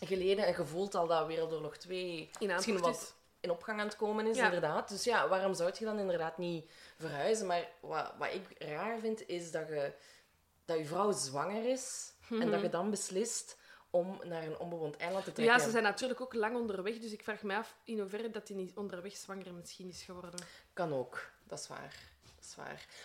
geleden. 0.00 0.44
En 0.46 0.54
je 0.56 0.64
voelt 0.66 0.94
al 0.94 1.06
dat 1.06 1.26
Wereldoorlog 1.26 1.76
2 1.76 2.30
In 2.38 2.46
misschien 2.46 2.78
wat 2.80 3.14
in 3.40 3.50
opgang 3.50 3.80
aan 3.80 3.86
het 3.86 3.96
komen 3.96 4.26
is, 4.26 4.36
Ja. 4.36 4.44
inderdaad. 4.44 4.88
Dus 4.88 5.04
ja, 5.04 5.28
waarom 5.28 5.54
zou 5.54 5.72
je 5.78 5.84
dan 5.84 5.98
inderdaad 5.98 6.38
niet 6.38 6.70
verhuizen? 6.98 7.46
Maar 7.46 7.68
wat, 7.80 8.12
wat 8.18 8.32
ik 8.34 8.62
raar 8.62 8.98
vind, 8.98 9.28
is 9.28 9.50
dat 9.50 9.68
je, 9.68 9.92
dat 10.64 10.78
je 10.78 10.84
vrouw 10.84 11.12
zwanger 11.12 11.64
is 11.64 12.12
en 12.30 12.50
dat 12.50 12.60
je 12.60 12.68
dan 12.68 12.90
beslist 12.90 13.56
om 13.90 14.20
naar 14.24 14.42
een 14.42 14.58
onbewoond 14.58 14.96
eiland 14.96 15.24
te 15.24 15.32
trekken. 15.32 15.56
Ja, 15.56 15.64
ze 15.64 15.70
zijn 15.70 15.82
natuurlijk 15.82 16.20
ook 16.20 16.34
lang 16.34 16.56
onderweg, 16.56 16.98
dus 16.98 17.12
ik 17.12 17.22
vraag 17.22 17.42
me 17.42 17.56
af 17.56 17.76
in 17.84 17.98
hoeverre 18.00 18.30
dat 18.30 18.48
hij 18.48 18.56
niet 18.56 18.76
onderweg 18.76 19.16
zwanger 19.16 19.54
misschien 19.54 19.88
is 19.88 20.02
geworden. 20.02 20.40
Kan 20.72 20.92
ook, 20.94 21.30
dat 21.44 21.58
is 21.58 21.68
waar. 21.68 22.14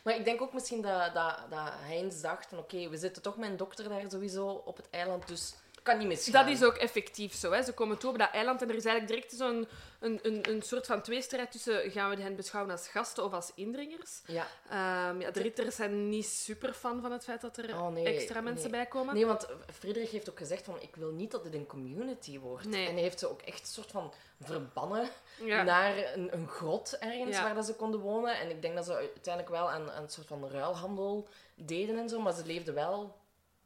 Maar 0.03 0.15
ik 0.15 0.25
denk 0.25 0.41
ook 0.41 0.53
misschien 0.53 0.81
dat, 0.81 1.13
dat, 1.13 1.37
dat 1.49 1.69
Heinz 1.73 2.21
dacht 2.21 2.53
oké, 2.53 2.89
we 2.89 2.97
zitten 2.97 3.21
toch 3.21 3.37
met 3.37 3.49
een 3.49 3.57
dokter 3.57 3.89
daar 3.89 4.11
sowieso 4.11 4.47
op 4.47 4.77
het 4.77 4.89
eiland, 4.89 5.27
dus 5.27 5.53
kan 5.81 5.97
niet 5.97 6.07
misgaan. 6.07 6.45
Dat 6.45 6.53
is 6.53 6.63
ook 6.63 6.75
effectief 6.75 7.33
zo. 7.35 7.51
Hè. 7.51 7.63
Ze 7.63 7.73
komen 7.73 7.97
toe 7.97 8.09
op 8.11 8.17
dat 8.17 8.31
eiland 8.31 8.61
en 8.61 8.69
er 8.69 8.75
is 8.75 8.85
eigenlijk 8.85 9.13
direct 9.15 9.37
zo'n 9.39 9.67
een, 9.99 10.19
een, 10.21 10.49
een 10.49 10.61
soort 10.61 10.85
van 10.85 11.01
tweestrijd 11.01 11.51
tussen 11.51 11.91
gaan 11.91 12.09
we 12.09 12.21
hen 12.21 12.35
beschouwen 12.35 12.71
als 12.71 12.87
gasten 12.87 13.23
of 13.23 13.33
als 13.33 13.51
indringers. 13.55 14.21
Ja. 14.25 14.47
Ehm, 14.69 15.21
ja, 15.21 15.31
de 15.31 15.41
ritters 15.41 15.75
zijn 15.75 16.09
niet 16.09 16.25
super 16.27 16.73
fan 16.73 17.01
van 17.01 17.11
het 17.11 17.23
feit 17.23 17.41
dat 17.41 17.57
er 17.57 17.79
Oh, 17.79 17.87
nee, 17.87 18.05
extra 18.05 18.41
mensen 18.41 18.71
nee. 18.71 18.79
bij 18.79 18.85
komen. 18.89 19.13
Nee, 19.13 19.25
want 19.25 19.47
Friedrich 19.79 20.11
heeft 20.11 20.29
ook 20.29 20.37
gezegd 20.37 20.65
van 20.65 20.81
ik 20.81 20.95
wil 20.95 21.11
niet 21.11 21.31
dat 21.31 21.43
dit 21.43 21.53
een 21.53 21.65
community 21.67 22.39
wordt. 22.39 22.65
Nee. 22.67 22.87
En 22.87 22.93
hij 22.93 23.01
heeft 23.01 23.19
ze 23.19 23.29
ook 23.29 23.41
echt 23.41 23.59
een 23.59 23.65
soort 23.65 23.91
van 23.91 24.13
verbannen 24.41 25.09
Ja. 25.43 25.63
naar 25.63 26.13
een, 26.13 26.33
een 26.33 26.47
grot 26.47 26.97
ergens 26.99 27.35
Ja. 27.35 27.43
waar 27.43 27.55
dat 27.55 27.65
ze 27.65 27.73
konden 27.73 27.99
wonen. 27.99 28.39
En 28.39 28.49
ik 28.49 28.61
denk 28.61 28.75
dat 28.75 28.85
ze 28.85 28.93
uiteindelijk 28.93 29.49
wel 29.53 29.69
aan, 29.71 29.91
aan 29.91 30.03
een 30.03 30.09
soort 30.09 30.27
van 30.27 30.49
ruilhandel 30.49 31.27
deden 31.55 31.97
en 31.97 32.09
zo, 32.09 32.19
maar 32.19 32.33
ze 32.33 32.45
leefden 32.45 32.73
wel 32.73 33.15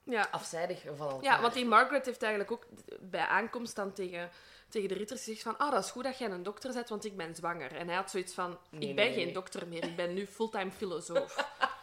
Ja. 0.06 0.28
afzijdig 0.32 0.84
van 0.96 1.10
elkaar. 1.10 1.24
ja, 1.24 1.42
want 1.42 1.54
die 1.54 1.66
Margaret 1.66 2.06
heeft 2.06 2.22
eigenlijk 2.22 2.52
ook 2.52 2.66
bij 3.00 3.26
aankomst 3.26 3.76
dan 3.76 3.94
tegen, 3.94 4.30
tegen 4.70 4.88
de 4.88 4.94
ritters 4.96 5.24
gezegd 5.24 5.42
van 5.42 5.58
ah, 5.58 5.72
dat 5.72 5.84
is 5.84 5.92
goed 5.92 6.04
dat 6.04 6.18
jij 6.18 6.30
een 6.30 6.44
dokter 6.44 6.74
bent, 6.74 6.90
want 6.90 7.06
ik 7.06 7.18
ben 7.18 7.36
zwanger. 7.36 7.76
En 7.76 7.88
hij 7.88 7.96
had 7.96 8.10
zoiets 8.10 8.34
van, 8.34 8.58
Nee, 8.70 8.90
ik 8.90 8.96
ben 8.96 9.06
nee, 9.06 9.14
geen 9.14 9.26
nee. 9.26 9.34
dokter 9.34 9.68
meer, 9.68 9.84
ik 9.84 9.96
ben 9.96 10.14
nu 10.14 10.28
fulltime 10.28 10.72
filosoof. 10.72 11.36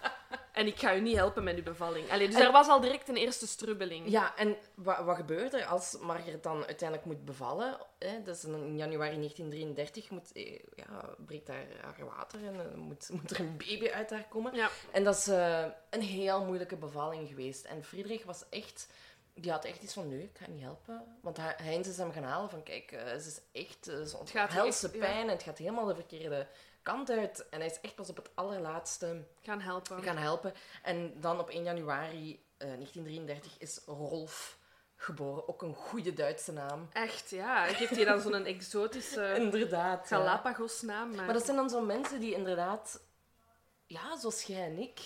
en 0.52 0.66
ik 0.66 0.78
ga 0.78 0.94
u 0.94 1.00
niet 1.00 1.16
helpen 1.16 1.44
met 1.44 1.56
uw 1.56 1.62
bevalling. 1.62 2.10
Allee, 2.10 2.28
dus 2.28 2.40
er 2.40 2.52
was 2.52 2.68
al 2.68 2.80
direct 2.80 3.08
een 3.08 3.16
eerste 3.16 3.46
strubbeling. 3.46 4.10
Ja, 4.10 4.36
en 4.36 4.56
wat, 4.74 5.04
wat 5.04 5.16
gebeurt 5.16 5.54
er 5.54 5.64
als 5.64 5.98
Margaret 6.00 6.42
dan 6.42 6.66
uiteindelijk 6.66 7.08
moet 7.08 7.24
bevallen? 7.24 7.76
Hè? 7.98 8.22
Dat 8.22 8.36
is 8.36 8.44
in 8.44 8.76
januari 8.76 9.16
1933, 9.16 10.10
moet, 10.10 10.32
eh, 10.32 10.58
ja, 10.74 11.14
breekt 11.26 11.46
daar 11.46 11.66
haar 11.80 12.06
water 12.06 12.46
en 12.46 12.60
eh, 12.60 12.74
moet, 12.76 13.08
moet 13.12 13.30
er 13.30 13.40
een 13.40 13.56
baby 13.56 13.88
uit 13.88 14.10
haar 14.10 14.28
komen. 14.28 14.54
Ja. 14.54 14.68
En 14.90 15.04
dat 15.04 15.16
is 15.16 15.28
eh, 15.28 15.64
een 15.90 16.02
heel 16.02 16.44
moeilijke 16.44 16.76
bevalling 16.76 17.28
geweest. 17.28 17.64
En 17.64 17.84
Friedrich 17.84 18.24
was 18.24 18.44
echt... 18.50 18.86
Die 19.34 19.50
had 19.50 19.64
echt 19.64 19.82
iets 19.82 19.92
van, 19.92 20.08
nee, 20.08 20.22
ik 20.22 20.38
ga 20.38 20.50
niet 20.50 20.62
helpen. 20.62 21.04
Want 21.20 21.36
hij- 21.36 21.54
Heinz 21.62 21.88
is 21.88 21.96
hem 21.96 22.12
gaan 22.12 22.22
halen 22.22 22.50
van, 22.50 22.62
kijk, 22.62 22.90
ze 22.90 23.14
is 23.26 23.40
echt 23.52 23.90
zo'n 24.04 24.26
gaat 24.28 24.52
helse 24.52 24.86
echt, 24.86 24.94
ja. 24.94 25.00
pijn. 25.00 25.22
En 25.22 25.28
het 25.28 25.42
gaat 25.42 25.58
helemaal 25.58 25.86
de 25.86 25.94
verkeerde 25.94 26.46
kant 26.82 27.10
uit. 27.10 27.48
En 27.48 27.58
hij 27.58 27.68
is 27.68 27.80
echt 27.80 27.94
pas 27.94 28.08
op 28.08 28.16
het 28.16 28.30
allerlaatste 28.34 29.24
Gaan 29.40 29.60
helpen. 29.60 30.02
gaan 30.02 30.16
helpen. 30.16 30.52
En 30.82 31.20
dan 31.20 31.40
op 31.40 31.48
1 31.48 31.62
januari 31.62 32.44
eh, 32.56 32.66
1933 32.66 33.58
is 33.58 33.80
Rolf 33.86 34.58
geboren. 34.96 35.48
Ook 35.48 35.62
een 35.62 35.74
goede 35.74 36.12
Duitse 36.12 36.52
naam. 36.52 36.88
Echt, 36.92 37.30
ja. 37.30 37.66
Geeft 37.66 37.96
hij 37.96 38.04
dan 38.04 38.20
zo'n 38.20 38.44
exotische 38.44 39.34
Inderdaad. 39.44 40.06
Galapagos-naam. 40.06 41.14
Maar... 41.14 41.24
Maar 41.24 41.34
dat 41.34 41.44
zijn 41.44 41.56
dan 41.56 41.70
zo 41.70 41.80
mensen 41.80 42.20
die 42.20 42.34
inderdaad, 42.34 43.02
ja, 43.86 44.16
zoals 44.16 44.42
jij 44.42 44.64
en 44.64 44.78
ik, 44.78 45.00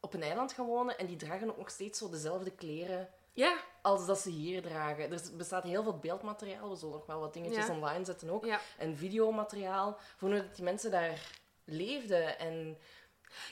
op 0.00 0.14
een 0.14 0.22
eiland 0.22 0.52
gaan 0.52 0.66
wonen 0.66 0.98
en 0.98 1.06
die 1.06 1.16
dragen 1.16 1.50
ook 1.50 1.56
nog 1.56 1.70
steeds 1.70 1.98
zo 1.98 2.10
dezelfde 2.10 2.50
kleren 2.50 3.08
Ja, 3.36 3.56
als 3.82 4.06
dat 4.06 4.18
ze 4.18 4.30
hier 4.30 4.62
dragen. 4.62 5.12
Er 5.12 5.20
bestaat 5.36 5.62
heel 5.62 5.82
veel 5.82 5.98
beeldmateriaal. 5.98 6.70
We 6.70 6.76
zullen 6.76 6.94
nog 6.94 7.06
wel 7.06 7.20
wat 7.20 7.32
dingetjes 7.32 7.66
Ja. 7.66 7.72
online 7.72 8.04
zetten 8.04 8.30
ook. 8.30 8.44
ja. 8.44 8.60
En 8.78 8.96
videomateriaal. 8.96 9.98
Voor 10.16 10.30
dat 10.30 10.54
die 10.54 10.64
mensen 10.64 10.90
daar 10.90 11.30
leefden. 11.64 12.38
En 12.38 12.78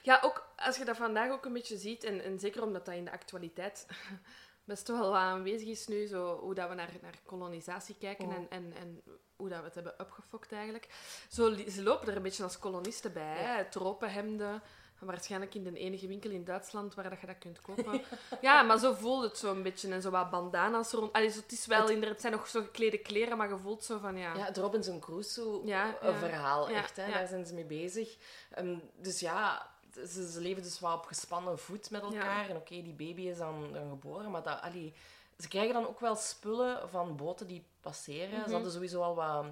Ja, 0.03 0.21
ook 0.23 0.49
als 0.57 0.77
je 0.77 0.85
dat 0.85 0.97
vandaag 0.97 1.31
ook 1.31 1.45
een 1.45 1.53
beetje 1.53 1.77
ziet, 1.77 2.05
en, 2.05 2.23
en 2.23 2.39
zeker 2.39 2.63
omdat 2.63 2.85
dat 2.85 2.95
in 2.95 3.05
de 3.05 3.11
actualiteit 3.11 3.87
best 4.65 4.89
wel 4.89 5.17
aanwezig 5.17 5.69
is 5.69 5.87
nu, 5.87 6.07
zo, 6.07 6.39
hoe 6.41 6.55
dat 6.55 6.69
we 6.69 6.75
naar, 6.75 6.91
naar 7.03 7.19
kolonisatie 7.25 7.97
kijken 7.99 8.27
Oh. 8.27 8.35
en, 8.35 8.47
en, 8.51 8.73
en 8.77 9.03
hoe 9.37 9.49
dat 9.49 9.59
we 9.59 9.65
het 9.65 9.75
hebben 9.75 9.95
opgefokt 9.99 10.53
eigenlijk. 10.53 10.89
Zo, 11.31 11.55
ze 11.69 11.83
lopen 11.83 12.09
er 12.09 12.17
een 12.17 12.23
beetje 12.23 12.43
als 12.43 12.59
kolonisten 12.59 13.13
bij, 13.13 13.43
Ja. 13.43 13.65
tropenhemden, 13.65 14.63
waarschijnlijk 15.05 15.55
in 15.55 15.63
de 15.65 15.79
enige 15.79 16.07
winkel 16.07 16.31
in 16.31 16.45
Duitsland 16.45 16.95
waar 16.95 17.11
dat 17.11 17.21
je 17.21 17.27
dat 17.27 17.39
kunt 17.39 17.61
kopen. 17.61 18.03
ja, 18.41 18.63
maar 18.63 18.79
zo 18.79 18.93
voelt 18.93 19.23
het 19.23 19.39
zo 19.39 19.51
een 19.51 19.63
beetje, 19.63 19.93
en 19.93 20.03
zo 20.03 20.11
wat 20.11 20.31
bandana's 20.31 20.93
rond. 20.93 21.13
Allee, 21.13 21.29
zo, 21.31 21.41
het, 21.41 21.53
is 21.53 21.67
wel, 21.67 21.81
Het- 21.81 21.91
inderdaad, 21.91 22.21
zijn 22.21 22.33
nog 22.33 22.47
zo 22.47 22.63
geklede 22.63 22.99
kleren, 22.99 23.37
maar 23.37 23.49
je 23.49 23.59
voelt 23.59 23.85
zo 23.85 23.99
van, 23.99 24.17
ja... 24.17 24.35
Ja, 24.35 24.45
het 24.45 24.57
Robinson 24.57 25.01
Crusoe 25.01 25.67
Ja, 25.67 25.99
eh, 26.01 26.31
ja. 26.31 26.69
echt. 26.69 26.97
Hè? 26.97 27.13
Daar 27.13 27.27
zijn 27.27 27.47
ze 27.47 27.55
mee 27.55 27.65
bezig. 27.65 28.17
Ehm, 28.51 28.77
dus 28.97 29.21
ja, 29.21 29.71
ze, 30.09 30.41
leven 30.41 30.63
dus 30.63 30.81
wel 30.81 30.95
op 30.95 31.05
gespannen 31.05 31.59
voet 31.59 31.91
met 31.91 32.03
elkaar. 32.03 32.49
En 32.49 32.57
oké, 32.57 32.83
die 32.83 32.95
baby 32.95 33.23
is 33.23 33.39
dan, 33.39 33.73
dan 33.73 33.89
geboren, 33.89 34.31
maar 34.31 34.43
dat, 34.43 34.61
allee, 34.61 34.95
ze 35.39 35.49
krijgen 35.49 35.75
dan 35.75 35.87
ook 35.87 36.01
wel 36.01 36.17
spullen 36.17 36.89
van 36.89 37.17
boten 37.17 37.47
die 37.47 37.65
passeren. 37.81 38.39
Mhm. 38.39 38.47
Ze 38.49 38.53
hadden 38.55 38.73
sowieso 38.73 39.03
al 39.03 39.15
wat, 39.15 39.45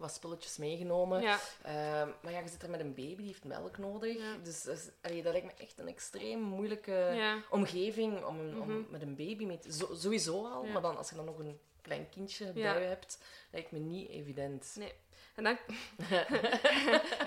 wat 0.00 0.12
spulletjes 0.14 0.56
meegenomen. 0.56 1.22
Ja. 1.22 1.38
Ehm, 1.62 2.08
maar 2.22 2.32
ja, 2.32 2.38
je 2.38 2.48
zit 2.48 2.62
er 2.62 2.70
met 2.70 2.80
een 2.80 2.94
baby, 2.94 3.16
die 3.16 3.26
heeft 3.26 3.44
melk 3.44 3.78
nodig. 3.78 4.16
Ja. 4.18 4.36
Dus 4.42 4.62
dat, 4.62 4.76
is- 4.76 4.90
allee, 5.02 5.22
dat 5.22 5.32
lijkt 5.32 5.46
me 5.46 5.64
echt 5.64 5.78
een 5.78 5.88
extreem 5.88 6.40
moeilijke 6.40 6.92
Ja. 7.14 7.42
omgeving 7.50 8.24
om, 8.24 8.38
om 8.60 8.68
Mhm. 8.68 8.90
met 8.90 9.02
een 9.02 9.16
baby 9.16 9.44
mee 9.44 9.58
te... 9.58 9.72
Zo, 9.72 9.94
sowieso 9.94 10.46
al, 10.46 10.64
maar 10.64 10.82
dan 10.82 10.96
als 10.96 11.08
je 11.10 11.16
dan 11.16 11.24
nog 11.24 11.38
een 11.38 11.58
klein 11.82 12.08
kindje 12.08 12.52
bij 12.52 12.62
je 12.62 12.86
hebt, 12.86 13.18
lijkt 13.50 13.70
me 13.70 13.78
niet 13.78 14.08
evident. 14.08 14.74
Nee. 14.78 14.92
En 15.40 15.44
dan, 15.44 15.58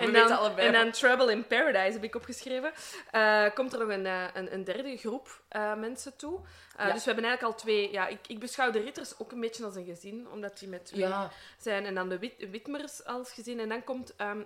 en, 0.00 0.12
dan, 0.12 0.38
allebei 0.38 0.66
en 0.66 0.72
dan 0.72 0.90
Trouble 0.90 1.32
in 1.32 1.46
Paradise 1.46 1.92
heb 1.92 2.04
ik 2.04 2.14
opgeschreven. 2.14 2.72
Eh, 3.10 3.44
komt 3.54 3.72
er 3.72 3.78
nog 3.78 3.88
een, 3.88 4.06
eh, 4.06 4.24
een, 4.34 4.54
een 4.54 4.64
derde 4.64 4.96
groep 4.96 5.42
eh, 5.48 5.74
mensen 5.74 6.16
toe. 6.16 6.40
Ja. 6.78 6.92
Dus 6.92 7.04
we 7.04 7.10
hebben 7.10 7.24
eigenlijk 7.24 7.42
al 7.42 7.54
twee... 7.54 7.92
Ja, 7.92 8.06
ik, 8.06 8.18
ik 8.26 8.38
beschouw 8.38 8.70
de 8.70 8.80
ritters 8.80 9.18
ook 9.18 9.32
een 9.32 9.40
beetje 9.40 9.64
als 9.64 9.76
een 9.76 9.84
gezin, 9.84 10.28
omdat 10.32 10.58
die 10.58 10.68
met 10.68 10.86
twee 10.86 11.00
Ja, 11.00 11.30
zijn. 11.58 11.84
En 11.84 11.94
dan 11.94 12.08
de 12.08 12.18
wit, 12.18 12.50
Witmers 12.50 13.04
als 13.04 13.32
gezin. 13.32 13.60
En 13.60 13.68
dan 13.68 13.84
komt... 13.84 14.16
ehm, 14.16 14.40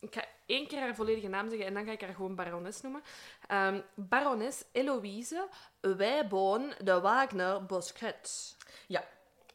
ik 0.00 0.14
ga 0.14 0.24
één 0.46 0.66
keer 0.66 0.80
haar 0.80 0.94
volledige 0.94 1.28
naam 1.28 1.48
zeggen 1.48 1.66
en 1.66 1.74
dan 1.74 1.84
ga 1.84 1.92
ik 1.92 2.00
haar 2.00 2.14
gewoon 2.14 2.34
barones 2.34 2.80
noemen. 2.80 3.02
Ehm, 3.46 3.80
barones 3.94 4.64
Eloïse 4.72 5.48
Wijboon 5.80 6.72
de 6.82 7.00
Wagner 7.00 7.66
Bosquet. 7.66 8.56
Ja. 8.86 9.04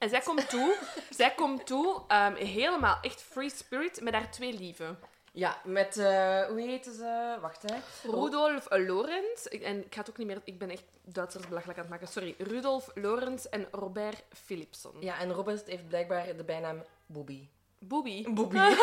En 0.01 0.09
zij 0.09 0.21
komt 0.21 0.49
toe, 0.49 0.77
zij 1.19 1.33
komt 1.35 1.65
toe 1.65 2.01
ehm, 2.07 2.35
helemaal 2.35 2.97
echt 3.01 3.21
free 3.21 3.49
spirit 3.49 4.01
met 4.01 4.13
haar 4.13 4.31
twee 4.31 4.53
lieven. 4.53 4.99
ja 5.31 5.61
met... 5.63 5.97
eh, 5.97 6.45
hoe 6.45 6.61
heette 6.61 6.93
ze? 6.93 7.37
Wacht, 7.41 7.61
hè. 7.61 7.75
Rudolf 8.11 8.65
Lorenz, 8.69 9.45
en 9.45 9.85
ik 9.85 9.93
ga 9.93 9.99
het 9.99 10.09
ook 10.09 10.17
niet 10.17 10.27
meer, 10.27 10.41
ik 10.43 10.57
ben 10.57 10.69
echt 10.69 10.83
Duitsers 11.03 11.47
belachelijk 11.47 11.77
aan 11.79 11.83
het 11.85 11.93
maken, 11.93 12.07
sorry. 12.07 12.35
Rudolf 12.37 12.89
Lorenz 12.93 13.45
en 13.45 13.67
Robert 13.71 14.23
Philipson. 14.45 14.93
Ja, 14.99 15.19
en 15.19 15.31
Robert 15.31 15.67
heeft 15.67 15.87
blijkbaar 15.87 16.35
de 16.37 16.43
bijnaam 16.43 16.83
Bobby. 17.05 17.47
Bobby. 17.79 18.33
Bobby. 18.33 18.57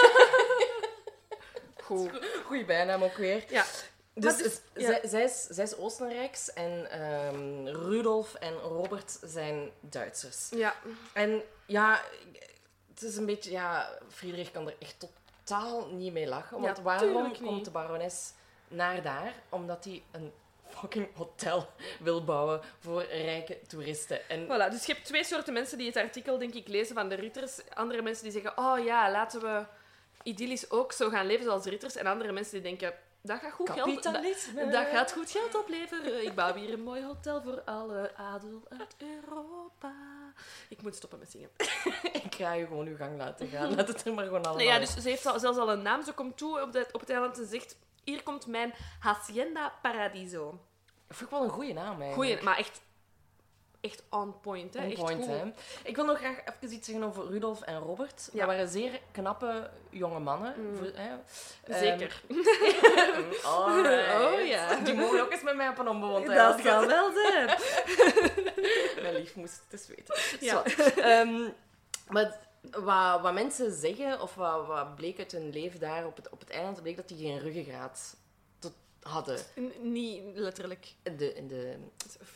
Goed. 1.85 2.11
Goeie 2.45 2.65
bijnaam 2.65 3.03
ook 3.03 3.17
weer. 3.17 3.45
Ja. 3.49 3.65
Dus 4.21 4.43
het- 4.43 4.63
ja. 4.75 4.87
zij, 4.87 5.01
zij, 5.05 5.23
is, 5.25 5.47
zij 5.51 5.65
is 5.65 5.77
Oostenrijks 5.77 6.53
en 6.53 6.91
ehm, 6.91 7.67
Rudolf 7.67 8.35
en 8.35 8.53
Robert 8.55 9.19
zijn 9.25 9.71
Duitsers. 9.81 10.49
Ja. 10.51 10.75
En 11.13 11.43
ja, 11.67 12.01
het 12.95 13.03
is 13.03 13.17
een 13.17 13.27
beetje... 13.27 13.51
Ja, 13.51 13.99
Friedrich 14.09 14.51
kan 14.51 14.67
er 14.67 14.75
echt 14.79 15.07
totaal 15.45 15.87
niet 15.87 16.13
mee 16.13 16.27
lachen. 16.27 16.61
Want 16.61 16.77
Ja, 16.77 16.83
waarom 16.83 17.37
komt 17.41 17.65
de 17.65 17.71
barones 17.71 18.33
naar 18.69 19.03
daar? 19.03 19.33
Omdat 19.49 19.85
hij 19.85 20.03
een 20.11 20.33
fucking 20.67 21.09
hotel 21.17 21.67
wil 22.01 22.25
bouwen 22.25 22.61
voor 22.79 23.03
rijke 23.05 23.59
toeristen. 23.67 24.29
En 24.29 24.45
Voilà, 24.45 24.71
dus 24.71 24.87
je 24.87 24.93
hebt 24.93 25.05
twee 25.07 25.25
soorten 25.25 25.53
mensen 25.53 25.79
die 25.79 25.87
het 25.87 25.97
artikel, 25.97 26.39
denk 26.39 26.55
ik, 26.55 26.69
lezen 26.69 26.95
van 26.95 27.09
de 27.09 27.15
ritters. 27.15 27.59
Andere 27.75 28.03
mensen 28.03 28.25
die 28.25 28.33
zeggen, 28.33 28.59
oh 28.59 28.85
ja, 28.85 29.11
laten 29.11 29.41
we 29.41 29.65
idyllisch 30.23 30.71
ook 30.71 30.93
zo 30.93 31.09
gaan 31.09 31.27
leven 31.27 31.45
zoals 31.45 31.65
ritters. 31.65 31.97
En 31.97 32.07
andere 32.07 32.33
mensen 32.33 32.53
die 32.53 32.63
denken, 32.63 32.95
dat 33.29 33.41
gaat 33.41 33.53
goed 33.53 33.71
geld... 33.71 34.03
Dat, 34.03 34.73
dat 34.73 34.87
gaat 34.87 35.13
goed 35.13 35.31
geld 35.31 35.55
opleveren. 35.55 36.25
Ik 36.25 36.35
bouw 36.35 36.55
hier 36.55 36.73
een 36.73 36.83
mooi 36.83 37.05
hotel 37.05 37.43
voor 37.43 37.63
alle 37.65 38.17
adel 38.17 38.63
uit 38.69 38.95
Europa. 38.99 39.93
Ik 40.69 40.83
moet 40.83 40.97
stoppen 40.97 41.19
met 41.19 41.31
zingen. 41.31 41.51
Ik 42.25 42.35
ga 42.35 42.53
je 42.53 42.67
gewoon 42.67 42.87
uw 42.87 42.97
gang 42.97 43.17
laten 43.17 43.49
gaan. 43.49 43.75
Laat 43.75 43.89
het 43.89 44.07
er 44.07 44.15
maar 44.15 44.25
gewoon 44.25 44.43
allemaal 44.43 44.57
Nee, 44.57 44.67
ja, 44.67 44.79
dus 44.79 44.95
ze 44.95 45.09
heeft 45.09 45.27
al, 45.27 45.39
zelfs 45.39 45.59
al 45.59 45.73
een 45.73 45.83
naam. 45.83 46.03
Ze 46.03 46.13
komt 46.13 46.37
toe 46.37 46.63
op, 46.63 46.73
het 46.73 46.93
op 46.93 47.01
het 47.01 47.11
eiland 47.11 47.39
en 47.39 47.47
zegt... 47.47 47.77
Hier 48.05 48.23
komt 48.23 48.47
mijn 48.47 48.75
Hacienda 49.01 49.73
Paradiso. 49.83 50.51
Dat 51.07 51.17
vind 51.17 51.31
ik 51.31 51.37
wel 51.37 51.45
een 51.45 51.51
goede 51.51 51.73
naam, 51.73 52.01
eigenlijk. 52.01 52.15
Goeie, 52.15 52.43
maar 52.43 52.57
echt, 52.57 52.81
echt 53.81 54.03
on 54.11 54.41
point. 54.41 54.75
Hè? 54.75 54.81
On 54.85 54.91
echt 54.91 55.01
point, 55.01 55.27
hè. 55.27 55.53
Ik 55.85 55.97
wil 55.97 56.05
nog 56.05 56.19
graag 56.19 56.37
even 56.45 56.75
iets 56.77 56.87
zeggen 56.87 57.05
over 57.05 57.27
Rudolf 57.27 57.63
en 57.63 57.79
Robert. 57.79 58.29
Ja. 58.33 58.39
Dat 58.39 58.47
waren 58.49 58.69
zeer 58.69 59.01
knappe 59.11 59.71
jonge 59.91 60.19
mannen. 60.19 60.55
Mm. 60.59 60.77
Voor- 60.77 60.93
hè. 60.95 61.11
Zeker. 61.81 62.23
Ehm, 62.29 63.23
alright. 63.55 64.41
Oh, 64.41 64.47
ja. 64.47 64.75
Die 64.75 64.95
mogen 64.95 65.21
ook 65.21 65.33
eens 65.33 65.43
met 65.43 65.57
mij 65.57 65.69
op 65.69 65.79
een 65.79 65.89
onbewoond 65.89 66.27
dat 66.27 66.63
kan 66.63 66.87
wel 66.87 67.13
zijn. 67.13 67.47
Mijn 69.03 69.15
lief 69.15 69.35
moest 69.35 69.61
het 69.69 69.81
eens 69.81 69.89
weten. 69.89 70.17
Ja. 70.41 70.63
Ehm, 70.97 71.49
maar 72.09 72.37
wat, 72.71 73.21
wat 73.21 73.33
mensen 73.33 73.73
zeggen, 73.73 74.21
of 74.21 74.35
wat, 74.35 74.67
wat 74.67 74.95
bleek 74.95 75.19
uit 75.19 75.33
hun 75.33 75.51
leven 75.51 75.81
daar 75.81 76.07
op 76.07 76.17
het, 76.17 76.29
op 76.29 76.41
het 76.41 76.51
eiland, 76.51 76.83
bleek 76.83 76.97
dat 76.97 77.09
die 77.09 77.27
geen 77.27 77.39
ruggengraat 77.39 78.17
hadden. 79.09 79.39
N- 79.61 79.73
Niet 79.93 80.23
letterlijk. 80.35 80.87
In 81.03 81.17
de, 81.17 81.35
in 81.35 81.49
de 81.49 81.77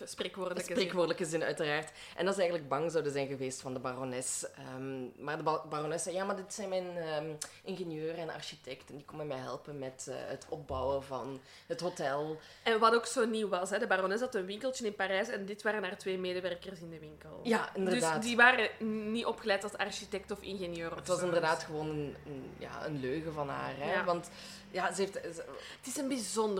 Spreekwoordelijke 0.04 0.64
zin. 0.66 0.76
spreekwoordelijke 0.76 1.24
zin, 1.24 1.42
uiteraard. 1.42 1.90
En 2.16 2.24
dat 2.24 2.34
ze 2.34 2.40
eigenlijk 2.40 2.68
bang 2.70 2.90
zouden 2.90 3.12
zijn 3.12 3.26
geweest 3.26 3.60
van 3.60 3.72
de 3.74 3.80
barones. 3.80 4.46
Ehm, 4.56 5.24
maar 5.24 5.36
de 5.36 5.42
ba- 5.42 5.64
barones 5.68 6.02
zei, 6.02 6.14
ja, 6.14 6.24
maar 6.24 6.36
dit 6.36 6.54
zijn 6.54 6.68
mijn 6.68 6.96
ehm, 6.96 7.26
ingenieur 7.64 8.18
en 8.18 8.30
architect. 8.30 8.90
En 8.90 8.96
die 8.96 9.04
komen 9.04 9.26
mij 9.26 9.36
helpen 9.36 9.78
met 9.78 10.06
eh, 10.08 10.14
het 10.18 10.46
opbouwen 10.48 11.02
van 11.02 11.40
het 11.66 11.80
hotel. 11.80 12.38
En 12.62 12.78
wat 12.78 12.94
ook 12.94 13.06
zo 13.06 13.24
nieuw 13.26 13.48
was, 13.48 13.70
hè, 13.70 13.78
de 13.78 13.86
barones 13.86 14.20
had 14.20 14.34
een 14.34 14.46
winkeltje 14.46 14.86
in 14.86 14.94
Parijs 14.94 15.28
en 15.28 15.46
dit 15.46 15.62
waren 15.62 15.82
haar 15.82 15.98
twee 15.98 16.18
medewerkers 16.18 16.80
in 16.80 16.90
de 16.90 16.98
winkel. 16.98 17.40
Ja, 17.42 17.74
inderdaad. 17.74 18.14
Dus 18.14 18.24
die 18.24 18.36
waren 18.36 18.68
niet 19.12 19.24
opgeleid 19.26 19.62
als 19.62 19.76
architect 19.76 20.30
of 20.30 20.40
ingenieur. 20.42 20.90
Of 20.90 20.96
Het 20.98 21.08
was 21.08 21.18
zo. 21.18 21.24
inderdaad 21.24 21.62
gewoon 21.62 21.88
een, 21.88 22.16
een- 22.26 22.50
ja, 22.58 22.86
een 22.86 23.00
leugen 23.00 23.32
van 23.32 23.48
haar. 23.48 23.76
Hè? 23.76 23.92
Ja. 23.92 24.04
Want 24.04 24.30
ja, 24.70 24.92
ze 24.92 25.00
heeft, 25.00 25.12
ze- 25.12 25.44
Het 25.76 25.86
is 25.86 25.96
een 25.96 26.08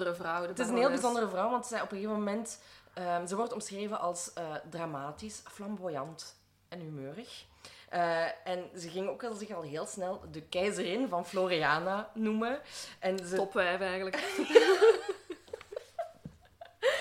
bijzondere 0.05 0.15
vrouw. 0.15 0.49
het 0.49 0.59
is 0.59 0.69
een 0.69 0.77
heel 0.77 0.89
bijzondere 0.89 1.29
vrouw, 1.29 1.51
want 1.51 1.67
zij 1.67 1.81
op 1.81 1.91
een 1.91 1.97
gegeven 1.97 2.19
moment... 2.19 2.61
ehm, 2.95 3.27
ze 3.27 3.37
wordt 3.37 3.53
omschreven 3.53 4.01
als 4.01 4.33
eh, 4.33 4.55
dramatisch, 4.71 5.43
flamboyant 5.45 6.37
en 6.69 6.81
humeurig. 6.81 7.45
Eh, 7.89 8.25
en 8.45 8.71
ze 8.79 8.89
ging 8.89 9.09
ook 9.09 9.25
al 9.25 9.35
zich 9.35 9.51
al 9.51 9.63
heel 9.63 9.87
snel 9.87 10.21
de 10.31 10.43
keizerin 10.43 11.09
van 11.09 11.27
Floriana 11.27 12.11
noemen. 12.15 12.61
En 12.99 13.27
ze, 13.27 13.37
Topwijf 13.37 13.81
eigenlijk. 13.81 14.17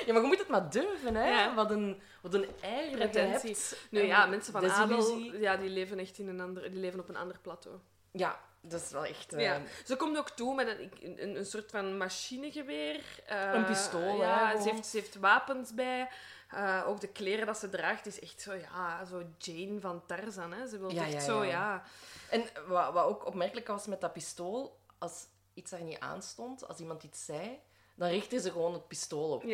Ja, 0.06 0.14
maar 0.14 0.22
je 0.22 0.28
moet 0.28 0.40
het 0.40 0.48
maar 0.48 0.70
durven, 0.70 1.16
hè. 1.16 1.30
Ja. 1.30 1.56
Wat 1.56 1.72
een, 1.72 2.02
wat 2.22 2.34
een 2.34 2.46
eer 2.62 2.82
dat 2.82 2.90
je 2.90 2.98
Pretentie. 2.98 3.50
hebt. 3.50 3.88
Nu 3.90 4.00
En 4.00 4.06
ja, 4.06 4.26
mensen 4.26 4.52
van 4.54 4.72
adel, 4.72 5.18
ja, 5.18 5.58
die 5.58 5.70
leven 5.70 6.00
echt 6.00 6.18
in 6.18 6.28
een 6.28 6.42
ander, 6.42 6.72
die 6.72 6.80
leven 6.80 7.00
op 7.00 7.10
een 7.10 7.16
ander 7.16 7.38
plateau. 7.42 7.78
Ja, 8.12 8.40
dat 8.62 8.82
is 8.82 8.92
wel 8.92 9.06
echt... 9.06 9.34
eh, 9.34 9.42
Ja. 9.42 9.62
Ze 9.86 9.96
komt 9.96 10.18
ook 10.18 10.30
toe 10.30 10.56
met 10.56 10.68
een, 10.68 10.92
een, 11.24 11.36
een 11.38 11.46
soort 11.46 11.72
van 11.72 11.98
machinegeweer. 11.98 13.02
eh, 13.26 13.54
Een 13.54 13.66
pistool, 13.66 14.20
hè, 14.22 14.26
Ja, 14.28 14.48
gewoon. 14.50 14.64
ze 14.64 14.70
heeft, 14.70 14.86
ze 14.86 14.98
heeft 14.98 15.16
wapens 15.16 15.74
bij. 15.74 16.10
Eh, 16.50 16.84
ook 16.88 17.00
de 17.02 17.08
kleren 17.08 17.46
dat 17.46 17.58
ze 17.58 17.70
draagt 17.70 18.06
is 18.06 18.20
echt 18.20 18.42
zo, 18.42 18.54
ja, 18.54 19.06
zo 19.06 19.24
Jane 19.38 19.80
van 19.80 20.06
Tarzan. 20.06 20.54
Hè. 20.54 20.68
Ze 20.68 20.78
wil 20.80 20.92
Ja, 20.92 21.04
echt 21.04 21.12
ja, 21.14 21.20
zo, 21.20 21.44
ja. 21.44 21.84
En 22.30 22.44
wat, 22.68 22.94
wat 22.94 23.06
ook 23.06 23.26
opmerkelijk 23.26 23.68
was 23.68 23.86
met 23.86 24.02
dat 24.02 24.14
pistool, 24.14 24.80
als 24.98 25.26
iets 25.54 25.72
daar 25.72 25.82
niet 25.84 26.00
aanstond, 26.00 26.68
als 26.68 26.80
iemand 26.80 27.04
iets 27.04 27.26
zei, 27.26 27.60
dan 27.96 28.10
richtte 28.10 28.40
ze 28.40 28.52
gewoon 28.52 28.74
het 28.74 28.88
pistool 28.88 29.32
op 29.32 29.44
u. 29.44 29.48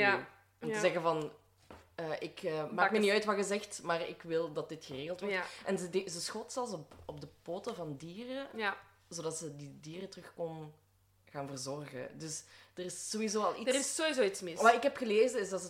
Om 0.61 0.71
te 0.71 0.79
zeggen 0.79 1.01
van... 1.01 1.31
ik, 2.19 2.41
maakt 2.71 2.91
me 2.91 2.97
niet 2.97 3.11
uit 3.11 3.25
wat 3.25 3.37
je 3.37 3.43
zegt, 3.43 3.81
maar 3.83 4.01
ik 4.01 4.21
wil 4.21 4.53
dat 4.53 4.69
dit 4.69 4.85
geregeld 4.85 5.19
wordt. 5.19 5.35
Ja, 5.35 5.43
En 5.65 5.77
ze, 5.77 5.89
de- 5.89 6.09
ze 6.09 6.21
schoot 6.21 6.51
zelfs 6.53 6.71
op, 6.71 6.93
op 7.05 7.21
de 7.21 7.27
poten 7.41 7.75
van 7.75 7.95
dieren, 7.95 8.47
ja. 8.55 8.77
Zodat 9.09 9.37
ze 9.37 9.55
die 9.55 9.77
dieren 9.81 10.09
terug 10.09 10.33
kon 10.33 10.73
gaan 11.29 11.47
verzorgen. 11.47 12.17
Dus 12.17 12.43
er 12.73 12.85
is 12.85 13.09
sowieso 13.09 13.41
al 13.43 13.55
iets... 13.59 13.69
Er 13.69 13.75
is 13.75 13.95
sowieso 13.95 14.21
iets 14.21 14.41
mis. 14.41 14.61
Wat 14.61 14.73
ik 14.73 14.83
heb 14.83 14.97
gelezen 14.97 15.39
is 15.39 15.49
dat 15.49 15.61
ze, 15.61 15.69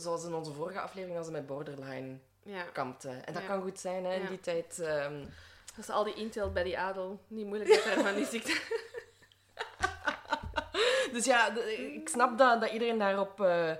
zoals 0.00 0.24
in 0.24 0.34
onze 0.34 0.52
vorige 0.52 0.80
aflevering, 0.80 1.16
dat 1.16 1.26
ze 1.26 1.32
met 1.32 1.46
borderline 1.46 2.18
Ja. 2.42 2.62
kampte. 2.62 3.08
En 3.08 3.32
dat 3.32 3.42
Ja. 3.42 3.48
kan 3.48 3.62
goed 3.62 3.80
zijn, 3.80 4.04
hè, 4.04 4.14
in 4.14 4.22
Ja. 4.22 4.28
die 4.28 4.40
tijd. 4.40 4.78
ehm. 4.78 5.20
Dat 5.76 5.84
is 5.84 5.90
al 5.90 6.04
die 6.04 6.14
intel 6.14 6.52
bij 6.52 6.62
die 6.62 6.78
adel. 6.78 7.20
Niet 7.28 7.46
moeilijk 7.46 7.70
dat 7.70 7.84
er 7.84 8.02
van 8.04 8.14
die 8.14 8.26
ziekte... 8.26 8.60
Dus 11.12 11.24
ja, 11.24 11.56
ik 11.66 12.08
snap 12.08 12.38
dat, 12.38 12.60
dat 12.60 12.70
iedereen 12.70 12.98
daarop 12.98 13.40
eh, 13.40 13.72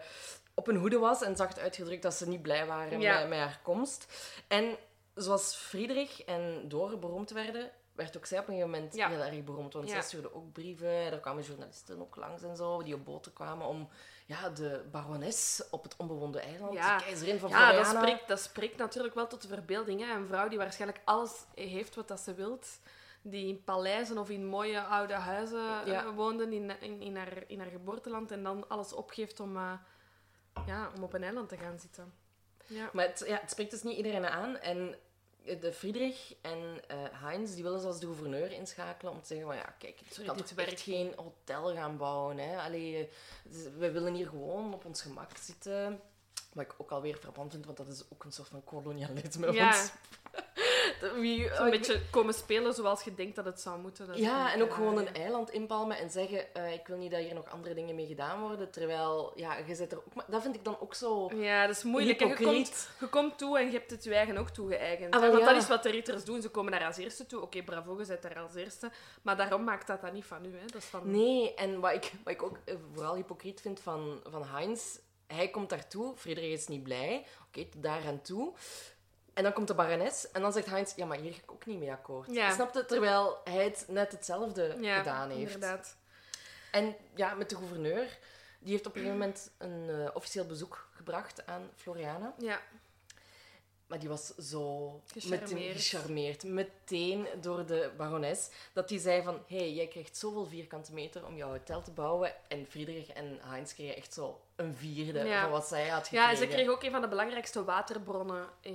op 0.54 0.66
hun 0.66 0.76
hoede 0.76 0.98
was 0.98 1.22
en 1.22 1.36
zacht 1.36 1.58
uitgedrukt 1.58 2.02
dat 2.02 2.14
ze 2.14 2.28
niet 2.28 2.42
blij 2.42 2.66
waren 2.66 2.98
met 3.28 3.38
haar 3.38 3.60
komst. 3.62 4.06
En 4.48 4.76
zoals 5.14 5.54
Friedrich 5.54 6.22
en 6.24 6.68
Dore 6.68 6.96
beroemd 6.96 7.30
werden, 7.30 7.70
werd 7.96 8.16
ook 8.16 8.26
zij 8.26 8.38
op 8.38 8.48
een 8.48 8.54
gegeven 8.54 8.70
moment 8.74 8.94
Ja. 8.94 9.08
heel 9.08 9.20
erg 9.22 9.44
beroemd. 9.44 9.72
Want 9.72 9.86
Ja. 9.86 9.92
zij 9.92 10.02
stuurde 10.02 10.34
ook 10.34 10.52
brieven, 10.52 10.88
er 10.88 11.20
kwamen 11.20 11.42
journalisten 11.42 12.00
ook 12.00 12.16
langs 12.16 12.42
en 12.42 12.56
zo, 12.56 12.82
die 12.82 12.94
op 12.94 13.04
boten 13.04 13.32
kwamen 13.32 13.66
om 13.66 13.88
ja, 14.26 14.48
de 14.48 14.84
barones 14.90 15.62
op 15.70 15.82
het 15.82 15.96
onbewoonde 15.96 16.40
eiland, 16.40 16.72
Ja. 16.74 16.96
de 16.96 17.04
keizerin 17.04 17.38
van 17.38 17.50
Ja, 17.50 17.72
dat 17.72 17.86
spreekt, 17.86 18.28
dat 18.28 18.40
spreekt 18.40 18.76
natuurlijk 18.78 19.14
wel 19.14 19.26
tot 19.26 19.42
de 19.42 19.48
verbeelding. 19.48 20.00
Hè? 20.00 20.14
Een 20.14 20.26
vrouw 20.26 20.48
die 20.48 20.58
waarschijnlijk 20.58 21.02
alles 21.04 21.44
heeft 21.54 21.94
wat 21.94 22.08
dat 22.08 22.20
ze 22.20 22.34
wilt. 22.34 22.78
Die 23.22 23.48
in 23.48 23.64
paleizen 23.64 24.18
of 24.18 24.30
in 24.30 24.46
mooie 24.46 24.80
oude 24.82 25.14
huizen 25.14 25.62
Ja. 25.62 25.84
eh, 26.04 26.08
woonde 26.14 26.54
in, 26.54 26.80
in, 26.80 27.00
in, 27.00 27.16
haar, 27.16 27.42
in 27.46 27.58
haar 27.60 27.70
geboorteland. 27.70 28.30
En 28.30 28.42
dan 28.42 28.68
alles 28.68 28.92
opgeeft 28.92 29.40
om, 29.40 29.56
eh, 29.56 29.72
ja, 30.66 30.90
om 30.96 31.02
op 31.02 31.12
een 31.14 31.22
eiland 31.22 31.48
te 31.48 31.56
gaan 31.56 31.78
zitten. 31.78 32.12
Ja. 32.66 32.90
Maar 32.92 33.06
het, 33.06 33.24
ja, 33.26 33.38
het 33.40 33.50
spreekt 33.50 33.70
dus 33.70 33.82
niet 33.82 33.96
iedereen 33.96 34.26
aan. 34.26 34.56
En 34.58 34.96
de 35.60 35.72
Friedrich 35.72 36.34
en 36.40 36.80
eh, 36.88 36.96
Heinz 37.12 37.54
die 37.54 37.62
willen 37.62 37.80
zelfs 37.80 38.00
de 38.00 38.06
gouverneur 38.06 38.52
inschakelen 38.52 39.12
om 39.12 39.20
te 39.20 39.26
zeggen 39.26 39.46
van 39.46 39.56
ja, 39.56 39.74
kijk, 39.78 40.00
Sorry, 40.10 40.26
kan 40.26 40.36
dit 40.36 40.54
werkt 40.54 40.80
geen 40.80 41.12
hotel 41.16 41.74
gaan 41.74 41.96
bouwen. 41.96 42.38
Hè? 42.38 42.60
Allee, 42.60 43.08
dus 43.44 43.62
we 43.78 43.90
willen 43.90 44.14
hier 44.14 44.28
gewoon 44.28 44.74
op 44.74 44.84
ons 44.84 45.02
gemak 45.02 45.36
zitten. 45.40 46.00
Wat 46.52 46.64
ik 46.64 46.74
ook 46.78 46.90
alweer 46.90 47.16
frappant 47.16 47.52
vind, 47.52 47.64
want 47.64 47.76
dat 47.76 47.88
is 47.88 48.04
ook 48.12 48.24
een 48.24 48.32
soort 48.32 48.48
van 48.48 48.64
kolonialisme. 48.64 49.52
Ja. 49.52 49.70
Want 49.70 49.92
Wie 51.14 51.44
Oh, 51.52 51.58
een 51.58 51.70
beetje 51.70 52.00
komen 52.10 52.34
spelen 52.34 52.74
zoals 52.74 53.02
je 53.02 53.14
denkt 53.14 53.36
dat 53.36 53.44
het 53.44 53.60
zou 53.60 53.80
moeten. 53.80 54.06
dat 54.06 54.18
Ja, 54.18 54.52
en 54.52 54.62
ook 54.62 54.68
eh, 54.68 54.74
gewoon 54.74 54.98
een 54.98 55.14
eiland 55.14 55.50
inpalmen 55.50 55.98
en 55.98 56.10
zeggen, 56.10 56.54
eh, 56.54 56.72
ik 56.72 56.86
wil 56.86 56.96
niet 56.96 57.10
dat 57.10 57.20
hier 57.20 57.34
nog 57.34 57.50
andere 57.50 57.74
dingen 57.74 57.94
mee 57.94 58.06
gedaan 58.06 58.40
worden. 58.40 58.70
Terwijl, 58.70 59.32
ja, 59.34 59.56
je 59.66 59.74
zit 59.74 59.92
er 59.92 59.98
ook... 59.98 60.14
Maar 60.14 60.24
dat 60.28 60.42
vind 60.42 60.54
ik 60.54 60.64
dan 60.64 60.80
ook 60.80 60.94
zo 60.94 61.30
Ja, 61.34 61.66
dat 61.66 61.76
is 61.76 61.82
moeilijk. 61.82 62.20
En 62.20 62.28
Je 62.28 62.34
komt, 62.34 62.88
je 63.00 63.06
komt 63.06 63.38
toe 63.38 63.58
en 63.58 63.66
je 63.66 63.72
hebt 63.72 63.90
het 63.90 64.04
je 64.04 64.14
eigen 64.14 64.36
ook 64.36 64.50
toegeëigend. 64.50 65.14
Ah, 65.14 65.20
Want 65.20 65.44
dat 65.44 65.56
is 65.56 65.68
wat 65.68 65.82
de 65.82 65.90
ritters 65.90 66.24
doen. 66.24 66.42
Ze 66.42 66.48
komen 66.48 66.72
daar 66.72 66.84
als 66.86 66.96
eerste 66.96 67.26
toe. 67.26 67.40
Oké, 67.40 67.62
bravo, 67.62 68.00
je 68.00 68.06
bent 68.06 68.22
daar 68.22 68.38
als 68.38 68.54
eerste. 68.54 68.90
Maar 69.22 69.36
daarom 69.36 69.64
maakt 69.64 69.86
dat 69.86 70.00
dan 70.00 70.12
niet 70.12 70.24
van 70.24 70.44
u. 70.44 70.56
Hè. 70.56 70.66
Dat 70.66 70.82
is 70.82 70.88
van... 70.88 71.10
Nee, 71.10 71.54
en 71.54 71.80
wat 71.80 71.92
ik, 71.92 72.12
wat 72.24 72.32
ik 72.32 72.42
ook 72.42 72.58
eh, 72.64 72.74
vooral 72.92 73.14
hypocriet 73.14 73.60
vind 73.60 73.80
van, 73.80 74.20
van 74.24 74.44
Heinz, 74.44 74.96
hij 75.26 75.48
komt 75.48 75.70
daartoe, 75.70 76.16
Frederik 76.16 76.50
is 76.50 76.66
niet 76.66 76.82
blij, 76.82 77.26
oké, 77.46 77.64
tot 77.64 77.82
daar 77.82 78.06
aan 78.06 78.22
toe. 78.22 78.52
En 79.36 79.42
dan 79.42 79.52
komt 79.52 79.66
de 79.68 79.74
barones 79.74 80.30
en 80.30 80.40
dan 80.40 80.52
zegt 80.52 80.66
Heinz, 80.66 80.94
ja, 80.94 81.06
maar 81.06 81.18
hier 81.18 81.32
ga 81.32 81.38
ik 81.42 81.52
ook 81.52 81.66
niet 81.66 81.78
mee 81.78 81.92
akkoord. 81.92 82.28
Ja. 82.32 82.50
Snap 82.54 82.74
je? 82.74 82.84
Terwijl 82.84 83.40
hij 83.44 83.64
het 83.64 83.84
net 83.88 84.12
hetzelfde 84.12 84.76
Ja, 84.80 84.96
gedaan 84.98 85.30
heeft. 85.30 85.54
inderdaad. 85.54 85.96
En 86.70 86.96
ja, 87.14 87.34
met 87.34 87.50
de 87.50 87.56
gouverneur, 87.56 88.18
die 88.58 88.72
heeft 88.72 88.86
op 88.86 88.94
een 88.94 89.00
gegeven 89.00 89.18
moment 89.20 89.50
een 89.58 89.90
eh, 89.90 90.10
officieel 90.14 90.46
bezoek 90.46 90.88
gebracht 90.90 91.46
aan 91.46 91.70
Floriana. 91.76 92.34
Ja. 92.38 92.60
Maar 93.86 93.98
die 93.98 94.08
was 94.08 94.34
zo 94.34 95.00
Gecharmeerd. 95.06 95.50
meteen 95.52 95.74
gecharmeerd. 95.74 96.42
Meteen 96.44 97.26
door 97.40 97.66
de 97.66 97.90
barones. 97.96 98.48
Dat 98.72 98.88
die 98.88 99.00
zei 99.00 99.22
van... 99.22 99.34
Hé, 99.46 99.56
hey, 99.56 99.72
jij 99.72 99.86
krijgt 99.88 100.16
zoveel 100.16 100.46
vierkante 100.46 100.92
meter 100.92 101.26
om 101.26 101.36
jouw 101.36 101.48
hotel 101.50 101.82
te 101.82 101.90
bouwen. 101.90 102.32
En 102.48 102.66
Friedrich 102.66 103.08
en 103.08 103.38
Heinz 103.42 103.74
kregen 103.74 103.96
echt 103.96 104.14
zo 104.14 104.40
een 104.56 104.76
vierde 104.76 105.24
Ja. 105.24 105.42
van 105.42 105.50
wat 105.50 105.66
zij 105.66 105.88
had 105.88 106.08
Ja, 106.08 106.20
gekregen. 106.26 106.28
en 106.30 106.36
ze 106.36 106.46
kregen 106.46 106.72
ook 106.72 106.82
een 106.82 106.90
van 106.90 107.00
de 107.00 107.08
belangrijkste 107.08 107.64
waterbronnen 107.64 108.46
eh, 108.60 108.72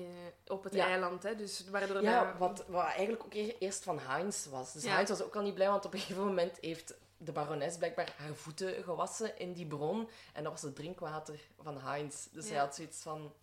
op 0.47 0.63
het 0.63 0.73
Ja. 0.73 0.85
eiland. 0.87 1.23
Hè. 1.23 1.35
Dus 1.35 1.69
waardoor 1.69 2.01
Ja, 2.01 2.35
wat, 2.37 2.63
wat 2.67 2.83
eigenlijk 2.83 3.23
ook 3.23 3.33
eerst 3.59 3.83
van 3.83 3.99
Heinz 3.99 4.45
was. 4.45 4.73
Dus 4.73 4.83
Ja. 4.83 4.91
Heinz 4.93 5.09
was 5.09 5.21
ook 5.23 5.35
al 5.35 5.41
niet 5.41 5.53
blij, 5.55 5.69
want 5.69 5.85
op 5.85 5.93
een 5.93 5.99
gegeven 6.05 6.25
moment 6.25 6.57
heeft 6.61 6.93
de 7.17 7.31
barones 7.31 7.77
blijkbaar 7.77 8.13
haar 8.17 8.35
voeten 8.35 8.83
gewassen 8.83 9.37
in 9.39 9.53
die 9.53 9.65
bron. 9.67 10.09
En 10.33 10.43
dat 10.43 10.51
was 10.51 10.61
het 10.61 10.75
drinkwater 10.75 11.39
van 11.61 11.81
Heinz. 11.81 12.25
Dus 12.31 12.45
Ja. 12.45 12.51
hij 12.51 12.59
had 12.59 12.75
zoiets 12.75 13.01
van... 13.01 13.33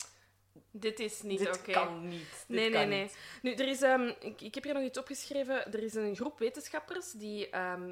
Dit 0.70 0.98
is 1.00 1.22
niet 1.22 1.38
dit 1.38 1.58
oké. 1.58 1.72
kan 1.72 2.08
niet. 2.08 2.44
Dit 2.46 2.56
Nee, 2.58 2.70
nee, 2.70 2.86
nee. 2.86 3.02
niet. 3.02 3.16
Nu, 3.42 3.54
er 3.54 3.68
is, 3.68 3.82
ehm, 3.82 4.12
ik, 4.20 4.40
ik 4.40 4.54
heb 4.54 4.64
hier 4.64 4.74
nog 4.74 4.82
iets 4.82 4.98
opgeschreven. 4.98 5.72
Er 5.72 5.82
is 5.82 5.94
een 5.94 6.16
groep 6.16 6.38
wetenschappers 6.38 7.12
die 7.12 7.50
ehm, 7.50 7.90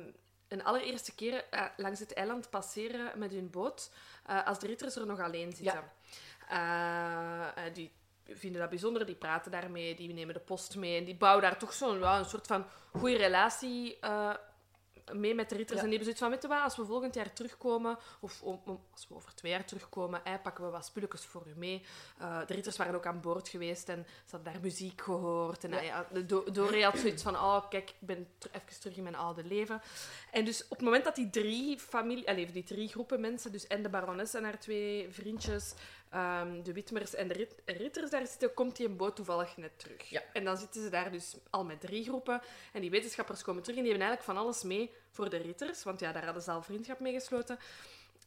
een 0.49 0.65
allereerste 0.65 1.15
keer 1.15 1.45
eh, 1.51 1.65
langs 1.77 2.01
het 2.01 2.15
eiland 2.15 2.51
passeren 2.51 3.19
met 3.19 3.33
hun 3.33 3.51
boot 3.51 3.91
eh, 4.27 4.47
als 4.47 4.59
de 4.59 4.67
ritters 4.67 4.97
er 4.97 5.07
nog 5.07 5.21
alleen 5.21 5.53
zitten. 5.53 5.91
Eh, 6.49 7.47
eh, 7.67 7.75
die 7.75 7.93
vinden 8.25 8.61
dat 8.61 8.71
bijzonder, 8.71 9.07
die 9.07 9.15
praten 9.15 9.51
daarmee, 9.51 9.95
die 9.95 10.13
nemen 10.13 10.35
de 10.35 10.41
post 10.41 10.77
mee 10.77 10.99
en 10.99 11.05
die 11.05 11.17
bouwen 11.17 11.43
daar 11.43 11.59
toch 11.59 11.73
zo'n 11.73 11.99
ja, 11.99 12.19
een 12.19 12.25
soort 12.25 12.47
van 12.47 12.67
goede 12.93 13.17
relatie 13.17 13.99
mee 15.13 15.35
met 15.35 15.49
de 15.49 15.57
ritters. 15.57 15.79
Ja. 15.79 15.85
En 15.85 15.91
die 15.91 15.99
hebben 15.99 16.01
zoiets 16.05 16.21
van, 16.21 16.31
weet 16.31 16.43
je 16.43 16.49
wat, 16.49 16.63
als 16.63 16.77
we 16.77 16.85
volgend 16.93 17.15
jaar 17.15 17.33
terugkomen, 17.33 17.99
of 18.21 18.43
om- 18.43 18.61
als 18.93 19.09
we 19.09 19.15
over 19.15 19.35
twee 19.35 19.53
jaar 19.53 19.65
terugkomen, 19.65 20.25
eh, 20.25 20.33
pakken 20.43 20.65
we 20.65 20.71
wat 20.71 20.85
spulletjes 20.87 21.25
voor 21.25 21.43
u 21.47 21.53
mee. 21.59 21.83
Eh, 22.19 22.39
de 22.47 22.55
ritters 22.55 22.77
waren 22.77 22.95
ook 22.95 23.07
aan 23.07 23.21
boord 23.21 23.49
geweest 23.49 23.89
en 23.89 24.07
ze 24.25 24.37
hadden 24.37 24.53
daar 24.53 24.63
muziek 24.63 25.01
gehoord. 25.03 25.65
En 25.65 25.85
Ja. 25.85 26.07
de 26.13 26.27
Do- 26.27 26.51
Doré 26.53 26.83
had 26.85 26.99
zoiets 26.99 27.23
van, 27.23 27.35
oh, 27.35 27.69
kijk, 27.69 27.91
ik 27.91 27.97
ben 28.07 28.29
ter- 28.39 28.51
even 28.53 28.81
terug 28.81 28.97
in 28.97 29.03
mijn 29.03 29.15
oude 29.17 29.45
leven. 29.45 29.81
En 30.31 30.45
dus 30.45 30.65
op 30.65 30.71
het 30.71 30.81
moment 30.81 31.05
dat 31.05 31.15
die 31.15 31.31
drie 31.31 31.79
familie, 31.79 32.29
allez, 32.29 32.53
die 32.53 32.65
drie 32.65 32.89
groepen 32.89 33.21
mensen, 33.21 33.53
dus 33.53 33.67
en 33.67 33.83
de 33.83 33.89
barones 33.89 34.35
en 34.35 34.45
haar 34.45 34.59
twee 34.59 35.07
vriendjes, 35.11 35.75
ehm, 36.17 36.63
de 36.63 36.73
Witmers 36.73 37.15
en 37.15 37.29
de 37.29 37.35
rit- 37.35 37.63
ritters 37.65 38.11
daar 38.11 38.27
zitten, 38.27 38.55
komt 38.55 38.77
die 38.77 38.87
een 38.87 38.97
boot 38.97 39.17
toevallig 39.17 39.57
net 39.57 39.79
terug. 39.79 40.09
Ja. 40.09 40.23
En 40.33 40.45
dan 40.45 40.57
zitten 40.57 40.83
ze 40.83 40.89
daar 40.89 41.11
dus 41.11 41.37
al 41.51 41.65
met 41.65 41.81
drie 41.81 42.05
groepen. 42.05 42.41
En 42.73 42.81
die 42.81 42.91
wetenschappers 42.91 43.43
komen 43.43 43.63
terug 43.63 43.77
en 43.79 43.83
die 43.83 43.93
hebben 43.93 44.09
eigenlijk 44.09 44.39
van 44.39 44.47
alles 44.47 44.63
mee 44.63 44.91
voor 45.11 45.31
de 45.31 45.37
ritters, 45.37 45.83
want 45.83 46.01
ja, 46.01 46.13
daar 46.13 46.25
hadden 46.25 46.43
ze 46.43 46.51
al 46.51 46.63
vriendschap 46.63 47.01
mee 47.01 47.13
gesloten. 47.13 47.59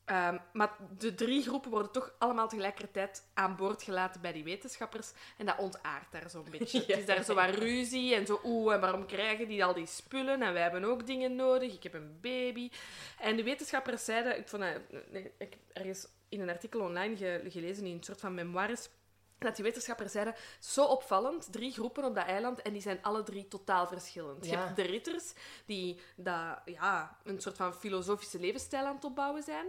Ehm, 0.06 0.38
maar 0.54 0.76
de 0.98 1.16
drie 1.16 1.42
groepen 1.44 1.72
worden 1.72 1.92
toch 1.92 2.14
allemaal 2.18 2.48
tegelijkertijd 2.48 3.24
aan 3.34 3.56
boord 3.56 3.84
gelaten 3.84 4.22
bij 4.22 4.32
die 4.32 4.44
wetenschappers. 4.44 5.12
En 5.38 5.46
dat 5.46 5.58
ontaart 5.58 6.12
daar 6.12 6.30
zo'n 6.30 6.48
beetje. 6.52 6.78
Ja. 6.80 6.86
Het 6.88 6.98
is 7.00 7.06
daar 7.06 7.24
zo 7.24 7.34
wat 7.34 7.50
ruzie 7.50 8.16
en 8.16 8.26
zo, 8.26 8.40
oeh, 8.44 8.74
en 8.74 8.80
waarom 8.80 9.06
krijgen 9.06 9.48
die 9.48 9.66
al 9.66 9.74
die 9.74 9.86
spullen? 9.86 10.42
En 10.42 10.54
wij 10.54 10.62
hebben 10.62 10.84
ook 10.84 11.06
dingen 11.08 11.36
nodig. 11.36 11.74
Ik 11.74 11.84
heb 11.84 11.94
een 11.94 12.18
baby. 12.22 12.72
En 13.20 13.36
de 13.36 13.44
wetenschappers 13.44 14.06
zeiden, 14.06 14.38
ik 14.38 14.48
vond 14.48 14.64
dat, 14.64 15.02
nee, 15.12 15.32
ik 15.38 15.58
ergens 15.74 16.08
in 16.30 16.42
een 16.42 16.50
artikel 16.50 16.80
online 16.82 17.18
ge- 17.18 17.42
gelezen, 17.48 17.86
in 17.86 17.96
een 17.96 18.04
soort 18.04 18.20
van 18.20 18.34
memoires, 18.34 18.90
dat 19.38 19.56
die 19.56 19.64
wetenschappers 19.66 20.12
zeiden, 20.12 20.36
zo 20.60 20.86
opvallend, 20.86 21.52
drie 21.52 21.72
groepen 21.72 22.04
op 22.04 22.16
dat 22.16 22.26
eiland 22.26 22.62
en 22.62 22.74
die 22.74 22.82
zijn 22.82 23.02
alle 23.02 23.24
drie 23.24 23.48
totaal 23.48 23.88
verschillend. 23.88 24.46
Je 24.46 24.52
hebt 24.58 24.76
de 24.76 24.82
ritters, 24.82 25.34
die 25.66 26.00
dat, 26.16 26.60
ja, 26.66 27.18
een 27.24 27.42
soort 27.42 27.56
van 27.58 27.74
filosofische 27.74 28.40
levensstijl 28.40 28.86
aan 28.86 28.96
het 28.96 29.04
opbouwen 29.04 29.44
zijn. 29.44 29.66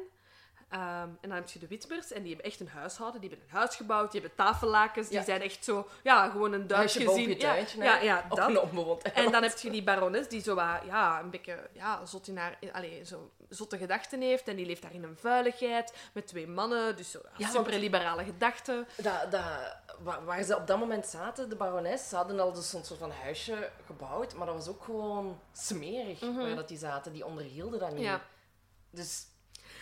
Ehm, 0.70 0.82
en 1.20 1.28
dan 1.28 1.32
heb 1.32 1.48
je 1.48 1.58
de 1.58 1.66
Witmers, 1.66 2.12
en 2.12 2.22
die 2.22 2.32
hebben 2.34 2.50
echt 2.50 2.60
een 2.60 2.68
huishouden. 2.68 3.20
Die 3.20 3.30
hebben 3.30 3.48
een 3.50 3.56
huis 3.56 3.76
gebouwd, 3.76 4.12
die 4.12 4.20
hebben 4.20 4.38
tafellakens. 4.38 5.08
Die 5.08 5.18
Ja. 5.18 5.24
zijn 5.24 5.40
echt 5.42 5.64
zo, 5.64 5.88
ja, 6.02 6.28
gewoon 6.30 6.52
een 6.52 6.66
Duits 6.66 6.98
boven 6.98 7.12
gezin. 7.12 7.28
je 7.28 7.40
Ja, 7.40 7.52
tuintje, 7.52 7.82
ja, 7.82 8.00
ja, 8.00 8.24
Op 8.28 8.36
dat. 8.36 8.48
een 8.48 9.12
En 9.12 9.32
dan 9.32 9.42
heb 9.42 9.58
je 9.58 9.70
die 9.70 9.82
barones 9.82 10.28
die 10.28 10.42
zo 10.42 10.54
wat, 10.54 10.80
ja, 10.86 11.20
een 11.20 11.30
beetje 11.30 11.68
ja, 11.72 12.06
zot 12.06 12.28
in 12.28 12.36
haar, 12.36 12.58
allee, 12.72 13.04
zo 13.04 13.30
zotte 13.48 13.78
gedachten 13.78 14.20
heeft. 14.20 14.48
En 14.48 14.56
die 14.56 14.66
leeft 14.66 14.82
daar 14.82 14.94
in 14.94 15.02
een 15.02 15.16
vuiligheid 15.16 15.94
met 16.12 16.26
twee 16.26 16.46
mannen. 16.46 16.96
Dus 16.96 17.10
zo, 17.10 17.20
Ja, 17.36 17.48
super 17.48 17.78
liberale 17.78 18.24
gedachten. 18.24 18.86
Dat, 18.96 19.30
dat, 19.30 19.42
waar, 20.24 20.42
ze 20.42 20.56
op 20.56 20.66
dat 20.66 20.78
moment 20.78 21.06
zaten, 21.06 21.48
de 21.48 21.56
barones, 21.56 22.08
ze 22.08 22.16
hadden 22.16 22.40
al 22.40 22.52
dus 22.52 22.70
zo'n 22.70 22.84
soort 22.84 22.98
van 23.00 23.10
huisje 23.10 23.70
gebouwd, 23.86 24.34
maar 24.34 24.46
dat 24.46 24.54
was 24.54 24.68
ook 24.68 24.82
gewoon 24.84 25.40
smerig 25.52 26.20
waar 26.20 26.54
dat 26.54 26.68
die 26.68 26.78
zaten. 26.78 27.12
Die 27.12 27.24
onderhielden 27.26 27.78
dat 27.80 27.88
niet. 27.90 27.98
Mhm. 27.98 28.08
Ja. 28.10 28.20
Dus 28.90 29.26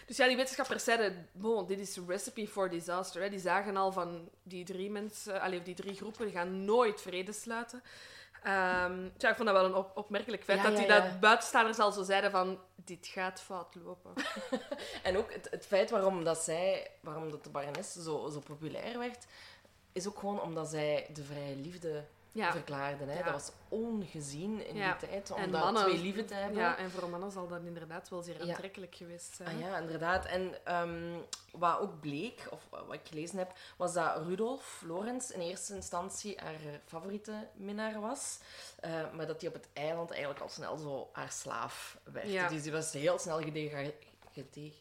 Dus 0.09 0.17
ja, 0.17 0.27
die 0.27 0.37
wetenschappers 0.37 0.85
zeiden, 0.85 1.29
bon, 1.33 1.67
dit 1.67 1.81
is 1.81 1.99
recipe 2.07 2.47
for 2.49 2.71
disaster. 2.71 3.23
Hè. 3.23 3.29
Die 3.31 3.39
zagen 3.39 3.77
al 3.77 3.93
van 3.93 4.29
die 4.43 4.65
drie 4.65 4.91
mensen, 4.91 5.41
allee, 5.41 5.63
die 5.63 5.75
drie 5.75 5.95
groepen, 5.95 6.25
die 6.25 6.35
gaan 6.35 6.65
nooit 6.65 7.01
vrede 7.01 7.33
sluiten. 7.33 7.83
Ehm, 8.43 9.03
ja, 9.19 9.29
ik 9.31 9.37
vond 9.37 9.49
dat 9.49 9.53
wel 9.57 9.65
een 9.65 9.75
op- 9.75 9.97
opmerkelijk 9.97 10.45
feit 10.45 10.59
Ja, 10.59 10.65
dat 10.65 10.73
ja, 10.73 10.79
die 10.79 10.89
ja. 10.95 11.01
dat 11.01 11.21
buitenstaanders 11.21 11.79
al 11.79 11.93
zo 11.93 12.03
zeiden 12.03 12.31
van, 12.31 12.59
dit 12.75 13.07
gaat 13.07 13.41
fout 13.41 13.75
lopen. 13.75 14.13
En 15.03 15.17
ook 15.17 15.33
het, 15.33 15.49
het 15.51 15.67
feit 15.67 15.91
waarom 15.91 16.25
dat 16.25 16.39
zij, 16.39 16.91
waarom 17.01 17.31
dat 17.31 17.45
de 17.45 17.51
barones 17.51 17.93
zo, 17.93 18.29
zo 18.29 18.41
populair 18.41 18.99
werd, 18.99 19.27
is 19.93 20.07
ook 20.09 20.19
gewoon 20.19 20.41
omdat 20.41 20.69
zij 20.69 21.07
de 21.13 21.25
vrije 21.25 21.57
liefde 21.57 22.05
Ja. 22.33 22.53
verklaarden. 22.53 23.09
Hè. 23.09 23.19
Ja. 23.19 23.23
Dat 23.25 23.33
was 23.33 23.51
ongezien 23.69 24.67
in 24.67 24.77
Ja. 24.77 24.97
die 24.99 25.09
tijd, 25.09 25.31
om 25.31 25.75
twee 25.75 25.99
liefde 25.99 26.25
te 26.25 26.35
hebben. 26.35 26.59
Ja, 26.59 26.77
en 26.77 26.91
voor 26.91 27.09
mannen 27.09 27.31
zal 27.31 27.49
dat 27.49 27.61
inderdaad 27.65 28.09
wel 28.09 28.23
zeer 28.23 28.41
aantrekkelijk 28.41 28.95
geweest 28.95 29.35
zijn. 29.37 29.55
Ah, 29.57 29.61
ja, 29.61 29.79
inderdaad. 29.79 30.27
En 30.27 30.65
ehm, 30.65 31.17
wat 31.53 31.79
ook 31.81 32.01
bleek, 32.01 32.47
of 32.51 32.67
wat 32.71 32.93
ik 32.93 33.01
gelezen 33.05 33.39
heb, 33.39 33.53
was 33.77 33.93
dat 33.93 34.27
Rudolf 34.27 34.83
Lorenz 34.87 35.31
in 35.31 35.41
eerste 35.41 35.75
instantie 35.75 36.39
haar 36.43 36.81
favoriete 36.87 37.49
minnaar 37.55 38.01
was. 38.01 38.39
eh, 38.81 38.91
maar 39.13 39.27
dat 39.27 39.41
hij 39.41 39.49
op 39.51 39.55
het 39.57 39.69
eiland 39.73 40.11
eigenlijk 40.11 40.41
al 40.41 40.49
snel 40.49 40.77
zo 40.77 41.09
haar 41.13 41.33
slaaf 41.33 41.99
werd. 42.13 42.31
Ja. 42.31 42.49
Dus 42.49 42.63
die 42.63 42.73
was 42.73 42.93
heel 42.93 43.19
snel 43.19 43.41
gedegra- 43.43 43.91
gede- 44.33 44.73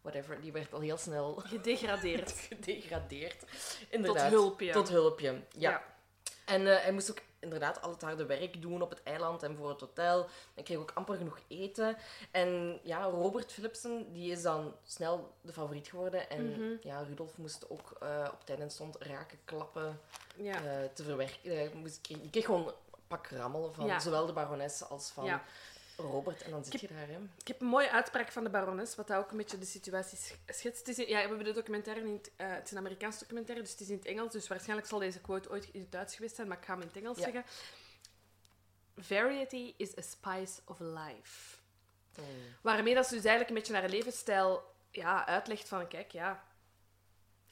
whatever, 0.00 0.40
die 0.40 0.52
werd 0.52 0.72
al 0.72 0.80
heel 0.80 0.96
snel 0.96 1.34
Gedegradeerd. 1.34 2.32
gedegradeerd. 2.50 3.44
Inderdaad. 3.88 4.30
hulpje. 4.30 4.72
Tot 4.72 4.88
hulpje, 4.88 5.42
ja. 5.56 5.82
En 6.50 6.66
eh, 6.76 6.82
hij 6.82 6.92
moest 6.92 7.10
ook 7.10 7.18
inderdaad 7.38 7.82
al 7.82 7.90
het 7.90 8.02
harde 8.02 8.26
werk 8.26 8.62
doen 8.62 8.82
op 8.82 8.90
het 8.90 9.02
eiland 9.02 9.42
en 9.42 9.56
voor 9.56 9.68
het 9.68 9.80
hotel. 9.80 10.26
Hij 10.54 10.62
kreeg 10.62 10.78
ook 10.78 10.90
amper 10.94 11.16
genoeg 11.16 11.38
eten. 11.48 11.96
En 12.30 12.78
ja, 12.82 13.02
Robert 13.04 13.52
Philipsen 13.52 14.12
die 14.12 14.30
is 14.32 14.42
dan 14.42 14.74
snel 14.84 15.32
de 15.40 15.52
favoriet 15.52 15.88
geworden. 15.88 16.30
En 16.30 16.48
Mhm. 16.50 16.76
ja, 16.88 17.00
Rudolf 17.02 17.36
moest 17.36 17.70
ook 17.70 17.96
eh, 18.00 18.28
op 18.32 18.44
tijd 18.44 18.60
en 18.60 18.70
stond 18.70 18.96
raken 18.98 19.38
klappen 19.44 20.00
Ja. 20.36 20.54
eh, 20.54 20.88
te 20.94 21.02
verwerken. 21.04 21.54
Hij 21.56 21.70
moest, 21.74 22.00
kreeg, 22.30 22.44
gewoon 22.44 22.66
een 22.66 22.72
pak 23.06 23.26
rammel 23.26 23.72
van 23.72 23.86
Ja. 23.86 23.98
zowel 23.98 24.26
de 24.26 24.32
barones 24.32 24.88
als 24.88 25.10
van 25.10 25.24
Ja. 25.24 25.42
Robert. 26.00 26.42
En 26.42 26.50
dan 26.50 26.64
zit 26.64 26.80
je 26.80 26.88
daar, 26.88 27.08
hè. 27.08 27.18
Ik 27.38 27.48
heb 27.48 27.60
een 27.60 27.66
mooie 27.66 27.90
uitspraak 27.90 28.32
van 28.32 28.44
de 28.44 28.50
barones, 28.50 28.94
wat 28.94 29.06
dat 29.06 29.18
ook 29.18 29.30
een 29.30 29.36
beetje 29.36 29.58
de 29.58 29.66
situatie 29.66 30.18
sch- 30.18 30.34
schetst. 30.46 30.86
Het 30.86 30.88
is 30.88 30.98
in- 30.98 31.08
ja, 31.08 31.22
we 31.22 31.28
hebben 31.28 31.44
de 31.44 31.52
documentaire 31.52 32.06
in 32.06 32.12
het, 32.12 32.30
eh, 32.36 32.50
het 32.52 32.64
is 32.64 32.70
een 32.70 32.78
Amerikaans 32.78 33.18
documentaire, 33.18 33.62
dus 33.62 33.72
het 33.72 33.80
is 33.80 33.88
in 33.88 33.96
het 33.96 34.06
Engels. 34.06 34.32
Dus 34.32 34.48
waarschijnlijk 34.48 34.88
zal 34.88 34.98
deze 34.98 35.20
quote 35.20 35.50
ooit 35.50 35.68
in 35.72 35.80
het 35.80 35.92
Duits 35.92 36.14
geweest 36.14 36.34
zijn, 36.34 36.48
maar 36.48 36.56
ik 36.58 36.64
ga 36.64 36.72
hem 36.72 36.80
in 36.82 36.88
het 36.88 36.96
Engels 36.96 37.18
Ja. 37.18 37.24
zeggen. 37.24 37.44
Variety 38.96 39.74
is 39.76 39.96
a 39.98 40.02
spice 40.02 40.60
of 40.64 40.78
life. 40.78 41.56
Mm. 42.18 42.24
Waarmee 42.60 42.94
dat 42.94 43.06
ze 43.06 43.14
dus 43.14 43.24
eigenlijk 43.24 43.48
een 43.48 43.54
beetje 43.62 43.72
naar 43.80 43.88
levensstijl 43.90 44.74
ja, 44.90 45.26
uitlegt 45.26 45.68
van, 45.68 45.88
kijk, 45.88 46.12
ja... 46.12 46.44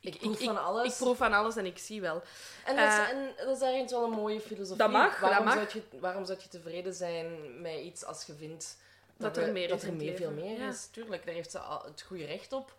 Ik 0.00 0.18
proef 0.18 0.38
van 0.42 0.64
alles. 0.64 0.92
Ik 0.92 0.96
proef 0.98 1.16
van 1.16 1.32
alles 1.32 1.56
en 1.56 1.66
ik 1.66 1.78
zie 1.78 2.00
wel. 2.00 2.22
En 2.64 2.76
dat, 2.76 2.86
is, 2.88 2.94
Eh, 2.94 3.08
en 3.08 3.34
dat 3.46 3.56
is 3.56 3.62
ergens 3.62 3.92
wel 3.92 4.04
een 4.04 4.10
mooie 4.10 4.40
filosofie. 4.40 4.76
Dat 4.76 4.90
mag, 4.90 5.20
waarom 5.20 5.44
dat 5.46 5.54
mag. 5.54 5.70
Zou 5.70 5.82
je, 5.90 5.98
waarom 5.98 6.24
zou 6.24 6.38
je 6.42 6.48
tevreden 6.48 6.94
zijn 6.94 7.60
met 7.62 7.74
iets 7.80 8.04
als 8.04 8.24
je 8.24 8.34
vindt 8.34 8.76
Dat 9.16 9.36
er 9.36 9.52
meer 9.52 9.68
dat 9.68 9.82
is 9.82 9.88
er 9.88 9.94
meer, 9.94 10.16
veel 10.16 10.30
meer 10.30 10.58
Ja. 10.58 10.68
is? 10.68 10.86
Tuurlijk, 10.86 11.24
daar 11.26 11.34
heeft 11.34 11.50
ze 11.50 11.58
al 11.58 11.82
het 11.84 12.02
goede 12.02 12.24
recht 12.24 12.52
op. 12.52 12.74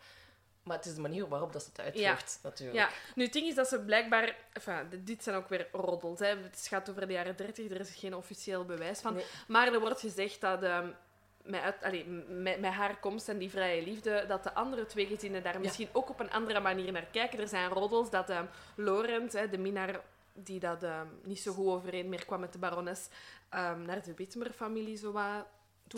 Maar 0.64 0.78
het 0.78 0.86
is 0.86 0.96
de 0.96 1.02
manier 1.02 1.28
waarop 1.28 1.54
dat 1.54 1.62
ze 1.64 1.70
het 1.70 1.80
uitvoert, 1.80 2.40
natuurlijk. 2.44 2.78
Ja, 2.80 2.90
nu 3.16 3.24
het 3.24 3.34
ding 3.34 3.48
is 3.48 3.56
dat 3.56 3.68
ze 3.68 3.80
blijkbaar... 3.80 4.36
Enfin, 4.54 5.02
dit 5.06 5.24
zijn 5.24 5.36
ook 5.36 5.50
weer 5.50 5.68
roddels. 5.72 6.20
Hè. 6.20 6.26
Het 6.28 6.66
gaat 6.70 6.90
over 6.90 7.08
de 7.08 7.14
jaren 7.14 7.36
30, 7.36 7.70
er 7.72 7.80
is 7.80 7.96
geen 7.96 8.16
officieel 8.16 8.66
bewijs 8.66 9.00
van. 9.00 9.14
Nee. 9.14 9.26
Maar 9.48 9.74
er 9.74 9.80
wordt 9.80 10.00
gezegd 10.00 10.42
dat... 10.42 10.64
ehm, 10.64 10.88
met, 11.44 11.76
allee, 11.82 12.06
met, 12.28 12.60
met 12.60 12.72
haar 12.72 13.00
komst 13.00 13.30
en 13.30 13.38
die 13.38 13.50
vrije 13.50 13.84
liefde, 13.84 14.26
dat 14.28 14.44
de 14.44 14.54
andere 14.54 14.86
twee 14.86 15.06
gezinnen 15.06 15.44
daar 15.44 15.60
misschien 15.60 15.90
ook 15.92 16.10
op 16.10 16.20
een 16.20 16.32
andere 16.32 16.60
manier 16.60 16.92
naar 16.92 17.08
kijken. 17.12 17.40
Er 17.40 17.48
zijn 17.48 17.70
roddels 17.70 18.10
dat 18.10 18.30
ehm 18.30 18.46
Laurent, 18.76 19.34
hè, 19.34 19.50
de 19.50 19.58
minnaar 19.58 20.02
die 20.34 20.60
dat 20.60 20.84
ehm, 20.84 21.08
niet 21.24 21.40
zo 21.40 21.54
goed 21.54 21.68
overeen 21.68 22.10
meer 22.10 22.26
kwam 22.26 22.40
met 22.40 22.54
de 22.54 22.60
barones, 22.60 23.10
ehm, 23.50 23.82
naar 23.82 24.04
de 24.04 24.14
Witmer-familie 24.14 24.98
zo 24.98 25.12
wat 25.12 25.46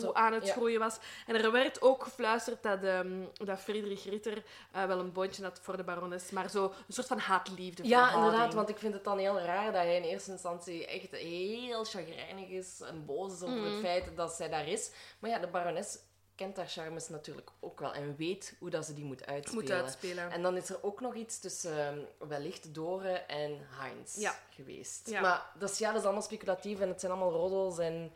toe 0.00 0.14
aan 0.14 0.32
het 0.32 0.46
ja. 0.46 0.52
groeien 0.52 0.78
was. 0.78 0.96
En 1.26 1.34
er 1.34 1.52
werd 1.52 1.82
ook 1.82 2.02
gefluisterd 2.02 2.62
dat, 2.62 2.82
ehm, 2.82 3.22
dat 3.32 3.58
Friedrich 3.58 4.04
Ritter 4.04 4.42
eh, 4.72 4.84
wel 4.84 4.98
een 4.98 5.12
boontje 5.12 5.42
had 5.42 5.58
voor 5.62 5.76
de 5.76 5.84
barones, 5.84 6.30
maar 6.30 6.50
zo 6.50 6.64
een 6.64 6.92
soort 6.92 7.06
van 7.06 7.18
haat-liefde 7.18 7.82
Ja, 7.88 7.88
verhouding. 8.02 8.24
inderdaad, 8.32 8.54
want 8.54 8.68
ik 8.68 8.78
vind 8.78 8.94
het 8.94 9.04
dan 9.04 9.18
heel 9.18 9.38
raar 9.40 9.64
dat 9.72 9.82
hij 9.82 9.96
in 9.96 10.02
eerste 10.02 10.30
instantie 10.30 10.86
echt 10.86 11.10
heel 11.10 11.84
chagrijnig 11.84 12.48
is 12.48 12.80
en 12.80 13.04
boos 13.04 13.32
is 13.32 13.42
over 13.42 13.56
Mhm. 13.56 13.70
het 13.72 13.80
feit 13.80 14.16
dat 14.16 14.32
zij 14.32 14.48
daar 14.48 14.68
is. 14.68 14.90
Maar 15.18 15.30
ja, 15.30 15.38
de 15.38 15.46
barones 15.46 15.98
kent 16.34 16.56
haar 16.56 16.68
charmes 16.68 17.08
natuurlijk 17.08 17.50
ook 17.60 17.80
wel 17.80 17.92
en 17.94 18.16
weet 18.16 18.56
hoe 18.58 18.70
dat 18.70 18.84
ze 18.84 18.94
die 18.94 19.04
moet 19.04 19.26
uitspelen. 19.26 19.62
moet 19.64 19.72
uitspelen. 19.72 20.30
En 20.30 20.42
dan 20.42 20.56
is 20.56 20.68
er 20.68 20.78
ook 20.82 21.00
nog 21.00 21.14
iets 21.14 21.38
tussen 21.38 21.78
ehm, 21.86 22.28
wellicht 22.28 22.74
Dore 22.74 23.12
en 23.12 23.66
Heinz 23.78 24.16
Ja. 24.16 24.34
geweest. 24.50 25.08
Ja. 25.10 25.20
Maar 25.20 25.46
dat 25.58 25.70
is, 25.70 25.78
ja, 25.78 25.88
dat 25.88 25.98
is 25.98 26.04
allemaal 26.04 26.22
speculatief 26.22 26.80
en 26.80 26.88
het 26.88 27.00
zijn 27.00 27.12
allemaal 27.12 27.32
roddels 27.32 27.78
en... 27.78 28.12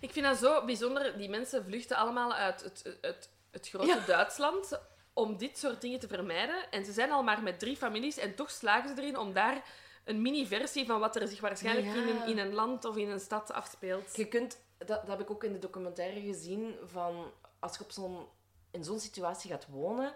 Ik 0.00 0.10
vind 0.12 0.26
dat 0.26 0.36
zo 0.36 0.64
bijzonder. 0.64 1.18
Die 1.18 1.28
mensen 1.28 1.64
vluchten 1.64 1.96
allemaal 1.96 2.32
uit 2.34 2.62
het, 2.62 2.96
het, 3.00 3.28
het 3.50 3.68
grote 3.68 3.86
Ja. 3.86 3.98
Duitsland 4.06 4.80
om 5.12 5.36
dit 5.36 5.58
soort 5.58 5.80
dingen 5.80 5.98
te 5.98 6.08
vermijden. 6.08 6.70
En 6.70 6.84
ze 6.84 6.92
zijn 6.92 7.10
al 7.12 7.22
maar 7.22 7.42
met 7.42 7.58
drie 7.58 7.76
families 7.76 8.16
en 8.18 8.34
toch 8.34 8.50
slagen 8.50 8.96
ze 8.96 9.02
erin 9.02 9.18
om 9.18 9.32
daar 9.32 9.64
een 10.04 10.22
mini-versie 10.22 10.86
van 10.86 11.00
wat 11.00 11.16
er 11.16 11.28
zich 11.28 11.40
waarschijnlijk 11.40 11.86
Ja. 11.86 11.94
in, 11.94 12.08
een, 12.08 12.26
in 12.26 12.38
een 12.38 12.54
land 12.54 12.84
of 12.84 12.96
in 12.96 13.08
een 13.10 13.20
stad 13.20 13.52
afspeelt. 13.52 14.16
Je 14.16 14.26
kunt, 14.28 14.58
dat, 14.78 14.88
dat 14.88 15.06
heb 15.06 15.20
ik 15.20 15.30
ook 15.30 15.44
in 15.44 15.52
de 15.52 15.58
documentaire 15.58 16.20
gezien, 16.20 16.74
van 16.84 17.30
als 17.58 17.76
je 17.76 17.82
op 17.84 17.90
zo'n, 17.92 18.26
in 18.70 18.84
zo'n 18.84 19.00
situatie 19.00 19.50
gaat 19.50 19.66
wonen, 19.68 20.14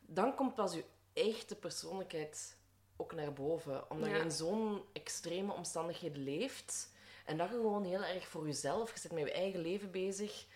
dan 0.00 0.34
komt 0.34 0.54
pas 0.54 0.74
je 0.74 0.84
echte 1.12 1.54
persoonlijkheid 1.56 2.56
ook 2.96 3.14
naar 3.14 3.32
boven. 3.32 3.90
Omdat 3.90 4.08
Ja. 4.10 4.16
je 4.16 4.22
in 4.22 4.30
zo'n 4.30 4.82
extreme 4.92 5.52
omstandigheden 5.52 6.22
leeft 6.22 6.90
en 7.30 7.36
dat 7.36 7.48
je 7.48 7.54
gewoon 7.54 7.84
heel 7.84 8.04
erg 8.04 8.26
voor 8.28 8.46
jezelf, 8.46 8.92
je 8.94 8.98
zit 9.00 9.12
met 9.12 9.24
je 9.24 9.32
eigen 9.32 9.60
leven 9.60 9.90
bezig 9.90 10.46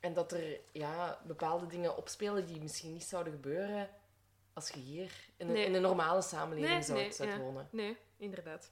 en 0.00 0.12
dat 0.12 0.32
er 0.32 0.60
ja, 0.72 1.18
bepaalde 1.26 1.66
dingen 1.66 1.96
opspelen 1.96 2.46
die 2.46 2.60
misschien 2.60 2.92
niet 2.92 3.04
zouden 3.04 3.32
gebeuren 3.32 3.88
als 4.52 4.68
je 4.68 4.80
hier 4.80 5.12
in 5.36 5.46
een, 5.46 5.52
Nee. 5.52 5.64
in 5.66 5.74
een 5.74 5.82
normale 5.82 6.22
samenleving 6.22 6.72
Nee, 6.74 6.82
zou, 6.82 6.98
nee, 6.98 7.12
zou 7.12 7.28
ja. 7.28 7.38
wonen. 7.38 7.68
Nee, 7.70 7.96
inderdaad. 8.16 8.70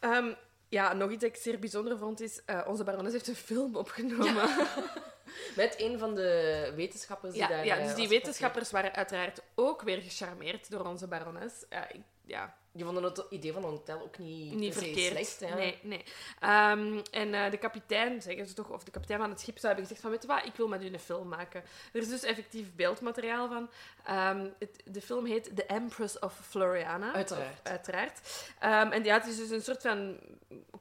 Ehm, 0.00 0.32
ja, 0.68 0.92
nog 0.92 1.10
iets 1.10 1.20
dat 1.22 1.30
ik 1.30 1.36
zeer 1.36 1.58
bijzonder 1.58 1.98
vond 1.98 2.20
is... 2.20 2.44
eh, 2.44 2.64
onze 2.66 2.84
barones 2.84 3.12
heeft 3.12 3.28
een 3.28 3.34
film 3.36 3.76
opgenomen. 3.76 4.48
Met 5.56 5.74
een 5.80 5.98
van 5.98 6.14
de 6.14 6.72
wetenschappers 6.76 7.32
die 7.32 7.42
Ja, 7.42 7.48
daar... 7.48 7.64
ja, 7.64 7.76
eh, 7.78 7.84
dus 7.84 7.94
die 7.94 8.08
wetenschappers 8.08 8.70
waren 8.70 8.94
uiteraard 8.94 9.42
ook 9.54 9.82
weer 9.82 10.02
gecharmeerd 10.02 10.70
door 10.70 10.86
onze 10.86 11.06
barones. 11.08 11.64
Ja, 11.70 11.88
ik- 11.88 12.02
ja, 12.26 12.54
Die 12.72 12.84
vonden 12.84 13.02
het 13.02 13.24
idee 13.30 13.52
van 13.52 13.64
een 13.64 13.70
hotel 13.70 14.00
ook 14.02 14.18
niet, 14.18 14.74
verkeerd. 14.74 15.26
slecht. 15.26 15.40
Ja. 15.40 15.54
Nee, 15.54 15.78
nee. 15.82 16.04
Ehm, 16.40 17.00
en 17.10 17.34
eh, 17.34 17.50
de 17.50 17.56
kapitein, 17.56 18.22
zeggen 18.22 18.46
ze 18.46 18.54
toch, 18.54 18.68
of 18.70 18.84
de 18.84 18.90
kapitein 18.90 19.20
van 19.20 19.30
het 19.30 19.40
schip 19.40 19.54
zou 19.58 19.66
hebben 19.66 19.82
gezegd 19.84 20.00
van, 20.00 20.10
weet 20.10 20.22
je 20.22 20.28
wat, 20.28 20.44
ik 20.44 20.54
wil 20.56 20.68
met 20.68 20.82
u 20.82 20.86
een 20.86 20.98
film 20.98 21.28
maken. 21.28 21.62
Er 21.92 22.00
is 22.00 22.08
dus 22.08 22.22
effectief 22.22 22.74
beeldmateriaal 22.74 23.48
van. 23.48 23.70
Ehm, 24.04 24.46
het, 24.58 24.82
de 24.84 25.00
film 25.00 25.24
heet 25.26 25.56
The 25.56 25.66
Empress 25.66 26.18
of 26.18 26.40
Floriana. 26.48 27.12
Uiteraard. 27.14 27.52
Of- 27.64 27.70
uiteraard. 27.70 28.20
Ehm, 28.58 28.90
en 28.92 29.04
ja, 29.04 29.14
het 29.14 29.26
is 29.26 29.36
dus 29.36 29.50
een 29.50 29.62
soort 29.62 29.82
van 29.82 30.18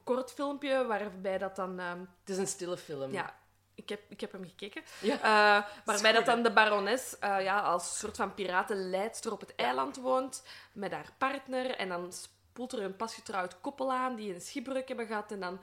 kort 0.03 0.31
filmpje 0.31 0.86
waarbij 0.86 1.38
dat 1.38 1.55
dan... 1.55 1.79
Het 1.79 2.29
is 2.29 2.38
een 2.38 2.47
stille 2.47 2.77
film. 2.77 3.12
ja, 3.12 3.36
ik 3.75 3.89
heb, 3.89 4.01
ik 4.07 4.21
heb 4.21 4.31
hem 4.31 4.43
gekeken. 4.45 4.81
Ja. 5.01 5.15
Eh, 5.15 5.69
waarbij 5.85 6.11
dat 6.11 6.23
goed, 6.23 6.31
dan 6.33 6.43
de 6.43 6.51
barones 6.51 7.19
eh, 7.19 7.41
ja, 7.43 7.59
als 7.59 7.99
soort 7.99 8.15
van 8.15 8.33
piratenleidster 8.33 9.31
op 9.31 9.39
het 9.39 9.55
eiland 9.55 9.97
woont 9.97 10.43
met 10.73 10.91
haar 10.91 11.09
partner. 11.17 11.75
En 11.75 11.89
dan 11.89 12.13
spoelt 12.13 12.73
er 12.73 12.81
een 12.81 12.95
pasgetrouwd 12.95 13.61
koppel 13.61 13.91
aan 13.93 14.15
die 14.15 14.33
een 14.33 14.41
schipbreuk 14.41 14.88
hebben 14.88 15.07
gehad. 15.07 15.31
En 15.31 15.39
dan 15.39 15.59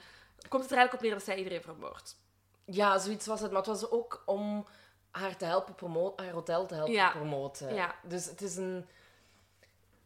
komt 0.48 0.62
het 0.62 0.70
er 0.72 0.76
eigenlijk 0.78 0.92
op 0.94 1.00
neer 1.00 1.12
dat 1.12 1.22
zij 1.22 1.36
iedereen 1.36 1.62
vermoordt. 1.62 2.16
Ja, 2.64 2.98
zoiets 2.98 3.26
was 3.26 3.40
het. 3.40 3.50
Maar 3.50 3.62
het 3.62 3.80
was 3.80 3.90
ook 3.90 4.22
om 4.26 4.66
haar 5.10 5.36
te 5.36 5.44
helpen 5.44 5.74
promoten, 5.74 6.24
haar 6.24 6.34
hotel 6.34 6.66
te 6.66 6.74
helpen 6.74 6.92
Ja. 6.92 7.10
promoten. 7.10 7.74
Ja. 7.74 7.94
Dus 8.02 8.24
het 8.24 8.42
is 8.42 8.56
een, 8.56 8.88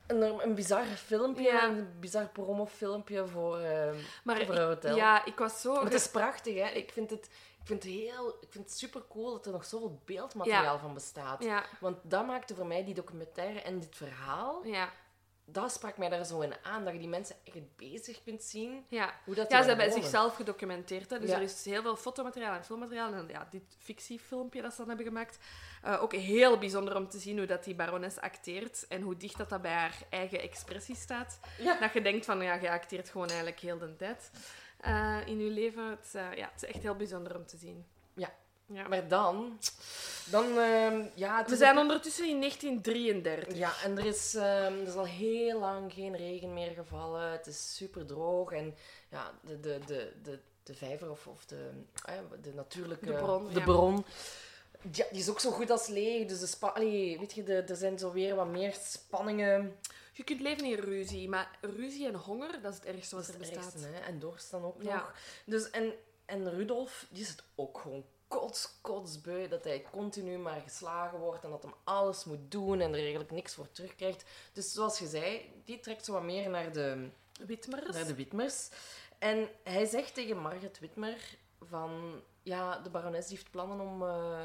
een, 0.07 0.23
een 0.23 0.55
bizar 0.55 0.85
filmpje, 0.85 1.43
Ja. 1.43 1.65
een 1.69 1.97
bizar 2.01 2.29
promofilmpje 2.29 3.27
voor, 3.27 3.59
eh 3.59 3.91
Maar 4.25 4.45
voor 4.45 4.55
een 4.55 4.67
hotel. 4.67 4.97
ja, 4.97 5.25
ik 5.25 5.39
was 5.39 5.61
zo... 5.61 5.73
Maar 5.75 5.85
het 5.85 5.93
is 5.95 6.09
prachtig, 6.11 6.55
hè. 6.55 6.69
Ik 6.69 6.93
vind 6.93 7.11
het, 7.11 7.25
ik 7.61 7.67
vind 7.67 7.83
het, 7.83 7.93
heel, 7.93 8.29
ik 8.41 8.49
vind 8.51 8.65
het 8.65 8.79
super 8.79 9.03
cool 9.09 9.33
dat 9.33 9.47
er 9.47 9.53
nog 9.53 9.65
zoveel 9.65 10.01
beeldmateriaal 10.05 10.79
van 10.79 10.95
bestaat. 10.95 11.43
Ja, 11.45 11.65
Want 11.81 11.97
dat 12.03 12.27
maakte 12.27 12.55
voor 12.55 12.67
mij 12.67 12.85
die 12.85 12.95
documentaire 12.95 13.61
en 13.61 13.79
dit 13.79 13.97
verhaal, 13.97 14.65
ja, 14.65 14.89
dat 15.49 15.73
sprak 15.73 15.97
mij 15.97 16.09
daar 16.09 16.25
zo 16.25 16.41
in 16.41 16.55
aan. 16.63 16.85
Dat 16.85 16.93
je 16.93 16.99
die 16.99 17.09
mensen 17.09 17.37
echt 17.45 17.77
bezig 17.77 18.23
kunt 18.25 18.43
zien. 18.43 18.85
ja. 18.89 19.15
Hoe 19.25 19.35
dat 19.35 19.51
Ja, 19.51 19.63
ze 19.63 19.69
hebben 19.69 19.87
wonen. 19.89 20.03
zichzelf 20.03 20.35
gedocumenteerd. 20.35 21.11
Hè? 21.11 21.19
Dus 21.21 21.31
Ja. 21.31 21.37
er 21.37 21.43
is 21.43 21.65
heel 21.65 21.83
veel 21.83 21.97
fotomateriaal 21.97 22.55
en 22.57 22.65
filmmateriaal. 22.65 23.13
En 23.13 23.29
ja, 23.29 23.47
dit 23.51 23.63
fictiefilmpje 23.79 24.63
dat 24.63 24.71
ze 24.71 24.77
dan 24.79 24.89
hebben 24.89 25.07
gemaakt. 25.07 25.39
eh, 25.83 26.03
ook 26.03 26.13
heel 26.15 26.59
bijzonder 26.59 26.97
om 26.97 27.09
te 27.09 27.19
zien 27.19 27.37
hoe 27.39 27.47
dat 27.47 27.65
die 27.65 27.75
barones 27.75 28.19
acteert. 28.21 28.87
En 28.89 29.03
hoe 29.03 29.17
dicht 29.17 29.37
dat, 29.39 29.49
dat 29.49 29.63
bij 29.63 29.73
haar 29.73 29.99
eigen 30.11 30.41
expressie 30.41 30.97
staat. 30.97 31.39
Ja. 31.59 31.79
Dat 31.81 31.93
je 31.93 32.03
denkt 32.03 32.25
van, 32.25 32.43
ja, 32.43 32.55
je 32.55 32.71
acteert 32.71 33.09
gewoon 33.09 33.27
eigenlijk 33.29 33.61
heel 33.61 33.79
de 33.79 33.97
tijd 33.97 34.31
eh, 34.81 35.19
in 35.27 35.39
je 35.39 35.51
leven. 35.51 35.91
Het, 35.91 36.05
is, 36.05 36.15
eh, 36.15 36.33
ja, 36.37 36.51
het 36.53 36.63
is 36.63 36.69
echt 36.69 36.83
heel 36.83 36.95
bijzonder 36.97 37.37
om 37.37 37.47
te 37.47 37.57
zien. 37.57 37.87
Ja. 38.15 38.35
Ja. 38.67 38.89
Maar 38.89 39.09
dan... 39.09 39.59
Dan, 40.31 40.59
ehm, 40.59 41.05
ja... 41.15 41.45
We 41.45 41.57
zijn 41.57 41.79
ondertussen 41.79 42.29
in 42.29 42.41
1933. 42.41 43.57
Ja, 43.57 43.73
en 43.85 43.99
er 43.99 44.05
is, 44.07 44.35
ehm, 44.35 44.73
er 44.81 44.87
is 44.87 44.95
al 44.95 45.07
heel 45.07 45.59
lang 45.59 45.93
geen 45.93 46.17
regen 46.17 46.55
meer 46.55 46.71
gevallen. 46.71 47.31
Het 47.31 47.47
is 47.47 47.75
super 47.77 48.07
droog. 48.07 48.53
En 48.53 48.75
ja, 49.11 49.33
de, 49.43 49.61
de, 49.61 49.79
de, 49.87 50.13
de, 50.23 50.39
de 50.63 50.75
vijver 50.75 51.11
of, 51.11 51.27
of 51.27 51.45
de, 51.45 51.71
eh, 52.05 52.15
de 52.43 52.55
natuurlijke... 52.55 53.07
De 53.07 53.13
bron, 53.13 53.49
De 53.53 53.59
ja. 53.59 53.65
bron. 53.65 54.05
Ja, 54.93 55.05
die 55.11 55.21
is 55.21 55.29
ook 55.29 55.41
zo 55.41 55.51
goed 55.51 55.71
als 55.71 55.87
leeg. 55.87 56.27
Dus 56.29 56.41
de 56.41 56.47
spa 56.47 56.69
allee, 56.69 57.19
weet 57.19 57.33
je, 57.33 57.43
de, 57.43 57.55
er 57.63 57.77
zijn 57.77 57.99
zo 57.99 58.13
weer 58.13 58.35
wat 58.35 58.47
meer 58.49 58.75
spanningen. 58.83 59.77
Je 60.13 60.25
kunt 60.25 60.41
leven 60.41 60.65
in 60.65 60.75
ruzie, 60.79 61.29
maar 61.29 61.59
ruzie 61.61 62.07
en 62.07 62.15
honger, 62.15 62.61
dat 62.63 62.73
is 62.73 62.79
het 62.79 62.87
ergste 62.87 63.17
wat 63.17 63.29
er 63.29 63.39
bestaat. 63.39 63.57
ergste, 63.57 63.79
hè. 63.79 63.99
En 64.01 64.19
dorst 64.19 64.51
dan 64.51 64.65
ook 64.65 64.83
Ja. 64.83 64.95
nog. 64.97 65.13
Dus, 65.45 65.71
en, 65.71 65.93
en 66.25 66.51
Rudolf, 66.51 67.07
die 67.11 67.23
is 67.23 67.29
het 67.29 67.43
ook 67.55 67.79
gewoon 67.79 68.05
kots, 68.29 68.79
kotsbeu. 68.81 69.49
Dat 69.49 69.65
hij 69.65 69.85
continu 69.91 70.39
maar 70.39 70.61
geslagen 70.61 71.19
wordt 71.19 71.45
en 71.45 71.51
dat 71.51 71.63
hem 71.63 71.75
alles 71.85 72.25
moet 72.25 72.51
doen 72.51 72.81
en 72.81 72.93
er 72.93 72.99
eigenlijk 72.99 73.31
niks 73.31 73.55
voor 73.55 73.71
terugkrijgt. 73.71 74.25
Dus 74.53 74.73
zoals 74.73 74.99
je 74.99 75.07
zei, 75.07 75.53
die 75.65 75.81
trekt 75.81 76.05
zo 76.05 76.13
wat 76.13 76.23
meer 76.23 76.51
naar 76.51 76.73
de, 76.73 77.09
Witmers. 77.47 77.95
naar 77.95 78.07
de 78.07 78.15
Witmers. 78.15 78.69
En 79.19 79.49
hij 79.65 79.85
zegt 79.85 80.15
tegen 80.15 80.39
Margaret 80.39 80.79
Witmer 80.79 81.37
van... 81.63 82.23
Ja, 82.43 82.79
de 82.79 82.91
barones 82.91 83.31
heeft 83.31 83.51
plannen 83.51 83.81
om, 83.81 84.03
eh, 84.03 84.45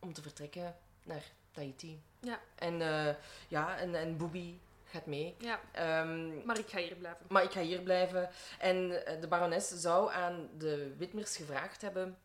om 0.00 0.12
te 0.12 0.22
vertrekken 0.22 0.76
naar 1.04 1.32
Tahiti. 1.50 2.02
Ja. 2.20 2.40
En, 2.54 2.80
eh, 2.82 3.14
ja, 3.48 3.78
en, 3.78 3.94
en 3.94 4.16
Booby 4.16 4.58
gaat 4.84 5.06
mee. 5.06 5.34
Ja, 5.38 5.60
Ehm, 5.72 6.44
maar 6.46 6.58
ik 6.58 6.68
ga 6.68 6.78
hier 6.78 6.94
blijven. 6.94 7.26
maar 7.28 7.42
ik 7.42 7.50
ga 7.50 7.60
hier 7.60 7.80
blijven. 7.80 8.30
En 8.58 9.06
eh, 9.06 9.20
de 9.20 9.28
barones 9.28 9.68
zou 9.68 10.12
aan 10.12 10.48
de 10.58 10.94
Witmers 10.96 11.36
gevraagd 11.36 11.82
hebben 11.82 12.18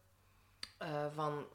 eh, 0.80 1.06
van... 1.14 1.48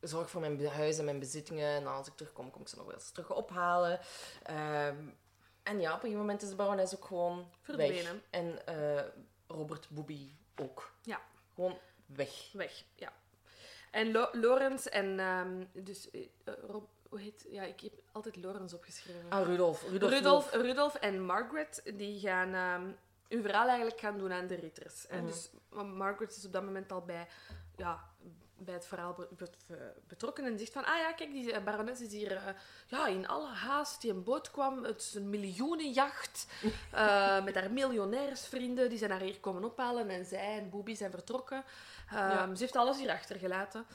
Zorg 0.00 0.30
voor 0.30 0.40
mijn 0.40 0.66
huis 0.66 0.98
en 0.98 1.04
mijn 1.04 1.18
bezittingen. 1.18 1.76
En 1.76 1.86
als 1.86 2.06
ik 2.06 2.14
terugkom, 2.16 2.50
kom 2.50 2.60
ik 2.60 2.68
ze 2.68 2.76
nog 2.76 2.84
wel 2.84 2.94
eens 2.94 3.10
terug 3.10 3.30
ophalen. 3.30 4.00
Ehm, 4.42 5.08
en 5.62 5.80
ja, 5.80 5.88
op 5.88 5.94
een 5.94 6.00
gegeven 6.00 6.18
moment 6.18 6.42
is 6.42 6.48
de 6.48 6.54
barones 6.54 6.94
ook 6.96 7.04
gewoon 7.04 7.36
weg. 7.36 7.48
Verdwenen. 7.62 8.22
En 8.30 8.66
eh, 8.66 9.04
Robert 9.46 9.88
Booby 9.90 10.30
ook. 10.56 10.92
Ja. 11.02 11.20
Gewoon 11.54 11.78
weg. 12.06 12.52
Weg, 12.52 12.84
ja. 12.94 13.12
En 13.90 14.12
Lo 14.12 14.28
Lorenz 14.32 14.86
en... 14.86 15.18
ehm, 15.18 15.64
dus, 15.72 16.10
eh, 16.10 16.26
Rob, 16.66 16.84
hoe 17.08 17.20
heet... 17.20 17.46
Ja, 17.48 17.62
ik 17.62 17.80
heb 17.80 17.92
altijd 18.12 18.36
Lorenz 18.36 18.72
opgeschreven. 18.72 19.30
Ah, 19.30 19.46
Rudolf. 19.46 19.82
Rudolf. 19.88 20.10
Rudolf, 20.12 20.52
Rudolf 20.52 20.94
en 20.94 21.24
Margaret, 21.24 21.82
die 21.94 22.20
gaan 22.20 22.54
ehm, 22.54 22.92
hun 23.28 23.42
verhaal 23.42 23.66
eigenlijk 23.68 24.00
gaan 24.00 24.18
doen 24.18 24.32
aan 24.32 24.46
de 24.46 24.54
ritters. 24.54 25.04
hè. 25.08 25.16
Mhm. 25.16 25.26
Dus 25.26 25.50
Margaret 25.70 26.36
is 26.36 26.44
op 26.46 26.52
dat 26.52 26.62
moment 26.64 26.92
al 26.92 27.02
bij, 27.04 27.28
ja, 27.76 28.12
bij 28.64 28.74
het 28.74 28.86
verhaal 28.86 29.12
be- 29.12 29.28
be- 29.36 29.92
betrokken 30.08 30.44
en 30.44 30.58
zegt 30.58 30.72
van, 30.72 30.84
ah 30.84 30.98
ja, 30.98 31.12
kijk, 31.12 31.30
die 31.32 31.52
eh, 31.52 31.64
barones 31.64 32.00
is 32.00 32.12
hier 32.12 32.32
eh, 32.36 32.42
ja, 32.86 33.06
in 33.06 33.28
alle 33.28 33.48
haast 33.48 34.00
die 34.00 34.10
een 34.10 34.24
boot 34.24 34.50
kwam. 34.50 34.84
Het 34.84 35.00
is 35.00 35.14
een 35.14 35.30
miljoenenjacht 35.30 36.46
eh, 36.92 37.44
met 37.44 37.54
haar 37.54 37.70
miljonairsvrienden. 37.70 38.88
Die 38.88 38.98
zijn 38.98 39.10
haar 39.10 39.20
hier 39.20 39.40
komen 39.40 39.64
ophalen 39.64 40.08
en 40.10 40.24
zij 40.24 40.58
en 40.58 40.70
Booby 40.70 40.94
zijn 40.94 41.10
vertrokken. 41.10 41.64
Ehm, 42.10 42.16
Ja. 42.30 42.54
Ze 42.54 42.62
heeft 42.62 42.76
alles 42.76 42.98
hier 42.98 43.10
achtergelaten. 43.10 43.86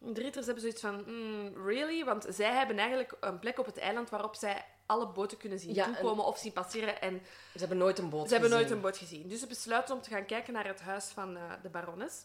De 0.00 0.20
ritters 0.20 0.44
hebben 0.46 0.62
zoiets 0.62 0.80
van, 0.80 1.02
mm, 1.06 1.66
really? 1.66 2.04
Want 2.04 2.26
zij 2.28 2.52
hebben 2.52 2.78
eigenlijk 2.78 3.12
een 3.20 3.38
plek 3.38 3.58
op 3.58 3.66
het 3.66 3.78
eiland 3.78 4.10
waarop 4.10 4.34
zij 4.34 4.64
alle 4.86 5.06
boten 5.08 5.38
kunnen 5.38 5.58
zien 5.58 5.74
Ja, 5.74 5.84
toekomen 5.84 6.24
of 6.24 6.38
zien 6.38 6.52
passeren. 6.52 7.00
En 7.00 7.20
Ze 7.52 7.58
hebben 7.58 7.78
nooit 7.78 7.98
een 7.98 8.08
boot 8.08 8.26
ze 8.26 8.32
hebben 8.32 8.50
nooit 8.50 8.62
gezien. 8.62 8.76
een 8.76 8.82
boot 8.82 8.96
gezien. 8.96 9.28
Dus 9.28 9.40
ze 9.40 9.46
besluiten 9.46 9.94
om 9.94 10.02
te 10.02 10.10
gaan 10.10 10.26
kijken 10.26 10.52
naar 10.52 10.66
het 10.66 10.80
huis 10.80 11.04
van 11.04 11.38
de 11.62 11.68
barones. 11.68 12.24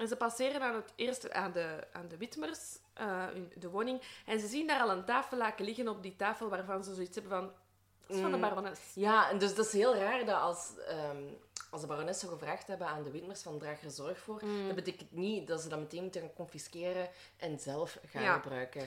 En 0.00 0.08
ze 0.08 0.16
passeren 0.16 0.62
aan 0.62 0.74
het 0.74 0.92
eerste 0.96 1.32
aan 1.32 1.52
de, 1.52 1.86
aan 1.92 2.08
de 2.08 2.16
Witmers, 2.16 2.78
eh, 2.94 3.26
de 3.54 3.68
woning. 3.70 4.02
En 4.26 4.40
ze 4.40 4.46
zien 4.46 4.66
daar 4.66 4.80
al 4.80 4.90
een 4.90 5.04
tafellaken 5.04 5.64
liggen 5.64 5.88
op 5.88 6.02
die 6.02 6.16
tafel 6.16 6.48
waarvan 6.48 6.84
ze 6.84 6.94
zoiets 6.94 7.14
hebben 7.16 7.32
van... 7.38 7.52
Dat 8.06 8.16
is 8.16 8.22
van 8.22 8.30
de 8.30 8.36
Mm. 8.36 8.42
barones. 8.42 8.80
Ja, 8.94 9.30
en 9.30 9.38
dus 9.38 9.54
dat 9.54 9.66
is 9.66 9.72
heel 9.72 9.94
raar 9.96 10.24
dat 10.24 10.40
als, 10.40 10.70
ehm, 10.88 11.22
als 11.70 11.80
de 11.80 11.86
barones 11.86 12.18
zo 12.18 12.28
gevraagd 12.28 12.66
hebben 12.66 12.86
aan 12.86 13.02
de 13.02 13.10
Witmers 13.10 13.42
van 13.42 13.58
draag 13.58 13.82
er 13.82 13.90
zorg 13.90 14.18
voor, 14.18 14.40
Mm. 14.44 14.66
dat 14.66 14.74
betekent 14.76 15.12
niet 15.12 15.48
dat 15.48 15.60
ze 15.60 15.68
dat 15.68 15.78
meteen 15.78 16.02
moeten 16.02 16.20
gaan 16.20 16.32
confisceren 16.34 17.08
en 17.36 17.58
zelf 17.58 17.98
gaan 18.06 18.22
Ja. 18.22 18.38
gebruiken. 18.38 18.80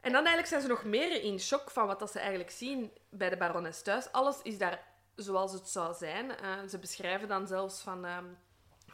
En 0.00 0.12
dan 0.12 0.14
eigenlijk 0.26 0.46
zijn 0.48 0.60
ze 0.62 0.68
nog 0.68 0.84
meer 0.84 1.22
in 1.22 1.40
shock 1.40 1.70
van 1.70 1.86
wat 1.86 1.98
dat 1.98 2.10
ze 2.12 2.18
eigenlijk 2.18 2.50
zien 2.50 2.92
bij 3.08 3.28
de 3.30 3.36
barones 3.36 3.82
thuis. 3.82 4.12
Alles 4.12 4.36
is 4.42 4.58
daar 4.58 4.84
zoals 5.14 5.52
het 5.52 5.68
zou 5.68 5.94
zijn. 5.94 6.36
Eh, 6.36 6.52
ze 6.68 6.78
beschrijven 6.78 7.28
dan 7.28 7.46
zelfs 7.46 7.80
van... 7.80 8.04
ehm, 8.04 8.24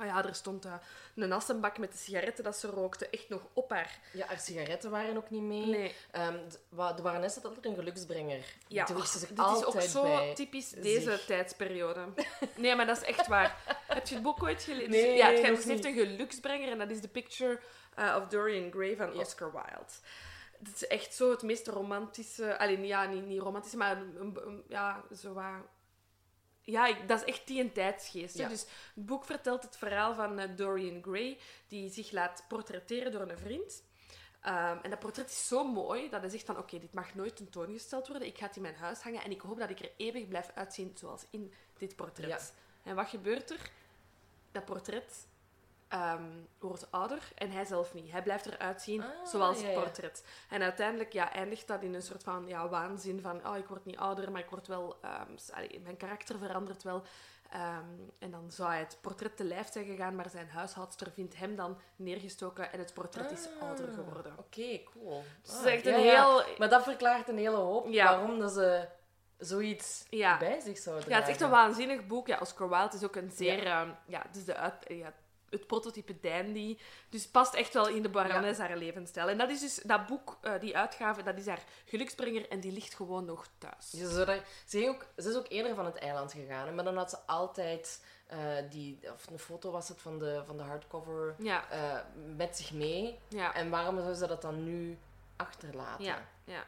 oh 0.00 0.06
ja, 0.06 0.24
er 0.24 0.34
stond 0.34 0.64
eh, 0.64 0.72
een 1.14 1.32
assenbak 1.32 1.78
met 1.78 1.92
de 1.92 1.98
sigaretten 1.98 2.44
dat 2.44 2.56
ze 2.56 2.66
rookte 2.68 3.08
echt 3.10 3.28
nog 3.28 3.42
op 3.52 3.70
haar. 3.70 3.98
Ja, 4.12 4.26
haar 4.26 4.38
sigaretten 4.38 4.90
waren 4.90 5.16
ook 5.16 5.30
niet 5.30 5.42
mee. 5.42 5.66
Nee. 5.66 5.94
Ehm, 6.10 6.48
d- 6.48 6.58
wa- 6.68 6.92
de 6.92 7.02
barones 7.02 7.34
had 7.34 7.44
altijd 7.44 7.64
een 7.64 7.74
geluksbrenger. 7.74 8.44
Ja, 8.68 8.86
zich 8.86 9.28
dit 9.28 9.38
is 9.38 9.64
ook 9.64 9.80
zo 9.80 10.32
typisch 10.34 10.70
deze 10.70 11.00
zich. 11.10 11.24
tijdsperiode. 11.24 12.04
Nee, 12.56 12.74
maar 12.74 12.86
dat 12.86 12.96
is 12.96 13.02
echt 13.02 13.26
waar. 13.26 13.56
Heb 13.86 14.06
je 14.06 14.14
het 14.14 14.22
boek 14.22 14.42
ooit 14.42 14.62
gelezen? 14.62 14.90
Nee, 14.90 15.16
ja, 15.16 15.30
het 15.30 15.42
heeft 15.42 15.84
een 15.84 15.94
geluksbrenger 15.94 16.70
en 16.70 16.78
dat 16.78 16.90
is 16.90 17.00
The 17.00 17.08
Picture 17.08 17.60
uh, 17.98 18.16
of 18.22 18.28
Dorian 18.28 18.70
Gray 18.72 18.96
van 18.96 19.12
Ja. 19.14 19.20
Oscar 19.20 19.52
Wilde. 19.52 19.68
Het 20.58 20.74
is 20.74 20.86
echt 20.86 21.14
zo 21.14 21.30
het 21.30 21.42
meest 21.42 21.66
romantische... 21.68 22.58
Alleen, 22.58 22.86
ja, 22.86 23.04
niet, 23.06 23.26
niet 23.26 23.40
romantisch, 23.40 23.74
maar 23.74 23.96
een, 23.96 24.38
een- 24.46 24.62
ja, 24.68 25.04
zo 25.20 25.32
wat... 25.32 25.44
Ja, 26.70 26.86
ik- 26.86 27.08
dat 27.08 27.18
is 27.20 27.24
echt 27.26 27.46
die 27.46 27.60
een 27.60 27.72
tijdsgeest. 27.72 28.36
Ja. 28.38 28.48
Dus 28.48 28.60
het 28.94 29.06
boek 29.06 29.24
vertelt 29.24 29.62
het 29.62 29.76
verhaal 29.76 30.14
van 30.14 30.38
eh, 30.38 30.56
Dorian 30.56 31.02
Gray, 31.02 31.38
die 31.68 31.90
zich 31.90 32.10
laat 32.10 32.44
portretteren 32.48 33.12
door 33.12 33.20
een 33.28 33.38
vriend. 33.38 33.82
Ehm, 34.40 34.78
en 34.82 34.90
dat 34.90 34.98
portret 34.98 35.28
is 35.30 35.48
zo 35.48 35.64
mooi 35.64 36.08
dat 36.10 36.20
hij 36.20 36.30
zegt 36.30 36.44
van 36.44 36.58
oké, 36.58 36.78
dit 36.78 36.92
mag 36.92 37.14
nooit 37.14 37.36
tentoongesteld 37.36 38.08
worden. 38.08 38.26
Ik 38.28 38.38
ga 38.38 38.46
het 38.46 38.56
in 38.56 38.62
mijn 38.62 38.74
huis 38.74 39.00
hangen 39.00 39.22
en 39.22 39.30
ik 39.30 39.40
hoop 39.40 39.58
dat 39.58 39.70
ik 39.70 39.80
er 39.80 39.90
eeuwig 39.96 40.28
blijf 40.28 40.50
uitzien 40.54 40.92
zoals 40.98 41.24
in 41.30 41.52
dit 41.78 41.96
portret. 41.96 42.28
Ja. 42.28 42.90
En 42.90 42.94
wat 42.96 43.08
gebeurt 43.08 43.50
er? 43.50 43.70
Dat 44.52 44.64
portret 44.64 45.26
ehm, 45.88 46.22
wordt 46.58 46.90
ouder 46.90 47.28
en 47.34 47.50
hij 47.50 47.64
zelf 47.64 47.94
niet. 47.94 48.10
Hij 48.10 48.22
blijft 48.22 48.46
eruit 48.46 48.82
zien 48.82 49.02
Ah, 49.02 49.08
zoals 49.26 49.60
ja, 49.60 49.66
het 49.66 49.74
ja. 49.74 49.80
portret. 49.82 50.24
En 50.48 50.62
uiteindelijk 50.62 51.12
ja, 51.12 51.32
eindigt 51.32 51.66
dat 51.66 51.82
in 51.82 51.94
een 51.94 52.02
soort 52.02 52.22
van 52.22 52.46
ja, 52.46 52.68
waanzin 52.68 53.20
van 53.20 53.46
oh, 53.46 53.56
ik 53.56 53.66
word 53.66 53.84
niet 53.84 53.96
ouder, 53.96 54.32
maar 54.32 54.40
ik 54.40 54.50
word 54.50 54.66
wel... 54.66 54.96
ehm, 55.02 55.36
allee, 55.52 55.80
mijn 55.80 55.96
karakter 55.96 56.38
verandert 56.38 56.82
wel. 56.82 57.02
Ehm, 57.50 57.84
en 58.18 58.30
dan 58.30 58.50
zou 58.50 58.68
hij 58.70 58.78
het 58.78 58.98
portret 59.00 59.36
te 59.36 59.44
lijf 59.44 59.72
zijn 59.72 59.84
gegaan, 59.84 60.14
maar 60.14 60.30
zijn 60.30 60.48
huishoudster 60.48 61.10
vindt 61.10 61.36
hem 61.36 61.56
dan 61.56 61.78
neergestoken 61.96 62.72
en 62.72 62.78
het 62.78 62.94
portret 62.94 63.30
is 63.30 63.48
Ah, 63.60 63.68
ouder 63.68 63.88
geworden. 63.92 64.34
Oké, 64.38 64.82
cool. 64.84 65.22
Dus 65.42 65.58
Ah, 65.58 65.72
echt 65.72 65.84
ja, 65.84 65.94
een 65.94 66.02
ja. 66.02 66.24
heel... 66.26 66.42
Maar 66.58 66.68
dat 66.68 66.82
verklaart 66.82 67.28
een 67.28 67.38
hele 67.38 67.56
hoop 67.56 67.86
Ja. 67.88 68.04
waarom 68.04 68.38
dat 68.38 68.52
ze 68.52 68.88
zoiets 69.38 70.04
Ja. 70.10 70.38
bij 70.38 70.60
zich 70.60 70.78
zouden 70.78 71.08
Ja, 71.08 71.14
het 71.14 71.24
is 71.24 71.30
echt 71.30 71.40
een 71.40 71.50
waanzinnig 71.50 72.06
boek. 72.06 72.26
Ja, 72.26 72.38
Oscar 72.40 72.68
Wilde 72.68 72.96
is 72.96 73.04
ook 73.04 73.16
een 73.16 73.30
zeer... 73.30 73.62
Ja, 74.06 74.22
het 74.26 74.36
is 74.36 74.44
de 74.44 74.56
uit, 74.56 74.74
ja, 74.86 75.12
het 75.50 75.66
prototype 75.66 76.20
dandy. 76.20 76.78
Dus 77.08 77.26
past 77.28 77.54
echt 77.54 77.74
wel 77.74 77.88
in 77.88 78.02
de 78.02 78.08
barones 78.08 78.58
haar 78.58 78.76
levensstijl. 78.76 79.28
En 79.28 79.38
dat 79.38 79.50
is 79.50 79.60
dus... 79.60 79.74
Dat 79.74 80.06
boek, 80.06 80.38
eh, 80.40 80.52
die 80.60 80.76
uitgave, 80.76 81.22
dat 81.22 81.38
is 81.38 81.46
haar 81.46 81.62
geluksbrenger 81.84 82.48
en 82.48 82.60
die 82.60 82.72
ligt 82.72 82.94
gewoon 82.94 83.24
nog 83.24 83.46
thuis. 83.58 83.90
Ze, 83.90 84.24
daar- 84.24 84.44
ze, 84.66 84.78
ging 84.78 84.88
ook, 84.88 85.06
ze 85.16 85.28
is 85.28 85.36
ook 85.36 85.48
eerder 85.48 85.74
van 85.74 85.84
het 85.84 85.96
eiland 85.96 86.32
gegaan, 86.32 86.66
hè, 86.66 86.72
maar 86.72 86.84
dan 86.84 86.96
had 86.96 87.10
ze 87.10 87.18
altijd 87.26 88.04
eh, 88.26 88.38
die, 88.70 88.98
of 89.12 89.26
een 89.30 89.38
foto 89.38 89.70
was 89.70 89.88
het 89.88 90.00
van 90.00 90.18
de, 90.18 90.42
van 90.46 90.56
de 90.56 90.62
hardcover 90.62 91.34
Ja, 91.38 91.70
eh, 91.70 91.98
met 92.36 92.56
zich 92.56 92.72
mee. 92.72 93.18
ja, 93.28 93.54
En 93.54 93.70
waarom 93.70 94.00
zou 94.00 94.14
ze 94.14 94.26
dat 94.26 94.42
dan 94.42 94.64
nu 94.64 94.98
achterlaten? 95.36 96.04
ja, 96.04 96.22
ja, 96.44 96.64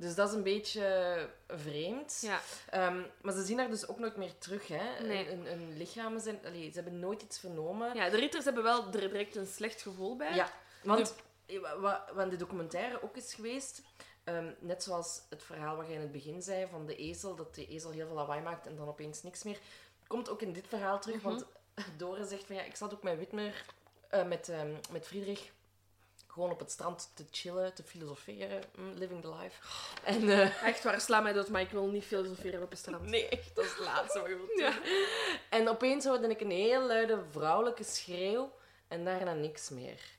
Dus 0.00 0.14
dat 0.14 0.28
is 0.28 0.34
een 0.34 0.42
beetje 0.42 1.28
vreemd. 1.48 2.18
ja. 2.20 2.40
Ehm, 2.70 3.02
maar 3.22 3.32
ze 3.34 3.44
zien 3.44 3.58
haar 3.58 3.70
dus 3.70 3.86
ook 3.88 3.98
nooit 3.98 4.16
meer 4.16 4.38
terug. 4.38 4.68
Hè? 4.68 5.06
Nee. 5.06 5.24
Hun, 5.26 5.46
hun 5.46 5.76
lichamen 5.76 6.20
zijn... 6.20 6.38
Allee, 6.44 6.68
ze 6.72 6.80
hebben 6.80 6.98
nooit 6.98 7.22
iets 7.22 7.38
vernomen. 7.38 7.94
Ja, 7.94 8.08
de 8.10 8.16
ritters 8.16 8.44
hebben 8.44 8.62
wel 8.62 8.84
er 8.84 8.90
direct 8.90 9.36
een 9.36 9.46
slecht 9.46 9.82
gevoel 9.82 10.16
bij. 10.16 10.34
Ja, 10.34 10.52
want 10.82 11.14
wa- 11.60 11.78
wa- 11.78 12.08
wat 12.14 12.30
de 12.30 12.36
documentaire 12.36 13.02
ook 13.02 13.16
is 13.16 13.34
geweest, 13.34 13.82
ehm, 14.24 14.50
net 14.58 14.82
zoals 14.82 15.22
het 15.30 15.42
verhaal 15.42 15.76
wat 15.76 15.86
jij 15.86 15.94
in 15.94 16.00
het 16.00 16.12
begin 16.12 16.42
zei 16.42 16.66
van 16.70 16.86
de 16.86 16.96
ezel, 16.96 17.34
dat 17.36 17.54
de 17.54 17.66
ezel 17.66 17.90
heel 17.90 18.06
veel 18.06 18.16
lawaai 18.16 18.40
maakt 18.40 18.66
en 18.66 18.76
dan 18.76 18.88
opeens 18.88 19.22
niks 19.22 19.42
meer, 19.42 19.58
komt 20.06 20.28
ook 20.28 20.42
in 20.42 20.52
dit 20.52 20.66
verhaal 20.68 21.00
terug. 21.00 21.16
Mhm. 21.16 21.24
Want 21.24 21.44
Dore 21.98 22.24
zegt 22.26 22.44
van 22.44 22.56
ja, 22.56 22.62
ik 22.62 22.76
zat 22.76 22.94
ook 22.94 23.02
met 23.02 23.16
Whitmer, 23.16 23.64
eh, 24.08 24.26
met, 24.26 24.48
ehm, 24.48 24.72
met 24.90 25.06
Friedrich, 25.06 25.50
gewoon 26.32 26.50
op 26.50 26.58
het 26.58 26.70
strand 26.70 27.10
te 27.14 27.24
chillen, 27.30 27.74
te 27.74 27.82
filosoferen, 27.82 28.62
mm, 28.76 28.92
living 28.94 29.22
the 29.22 29.34
life. 29.40 29.60
En 30.04 30.30
eh, 30.30 30.62
Echt 30.62 30.84
waar, 30.84 31.00
sla 31.00 31.20
mij 31.20 31.32
dood, 31.32 31.48
maar 31.48 31.60
ik 31.60 31.70
wil 31.70 31.86
niet 31.86 32.04
filosoferen 32.04 32.62
op 32.62 32.70
een 32.70 32.76
strand. 32.76 33.06
nee, 33.06 33.28
echt, 33.28 33.54
dat 33.54 33.64
is 33.64 33.70
het 33.70 33.80
laatste 33.80 34.20
wat 34.20 34.28
je 34.28 34.36
wilt 34.36 34.48
doen. 34.48 34.58
Ja. 34.58 34.78
En 35.50 35.68
opeens 35.68 36.04
hoorde 36.04 36.28
ik 36.28 36.40
een 36.40 36.50
heel 36.50 36.82
luide 36.82 37.22
vrouwelijke 37.30 37.84
schreeuw 37.84 38.52
en 38.88 39.04
daarna 39.04 39.32
niks 39.32 39.68
meer. 39.68 40.18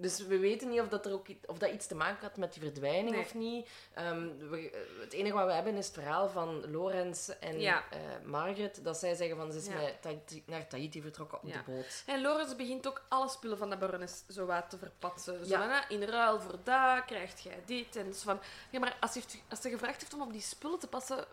Dus 0.00 0.26
we 0.26 0.38
weten 0.38 0.68
niet 0.68 0.80
of 0.80 0.88
dat, 0.88 1.06
er 1.06 1.12
ook, 1.12 1.26
of 1.46 1.58
dat 1.58 1.70
iets 1.70 1.86
te 1.86 1.94
maken 1.94 2.20
had 2.26 2.36
met 2.36 2.52
die 2.52 2.62
verdwijning 2.62 3.10
Nee. 3.14 3.24
of 3.24 3.34
niet. 3.34 3.68
Ehm, 3.94 4.28
we- 4.50 4.70
eh, 4.70 4.80
het 5.00 5.12
enige 5.12 5.34
wat 5.34 5.46
we 5.46 5.52
hebben 5.52 5.74
is 5.76 5.86
het 5.86 5.94
verhaal 5.94 6.28
van 6.28 6.70
Lorenz 6.70 7.28
en 7.28 7.60
Ja. 7.60 7.84
eh, 7.90 7.98
Margaret. 8.24 8.84
Dat 8.84 8.96
zij 8.98 9.14
zeggen 9.14 9.36
van 9.36 9.52
ze 9.52 9.58
is 9.58 9.66
Ja. 9.66 9.74
met 9.74 10.02
Tahiti- 10.02 10.42
naar 10.46 10.66
Tahiti 10.66 11.02
vertrokken 11.02 11.38
op 11.42 11.48
Ja. 11.48 11.62
de 11.64 11.72
boot. 11.72 12.02
En 12.06 12.20
Lorenz 12.20 12.54
begint 12.56 12.86
ook 12.88 13.02
alle 13.08 13.28
spullen 13.28 13.58
van 13.58 13.70
de 13.70 13.76
barones 13.76 14.22
zo 14.28 14.46
wat 14.46 14.70
te 14.70 14.78
verpatsen. 14.78 15.46
Zo 15.46 15.56
van, 15.56 15.70
ah, 15.70 15.82
in 15.88 16.02
ruil 16.02 16.40
voor 16.40 16.58
dat 16.64 17.04
krijgt 17.04 17.40
jij 17.42 17.62
dit. 17.66 17.96
En 17.96 18.14
zo 18.14 18.20
van, 18.24 18.40
ja, 18.70 18.78
maar 18.78 18.96
als, 19.00 19.14
heeft, 19.14 19.36
als 19.48 19.60
ze 19.60 19.70
gevraagd 19.70 20.00
heeft 20.00 20.14
om 20.14 20.22
op 20.22 20.32
die 20.32 20.40
spullen 20.40 20.78
te 20.78 20.86
passen, 20.88 21.24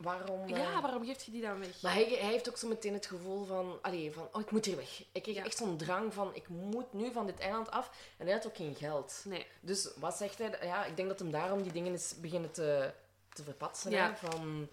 Waarom? 0.00 0.42
eh, 0.42 0.56
ja, 0.56 0.80
waarom 0.80 1.04
geeft 1.04 1.24
je 1.24 1.30
die 1.30 1.42
dan 1.42 1.58
weg? 1.58 1.82
Maar 1.82 1.92
hij, 1.92 2.04
hij 2.04 2.30
heeft 2.30 2.48
ook 2.48 2.56
zo 2.56 2.68
meteen 2.68 2.92
het 2.92 3.06
gevoel 3.06 3.44
van, 3.44 3.78
allee, 3.82 4.12
van 4.12 4.28
oh, 4.32 4.40
ik 4.40 4.50
moet 4.50 4.64
hier 4.64 4.76
weg. 4.76 5.02
Ik 5.12 5.22
kreeg 5.22 5.34
Ja. 5.36 5.44
echt 5.44 5.56
zo'n 5.56 5.76
drang 5.76 6.14
van, 6.14 6.34
ik 6.34 6.48
moet 6.48 6.92
nu 6.92 7.12
van 7.12 7.26
dit 7.26 7.38
eiland 7.40 7.70
af. 7.70 7.90
En 8.16 8.26
hij 8.26 8.34
had 8.34 8.46
ook 8.46 8.56
geen 8.56 8.74
geld. 8.74 9.22
Nee. 9.24 9.46
Dus 9.60 9.90
wat 9.96 10.16
zegt 10.16 10.38
hij? 10.38 10.58
Ja, 10.62 10.84
ik 10.84 10.96
denk 10.96 11.08
dat 11.08 11.18
hem 11.18 11.30
daarom 11.30 11.62
die 11.62 11.72
dingen 11.72 11.92
is 11.92 12.14
beginnen 12.20 12.50
te, 12.50 12.92
te 13.32 13.42
verpatsen. 13.42 13.90
Ja. 13.90 14.08
Hè? 14.20 14.28
Van, 14.28 14.68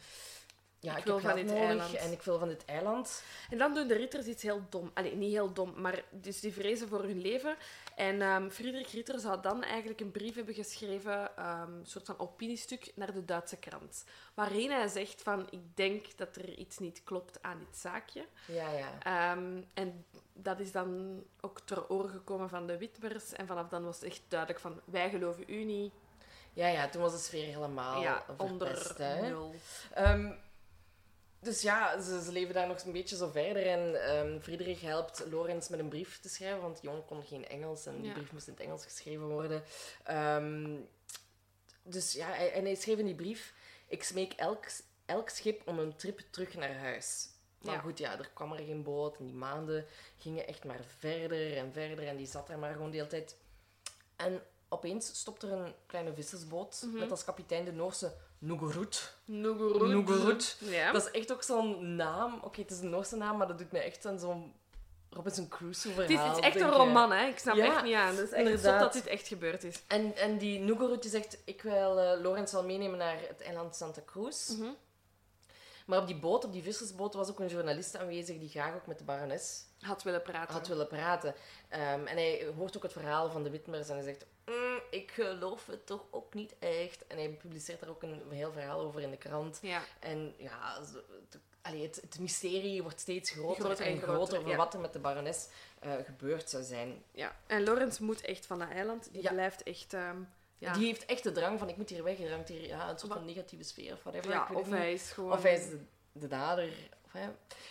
ja, 0.80 0.92
Ik 0.92 0.98
ik, 0.98 1.06
wil 1.06 1.20
van 1.20 1.36
dit 1.36 1.46
nodig 1.46 1.62
eiland. 1.62 1.96
en 1.96 2.12
ik 2.12 2.22
wil 2.22 2.40
van 2.40 2.48
dit 2.48 2.66
eiland. 2.66 3.24
En 3.50 3.58
dan 3.58 3.74
doen 3.74 3.88
de 3.88 3.94
ritters 3.94 4.26
iets 4.26 4.44
heel 4.44 4.62
dom. 4.70 4.92
Allee, 4.94 5.16
niet 5.16 5.32
heel 5.32 5.54
dom, 5.54 5.82
maar 5.82 6.04
dus 6.12 6.40
die 6.40 6.54
vrezen 6.54 6.88
voor 6.88 7.04
hun 7.04 7.22
leven. 7.22 7.56
En 7.96 8.22
ehm 8.22 8.50
Friedrich 8.50 8.92
Ritter 8.92 9.20
zou 9.20 9.42
dan 9.42 9.64
eigenlijk 9.64 10.00
een 10.00 10.12
brief 10.12 10.36
hebben 10.36 10.54
geschreven, 10.54 11.38
ehm, 11.38 11.74
een 11.74 11.86
soort 11.86 12.06
van 12.06 12.20
opiniestuk, 12.20 12.92
naar 12.96 13.14
de 13.14 13.26
Duitse 13.26 13.58
krant. 13.58 14.06
Waarin 14.34 14.72
hij 14.72 14.88
zegt 14.88 15.22
van, 15.22 15.48
ik 15.50 15.76
denk 15.76 16.18
dat 16.18 16.36
er 16.36 16.54
iets 16.54 16.78
niet 16.78 17.04
klopt 17.04 17.42
aan 17.42 17.60
dit 17.60 17.78
zaakje. 17.78 18.26
Ja, 18.46 18.72
ja. 18.72 18.90
Ehm, 19.00 19.62
en 19.74 20.06
dat 20.34 20.60
is 20.60 20.72
dan 20.72 21.24
ook 21.42 21.60
ter 21.60 21.90
oren 21.90 22.10
gekomen 22.10 22.50
van 22.50 22.68
de 22.68 22.78
Witmers. 22.78 23.34
En 23.34 23.48
vanaf 23.48 23.68
dan 23.68 23.84
was 23.84 23.96
het 23.96 24.10
echt 24.10 24.22
duidelijk 24.28 24.60
van, 24.60 24.82
wij 24.86 25.10
geloven 25.10 25.44
u 25.48 25.64
niet. 25.64 25.94
Ja, 26.54 26.68
ja, 26.68 26.90
toen 26.90 27.02
was 27.02 27.12
de 27.12 27.18
sfeer 27.18 27.46
helemaal 27.46 28.02
ja, 28.02 28.24
verpest, 28.26 28.52
onder 28.52 28.98
hè. 28.98 29.30
nul. 29.30 29.56
Dus 31.40 31.62
ja, 31.62 32.02
ze, 32.02 32.24
ze 32.24 32.32
leven 32.32 32.54
daar 32.54 32.68
nog 32.68 32.84
een 32.84 32.92
beetje 32.92 33.16
zo 33.16 33.30
verder. 33.30 33.68
En 33.68 34.04
ehm 34.06 34.40
Friedrich 34.40 34.82
helpt 34.82 35.24
Lorenz 35.30 35.68
met 35.70 35.80
een 35.80 35.90
brief 35.90 36.20
te 36.20 36.30
schrijven, 36.30 36.62
want 36.62 36.82
die 36.82 36.90
jongen 36.90 37.06
kon 37.06 37.24
geen 37.24 37.48
Engels 37.48 37.86
en 37.86 37.96
die 37.98 38.06
Ja. 38.08 38.14
brief 38.14 38.32
moest 38.32 38.48
in 38.48 38.54
het 38.54 38.62
Engels 38.62 38.84
geschreven 38.84 39.28
worden. 39.28 39.64
Ehm, 40.04 40.76
dus 41.84 42.14
ja, 42.14 42.28
hij- 42.28 42.52
en 42.52 42.64
hij 42.66 42.76
schreef 42.76 42.98
in 42.98 43.06
die 43.06 43.16
brief: 43.16 43.54
Ik 43.88 44.04
smeek 44.04 44.34
elk, 44.34 44.66
elk 45.06 45.30
schip 45.30 45.68
om 45.68 45.80
een 45.80 45.96
trip 45.96 46.20
terug 46.30 46.54
naar 46.56 46.76
huis. 46.78 47.28
Maar 47.62 47.74
Ja. 47.74 47.80
goed, 47.82 47.98
ja, 47.98 48.18
er 48.20 48.30
kwam 48.34 48.50
maar 48.50 48.58
geen 48.60 48.84
boot 48.84 49.18
en 49.18 49.26
die 49.26 49.34
maanden 49.36 49.86
gingen 50.18 50.48
echt 50.48 50.64
maar 50.64 50.84
verder 50.98 51.58
en 51.58 51.74
verder 51.74 52.08
en 52.08 52.18
die 52.18 52.28
zat 52.28 52.50
er 52.50 52.60
maar 52.60 52.74
gewoon 52.74 52.90
de 52.92 52.98
hele 52.98 53.10
tijd. 53.10 53.36
En 54.16 54.42
opeens 54.70 55.08
stopt 55.20 55.44
er 55.44 55.52
een 55.52 55.74
kleine 55.86 56.14
vissersboot 56.14 56.84
Mhm. 56.86 56.98
met 57.00 57.12
als 57.12 57.24
kapitein 57.24 57.66
de 57.66 57.72
Noorse 57.72 58.14
Nugurut. 58.40 59.14
Nugurut. 59.26 59.88
Nugurut. 59.88 60.58
Ja. 60.60 60.92
Dat 60.92 61.06
is 61.06 61.12
echt 61.12 61.32
ook 61.32 61.44
zo'n 61.44 61.96
naam. 61.96 62.40
Oké, 62.44 62.62
het 62.62 62.72
is 62.72 62.80
een 62.80 62.90
Noorse 62.90 63.16
naam, 63.16 63.38
maar 63.38 63.48
dat 63.48 63.58
doet 63.58 63.72
me 63.72 63.80
echt 63.80 64.06
aan 64.06 64.20
zo'n 64.20 64.54
Robinson 65.10 65.48
Crusoe 65.48 65.92
Het 65.94 66.06
verhaal. 66.06 66.30
is, 66.30 66.36
het 66.36 66.46
is 66.46 66.52
echt 66.52 66.62
een 66.66 66.72
roman, 66.78 67.12
hè. 67.12 67.26
Ik 67.28 67.38
snap 67.40 67.56
Ja, 67.56 67.66
echt 67.66 67.84
niet 67.84 67.94
aan. 67.96 68.16
Het 68.16 68.26
is 68.26 68.32
echt 68.32 68.62
zot 68.64 68.80
dat 68.80 68.94
dit 68.94 69.06
echt 69.08 69.28
gebeurd 69.28 69.64
is. 69.64 69.82
En, 69.88 70.16
en 70.16 70.38
die 70.38 70.60
Nugurut 70.60 71.02
die 71.02 71.12
zegt, 71.12 71.38
ik 71.46 71.62
wil 71.62 72.00
eh 72.00 72.22
Lorenz 72.22 72.52
wel 72.52 72.64
meenemen 72.64 72.98
naar 72.98 73.18
het 73.28 73.42
eiland 73.42 73.76
Santa 73.76 74.02
Cruz. 74.06 74.50
Mhm. 74.50 74.70
Maar 75.86 76.00
op 76.00 76.08
die 76.08 76.20
boot, 76.20 76.46
op 76.46 76.52
die 76.52 76.64
vissersboot, 76.64 77.14
was 77.14 77.30
ook 77.30 77.40
een 77.40 77.48
journalist 77.48 77.96
aanwezig 77.98 78.40
die 78.40 78.50
graag 78.50 78.76
ook 78.76 78.88
met 78.88 78.98
de 78.98 79.04
barones 79.04 79.66
Had 79.80 80.04
willen 80.04 80.22
praten. 80.22 80.54
had 80.54 80.68
willen 80.68 80.88
praten. 80.88 81.36
Ehm, 81.70 82.06
en 82.06 82.16
hij 82.18 82.48
hoort 82.58 82.78
ook 82.78 82.84
het 82.84 82.92
verhaal 82.92 83.30
van 83.30 83.44
de 83.44 83.50
Witmers 83.50 83.90
en 83.90 83.96
hij 83.96 84.04
zegt... 84.04 84.26
"Mm, 84.48 84.80
ik 84.90 85.12
geloof 85.12 85.66
het 85.66 85.86
toch 85.86 86.04
ook 86.10 86.34
niet 86.34 86.54
echt. 86.60 87.08
En 87.08 87.18
hij 87.18 87.30
publiceert 87.30 87.80
daar 87.80 87.90
ook 87.90 88.04
een 88.04 88.22
heel 88.30 88.52
verhaal 88.52 88.80
over 88.80 89.02
in 89.02 89.12
de 89.12 89.18
krant. 89.18 89.60
Ja. 89.62 89.82
En 90.00 90.34
ja, 90.38 90.80
het, 90.80 91.40
allee, 91.62 91.82
het, 91.84 91.96
het 91.96 92.20
mysterie 92.20 92.84
wordt 92.84 93.00
steeds 93.00 93.32
groter, 93.32 93.64
Groter 93.66 93.86
en 93.86 93.92
en 93.92 93.98
groter, 93.98 94.16
groter, 94.16 94.38
over 94.38 94.50
ja. 94.50 94.56
wat 94.58 94.74
er 94.74 94.80
met 94.80 94.94
de 94.94 95.00
barones 95.00 95.48
eh, 95.80 95.94
gebeurd 96.06 96.50
zou 96.50 96.64
zijn. 96.64 97.04
ja. 97.12 97.36
En 97.48 97.64
Lawrence 97.64 98.04
moet 98.04 98.22
echt 98.22 98.46
van 98.46 98.60
dat 98.60 98.70
eiland. 98.70 99.10
Die 99.12 99.22
Ja. 99.22 99.32
blijft 99.32 99.64
echt... 99.64 99.94
ehm, 99.94 100.18
ja. 100.58 100.74
Die 100.74 100.86
heeft 100.86 101.06
echt 101.06 101.24
de 101.24 101.32
drang 101.32 101.60
van, 101.60 101.70
ik 101.70 101.78
moet 101.78 101.90
hier 101.90 102.04
weg. 102.04 102.20
Er 102.20 102.32
hangt 102.32 102.50
hier 102.50 102.66
ja, 102.68 102.90
een 102.90 103.00
soort 103.00 103.14
van 103.14 103.26
negatieve 103.26 103.64
sfeer 103.64 103.94
of 103.94 104.04
whatever. 104.04 104.32
ja, 104.32 104.48
of 104.54 104.70
hij 104.70 104.94
is 104.94 105.12
gewoon... 105.12 105.32
Of 105.32 105.42
hij 105.44 105.54
is 105.54 105.70
de, 105.70 105.80
de 106.12 106.28
dader. 106.28 106.70
Of. 107.06 107.12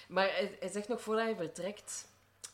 Maar 0.09 0.29
hij, 0.29 0.57
hij 0.61 0.68
zegt 0.68 0.89
nog 0.89 1.01
voordat 1.01 1.24
hij 1.24 1.37
vertrekt 1.37 2.09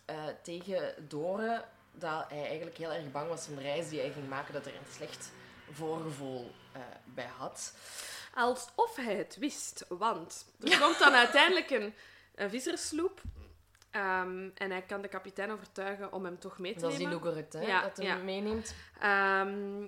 eh, 0.04 0.26
tegen 0.42 1.08
Dore 1.08 1.64
dat 1.92 2.24
hij 2.28 2.46
eigenlijk 2.46 2.76
heel 2.76 2.92
erg 2.92 3.10
bang 3.10 3.28
was 3.28 3.44
van 3.44 3.54
de 3.54 3.60
reis 3.60 3.88
die 3.88 4.00
hij 4.00 4.10
ging 4.10 4.28
maken, 4.28 4.52
dat 4.54 4.66
er 4.66 4.74
een 4.74 4.92
slecht 4.94 5.32
voorgevoel 5.72 6.50
eh, 6.72 6.80
bij 7.04 7.30
had. 7.36 7.74
Alsof 8.34 8.96
hij 8.96 9.14
het 9.14 9.36
wist, 9.36 9.84
want 9.88 10.46
er 10.60 10.78
komt 10.78 10.98
dan 10.98 11.12
uiteindelijk 11.24 11.70
een, 11.70 11.94
een 12.34 12.50
vissersloep 12.50 13.20
ehm, 13.90 14.48
en 14.54 14.70
hij 14.70 14.82
kan 14.82 15.02
de 15.02 15.08
kapitein 15.08 15.50
overtuigen 15.50 16.12
om 16.12 16.24
hem 16.24 16.38
toch 16.38 16.58
mee 16.58 16.74
te 16.74 16.80
Dat 16.80 16.90
is 16.90 16.96
die 16.96 17.06
nemen. 17.06 17.46
Hè, 17.50 17.60
Ja, 17.60 17.82
dat 17.82 17.96
hij 17.96 18.06
ja. 18.06 18.16
meeneemt. 18.16 18.74
Ehm, 19.00 19.84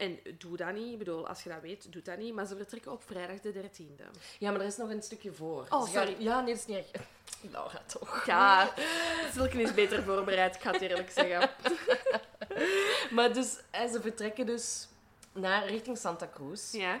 en 0.00 0.18
doe 0.38 0.56
dat 0.56 0.72
niet. 0.72 0.92
Ik 0.92 0.98
bedoel, 0.98 1.28
als 1.28 1.42
je 1.42 1.48
dat 1.48 1.60
weet, 1.60 1.92
doe 1.92 2.02
dat 2.02 2.18
niet. 2.18 2.34
Maar 2.34 2.46
ze 2.46 2.56
vertrekken 2.56 2.92
op 2.92 3.02
vrijdag 3.02 3.40
de 3.40 3.52
13e. 3.52 4.04
Ja, 4.38 4.50
maar 4.50 4.60
er 4.60 4.66
is 4.66 4.76
nog 4.76 4.90
een 4.90 5.02
stukje 5.02 5.32
voor. 5.32 5.66
Oh, 5.68 5.88
sorry. 5.88 6.16
Ja, 6.18 6.40
nee, 6.40 6.54
dat 6.54 6.62
is 6.62 6.66
niet 6.66 6.76
erg. 6.92 7.04
Laura, 7.52 7.82
toch. 7.86 8.24
Ja, 8.26 8.72
Silken 9.32 9.60
is 9.60 9.74
beter 9.74 10.02
voorbereid, 10.02 10.54
ik 10.54 10.60
ga 10.60 10.70
het 10.70 10.80
eerlijk 10.80 11.10
zeggen. 11.10 11.50
Maar 13.10 13.32
dus, 13.32 13.60
hè, 13.70 13.88
ze 13.88 14.00
vertrekken 14.00 14.46
dus 14.46 14.88
naar 15.32 15.66
richting 15.66 15.98
Santa 15.98 16.28
Cruz. 16.34 16.72
Ja, 16.72 17.00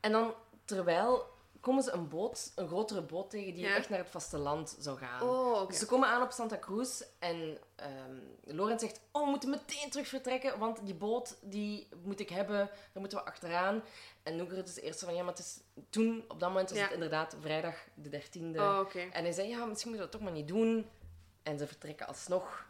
En 0.00 0.12
dan, 0.12 0.34
terwijl, 0.64 1.26
komen 1.66 1.82
ze 1.82 1.92
een 1.92 2.08
boot, 2.08 2.52
een 2.54 2.66
grotere 2.66 3.02
boot 3.02 3.30
tegen 3.30 3.54
die 3.54 3.64
Ja. 3.64 3.74
echt 3.76 3.88
naar 3.88 3.98
het 3.98 4.10
vasteland 4.10 4.76
zou 4.78 4.98
gaan. 4.98 5.22
oh. 5.22 5.66
Dus 5.68 5.78
ze 5.78 5.86
komen 5.86 6.08
aan 6.08 6.22
op 6.22 6.30
Santa 6.30 6.58
Cruz 6.58 7.02
en 7.18 7.58
Lorenz 8.44 8.80
zegt, 8.82 9.00
oh, 9.12 9.24
we 9.24 9.30
moeten 9.30 9.50
meteen 9.50 9.90
terug 9.90 10.08
vertrekken, 10.08 10.58
want 10.58 10.80
die 10.86 10.94
boot, 10.94 11.36
die 11.42 11.88
moet 12.02 12.20
ik 12.20 12.28
hebben, 12.28 12.56
daar 12.56 13.00
moeten 13.00 13.18
we 13.18 13.24
achteraan. 13.24 13.82
En 14.22 14.36
Noegert 14.36 14.68
is 14.68 14.80
eerst 14.80 15.00
van, 15.04 15.14
ja, 15.14 15.22
maar 15.22 15.34
het 15.34 15.38
is 15.38 15.60
toen, 15.90 16.24
op 16.28 16.40
dat 16.40 16.48
moment 16.48 16.68
was 16.68 16.78
Ja. 16.78 16.84
het 16.84 16.94
inderdaad 16.94 17.36
vrijdag 17.40 17.74
de 17.94 18.08
13e. 18.08 18.58
Oh, 18.60 18.78
oké. 18.80 18.98
En 19.00 19.22
hij 19.22 19.32
zei, 19.32 19.48
ja, 19.48 19.64
misschien 19.64 19.90
moeten 19.90 20.06
we 20.06 20.12
dat 20.12 20.12
toch 20.12 20.20
maar 20.20 20.32
niet 20.32 20.48
doen. 20.48 20.90
En 21.42 21.58
ze 21.58 21.66
vertrekken 21.66 22.06
alsnog. 22.06 22.66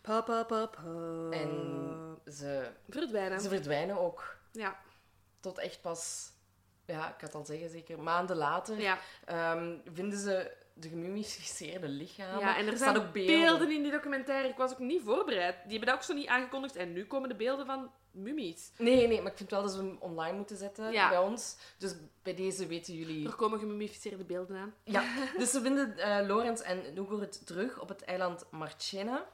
Pa, 0.00 0.20
pa, 0.20 0.42
pa, 0.44 0.66
pa. 0.66 0.82
En 1.30 2.18
ze, 2.32 2.70
Verdwijnen. 2.88 3.40
ze 3.40 3.48
verdwijnen 3.48 3.98
ook 3.98 4.36
Ja, 4.52 4.78
tot 5.40 5.58
echt 5.58 5.80
pas, 5.80 6.30
ja, 6.86 7.08
ik 7.08 7.14
kan 7.18 7.26
het 7.28 7.34
al 7.34 7.44
zeggen, 7.44 7.70
zeker 7.70 8.02
maanden 8.02 8.36
later, 8.36 8.80
ja. 8.80 8.98
ehm, 9.24 9.76
vinden 9.92 10.18
ze 10.18 10.56
de 10.76 10.88
gemummificeerde 10.88 11.88
lichamen. 11.88 12.38
ja, 12.40 12.56
en 12.56 12.66
er 12.66 12.76
staan 12.76 12.96
ook 12.96 13.12
beelden. 13.12 13.70
in 13.70 13.82
die 13.82 13.92
documentaire. 13.92 14.48
Ik 14.48 14.56
was 14.56 14.72
ook 14.72 14.78
niet 14.78 15.02
voorbereid. 15.04 15.54
Die 15.62 15.70
hebben 15.70 15.88
dat 15.88 15.94
ook 15.96 16.02
zo 16.02 16.12
niet 16.14 16.26
aangekondigd. 16.26 16.76
En 16.76 16.92
nu 16.92 17.06
komen 17.06 17.28
de 17.28 17.34
beelden 17.34 17.66
van 17.66 17.90
mummies. 18.10 18.70
Nee, 18.78 19.06
nee, 19.06 19.22
maar 19.22 19.30
ik 19.30 19.36
vind 19.36 19.50
wel 19.50 19.62
dat 19.62 19.70
ze 19.72 19.76
hem 19.76 19.96
online 20.00 20.36
moeten 20.36 20.56
zetten 20.56 20.92
Ja. 20.92 21.08
bij 21.08 21.18
ons. 21.18 21.56
Dus 21.78 21.94
bij 22.22 22.34
deze 22.34 22.66
weten 22.66 22.94
jullie... 22.94 23.26
Er 23.26 23.34
komen 23.34 23.58
gemummificeerde 23.58 24.24
beelden 24.24 24.56
aan. 24.56 24.74
Ja, 24.84 25.04
dus 25.38 25.50
ze 25.50 25.60
vinden 25.60 25.98
eh 25.98 26.26
Lorenz 26.26 26.60
en 26.60 26.82
Nugurt 26.94 27.46
terug 27.46 27.80
op 27.80 27.88
het 27.88 28.04
eiland 28.04 28.44
Marchena. 28.50 29.26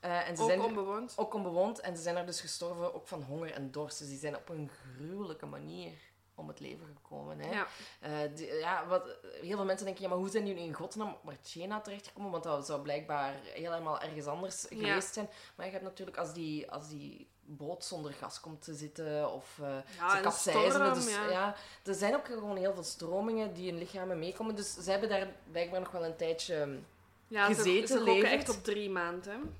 Eh, 0.00 0.28
en 0.28 0.36
ze 0.36 0.42
Ook 0.42 0.48
zijn 0.48 0.60
onbewoond. 0.60 1.12
ook 1.16 1.34
onbewoond 1.34 1.80
en 1.80 1.96
ze 1.96 2.02
zijn 2.02 2.16
er 2.16 2.26
dus 2.26 2.40
gestorven 2.40 2.94
ook 2.94 3.06
van 3.08 3.22
honger 3.22 3.52
en 3.52 3.70
dorst. 3.70 3.98
Dus 3.98 4.08
die 4.08 4.18
zijn 4.18 4.36
op 4.36 4.48
een 4.48 4.70
gruwelijke 4.96 5.46
manier 5.46 5.92
om 6.34 6.48
het 6.48 6.60
leven 6.60 6.86
gekomen. 6.94 7.38
Hè? 7.38 7.50
Ja. 7.50 7.66
Eh, 8.00 8.10
die- 8.34 8.54
ja, 8.54 8.86
wat, 8.86 9.16
heel 9.22 9.56
veel 9.56 9.64
mensen 9.64 9.84
denken, 9.86 10.02
ja, 10.02 10.08
maar 10.08 10.18
hoe 10.18 10.28
zijn 10.28 10.44
die 10.44 10.54
nu 10.54 10.60
in 10.60 10.72
godsnaam 10.74 11.08
op 11.12 11.22
Marchena 11.24 11.80
terechtgekomen? 11.80 12.30
Want 12.30 12.44
dat 12.44 12.66
zou 12.66 12.82
blijkbaar 12.82 13.34
helemaal 13.42 14.00
ergens 14.00 14.26
anders 14.26 14.66
Ja. 14.70 14.76
geweest 14.76 15.14
zijn. 15.14 15.28
Maar 15.54 15.66
je 15.66 15.72
hebt 15.72 15.84
natuurlijk, 15.84 16.16
als 16.16 16.32
die, 16.32 16.70
als 16.70 16.88
die 16.88 17.28
boot 17.46 17.84
zonder 17.84 18.12
gas 18.12 18.40
komt 18.40 18.62
te 18.62 18.74
zitten 18.74 19.32
of 19.32 19.58
eh 19.62 19.76
Ja, 19.98 20.16
ze 20.16 20.20
kapseizen. 20.22 20.94
dus, 20.94 21.10
ja. 21.14 21.30
ja. 21.30 21.54
er 21.84 21.94
zijn 21.94 22.14
ook 22.14 22.26
gewoon 22.26 22.56
heel 22.56 22.74
veel 22.74 22.82
stromingen 22.82 23.52
die 23.54 23.68
in 23.68 23.78
lichamen 23.78 24.18
meekomen. 24.18 24.54
Dus 24.54 24.74
ze 24.74 24.90
hebben 24.90 25.08
daar 25.08 25.28
blijkbaar 25.50 25.80
nog 25.80 25.90
wel 25.90 26.04
een 26.04 26.16
tijdje... 26.16 26.78
Ja, 27.28 27.48
ze, 27.48 27.54
Gezeten, 27.54 27.88
ze 27.88 27.94
gokken 27.96 28.14
levend. 28.14 28.32
echt 28.32 28.48
op 28.56 28.64
drie 28.64 28.90
maanden. 28.90 29.56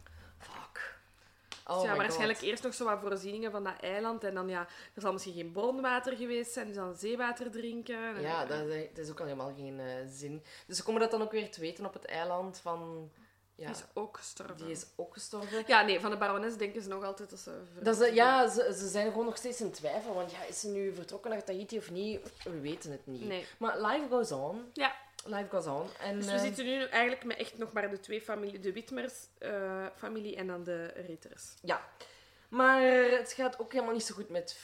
Fuck. 1.65 1.75
Dus 1.75 1.83
Oh 1.83 1.85
ja, 1.91 1.97
waarschijnlijk 1.97 2.39
God. 2.39 2.49
eerst 2.49 2.63
nog 2.63 2.75
zo 2.75 2.85
wat 2.85 3.01
voorzieningen 3.01 3.51
van 3.51 3.65
dat 3.65 3.77
eiland. 3.81 4.25
En 4.25 4.35
dan, 4.35 4.49
ja, 4.49 4.61
er 4.95 5.01
zal 5.01 5.13
misschien 5.13 5.35
geen 5.35 5.53
bronwater 5.53 6.17
geweest 6.17 6.53
zijn. 6.53 6.67
Dus 6.67 6.77
dan 6.77 6.95
zeewater 6.97 7.51
drinken. 7.51 8.15
En- 8.17 8.21
Ja, 8.21 8.45
dat, 8.47 8.67
is- 8.67 8.89
dat 8.95 9.05
is 9.05 9.11
ook 9.11 9.19
al 9.21 9.25
helemaal 9.27 9.53
geen 9.57 9.81
eh, 9.81 9.87
zin. 10.09 10.43
Dus 10.67 10.77
ze 10.77 10.83
komen 10.83 11.01
dat 11.01 11.11
dan 11.11 11.23
ook 11.23 11.33
weer 11.33 11.51
te 11.51 11.61
weten 11.61 11.87
op 11.87 11.93
het 11.93 12.05
eiland 12.05 12.59
van... 12.59 13.11
Ja, 13.57 13.67
Die 13.67 13.75
is 13.75 13.83
ook 13.95 14.17
gestorven. 14.17 14.57
die 14.57 14.71
is 14.71 14.87
ook 14.97 15.13
gestorven. 15.13 15.65
Ja, 15.67 15.83
nee, 15.83 16.01
van 16.01 16.11
de 16.11 16.17
barones 16.17 16.57
denken 16.57 16.83
ze 16.83 16.89
nog 16.89 17.05
altijd 17.05 17.31
dat 17.31 17.39
ze... 17.39 17.61
Dat 17.83 17.97
ze, 17.97 18.15
ja, 18.15 18.49
ze, 18.49 18.75
ze 18.79 18.89
zijn 18.89 19.11
gewoon 19.11 19.25
nog 19.25 19.37
steeds 19.37 19.61
in 19.61 19.71
twijfel. 19.71 20.15
Want 20.15 20.31
ja, 20.31 20.43
is 20.45 20.61
ze 20.61 20.69
nu 20.69 20.95
vertrokken 20.95 21.31
naar 21.31 21.45
Tahiti 21.45 21.79
of 21.79 21.91
niet? 21.91 22.21
We 22.45 22.61
weten 22.61 22.91
het 22.91 23.07
niet. 23.07 23.25
Nee. 23.27 23.47
Maar 23.59 23.81
life 23.81 24.07
goes 24.11 24.33
on. 24.33 24.71
Ja, 24.73 24.95
Life 25.25 25.47
goes 25.51 25.67
on. 25.67 25.87
En, 26.01 26.17
dus 26.17 26.27
we 26.27 26.33
eh, 26.33 26.41
zitten 26.41 26.65
nu 26.65 26.83
eigenlijk 26.85 27.25
met 27.25 27.37
echt 27.37 27.59
nog 27.59 27.73
maar 27.73 27.91
de 27.91 28.01
twee 28.01 28.21
familie. 28.21 28.59
De 28.59 28.73
Witmers-familie 28.73 30.37
en 30.37 30.47
dan 30.47 30.65
de 30.65 30.87
Ritters. 30.87 31.55
Ja. 31.63 31.89
Maar 32.49 32.83
het 33.11 33.33
gaat 33.33 33.59
ook 33.61 33.73
helemaal 33.73 33.93
niet 33.95 34.05
zo 34.05 34.15
goed 34.15 34.29
met. 34.29 34.61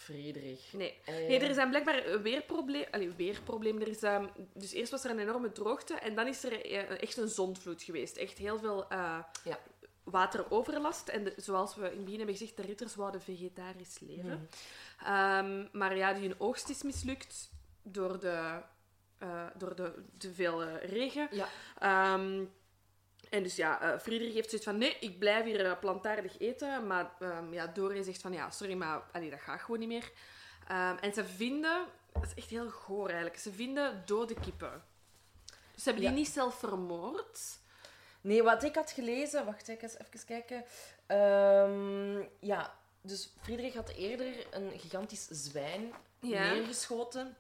Nee. 0.73 0.99
Eh, 1.05 1.15
Nee, 1.15 1.39
er 1.41 1.55
zijn 1.55 1.69
blijkbaar 1.69 2.23
weerprobleem. 2.23 2.85
Allee. 2.91 3.13
Er 3.81 3.89
is, 3.89 4.03
ehm, 4.03 4.27
dus 4.55 4.73
eerst 4.73 4.91
was 4.91 5.05
er 5.05 5.11
een 5.11 5.19
enorme 5.19 5.53
droogte 5.53 5.95
en 5.95 6.15
dan 6.15 6.27
is 6.27 6.45
er 6.45 6.65
eh, 6.65 7.03
echt 7.03 7.17
een 7.17 7.29
zondvloed 7.29 7.83
geweest. 7.83 8.17
Echt 8.17 8.39
heel 8.39 8.59
veel 8.59 8.89
eh, 8.89 9.19
Ja. 9.45 9.59
wateroverlast. 10.05 11.09
En 11.09 11.25
de- 11.25 11.33
zoals 11.37 11.75
we 11.75 11.85
in 11.85 11.91
het 11.97 12.05
begin 12.05 12.17
hebben 12.19 12.37
gezegd, 12.37 12.57
de 12.57 12.63
ritters 12.63 12.95
wouden 12.95 13.23
vegetarisch 13.23 13.99
leven. 13.99 14.49
Mhm. 14.99 15.07
Ehm, 15.13 15.67
maar 15.73 15.97
ja, 15.97 16.13
die 16.13 16.23
hun 16.29 16.41
oogst 16.41 16.69
is 16.69 16.83
mislukt 16.83 17.51
door 17.83 18.21
de, 18.21 18.61
eh, 19.21 19.47
door 19.57 19.75
de 19.77 19.93
te 20.19 20.33
veel 20.33 20.63
eh, 20.63 20.91
regen. 20.91 21.29
Ja. 21.31 21.49
Ehm, 21.79 22.45
en 23.31 23.43
dus 23.43 23.57
ja, 23.57 23.81
eh 23.81 23.99
Friedrich 23.99 24.35
heeft 24.35 24.49
zoiets 24.49 24.67
van, 24.69 24.79
nee, 24.79 24.97
ik 25.01 25.19
blijf 25.19 25.45
hier 25.45 25.77
plantaardig 25.77 26.39
eten. 26.39 26.87
Maar 26.87 27.11
ehm 27.19 27.53
ja, 27.53 27.67
Dore 27.67 28.03
zegt 28.03 28.21
van, 28.21 28.33
ja, 28.33 28.51
sorry, 28.51 28.75
maar 28.75 29.03
allee, 29.13 29.31
dat 29.31 29.41
gaat 29.41 29.61
gewoon 29.61 29.79
niet 29.81 29.89
meer. 29.89 30.11
Ehm, 30.69 30.97
en 30.97 31.13
ze 31.13 31.25
vinden, 31.25 31.87
dat 32.13 32.25
is 32.25 32.35
echt 32.35 32.51
heel 32.51 32.71
goor 32.71 33.07
eigenlijk, 33.07 33.39
ze 33.39 33.53
vinden 33.53 34.03
dode 34.07 34.35
kippen. 34.35 34.83
Dus 35.75 35.83
ze 35.83 35.91
hebben 35.91 36.09
die 36.09 36.19
niet 36.19 36.29
zelf 36.29 36.59
vermoord. 36.59 37.59
Nee, 38.21 38.43
wat 38.43 38.63
ik 38.63 38.75
had 38.75 38.91
gelezen... 38.91 39.45
Wacht, 39.45 39.69
ik 39.69 39.83
eens 39.83 39.99
even 39.99 40.27
kijken. 40.27 40.65
Ja, 42.41 42.75
dus 43.03 43.33
Friedrich 43.43 43.75
had 43.75 43.89
eerder 43.89 44.47
een 44.51 44.79
gigantisch 44.79 45.27
zwijn 45.31 45.93
Ja. 46.21 46.53
neergeschoten. 46.53 47.37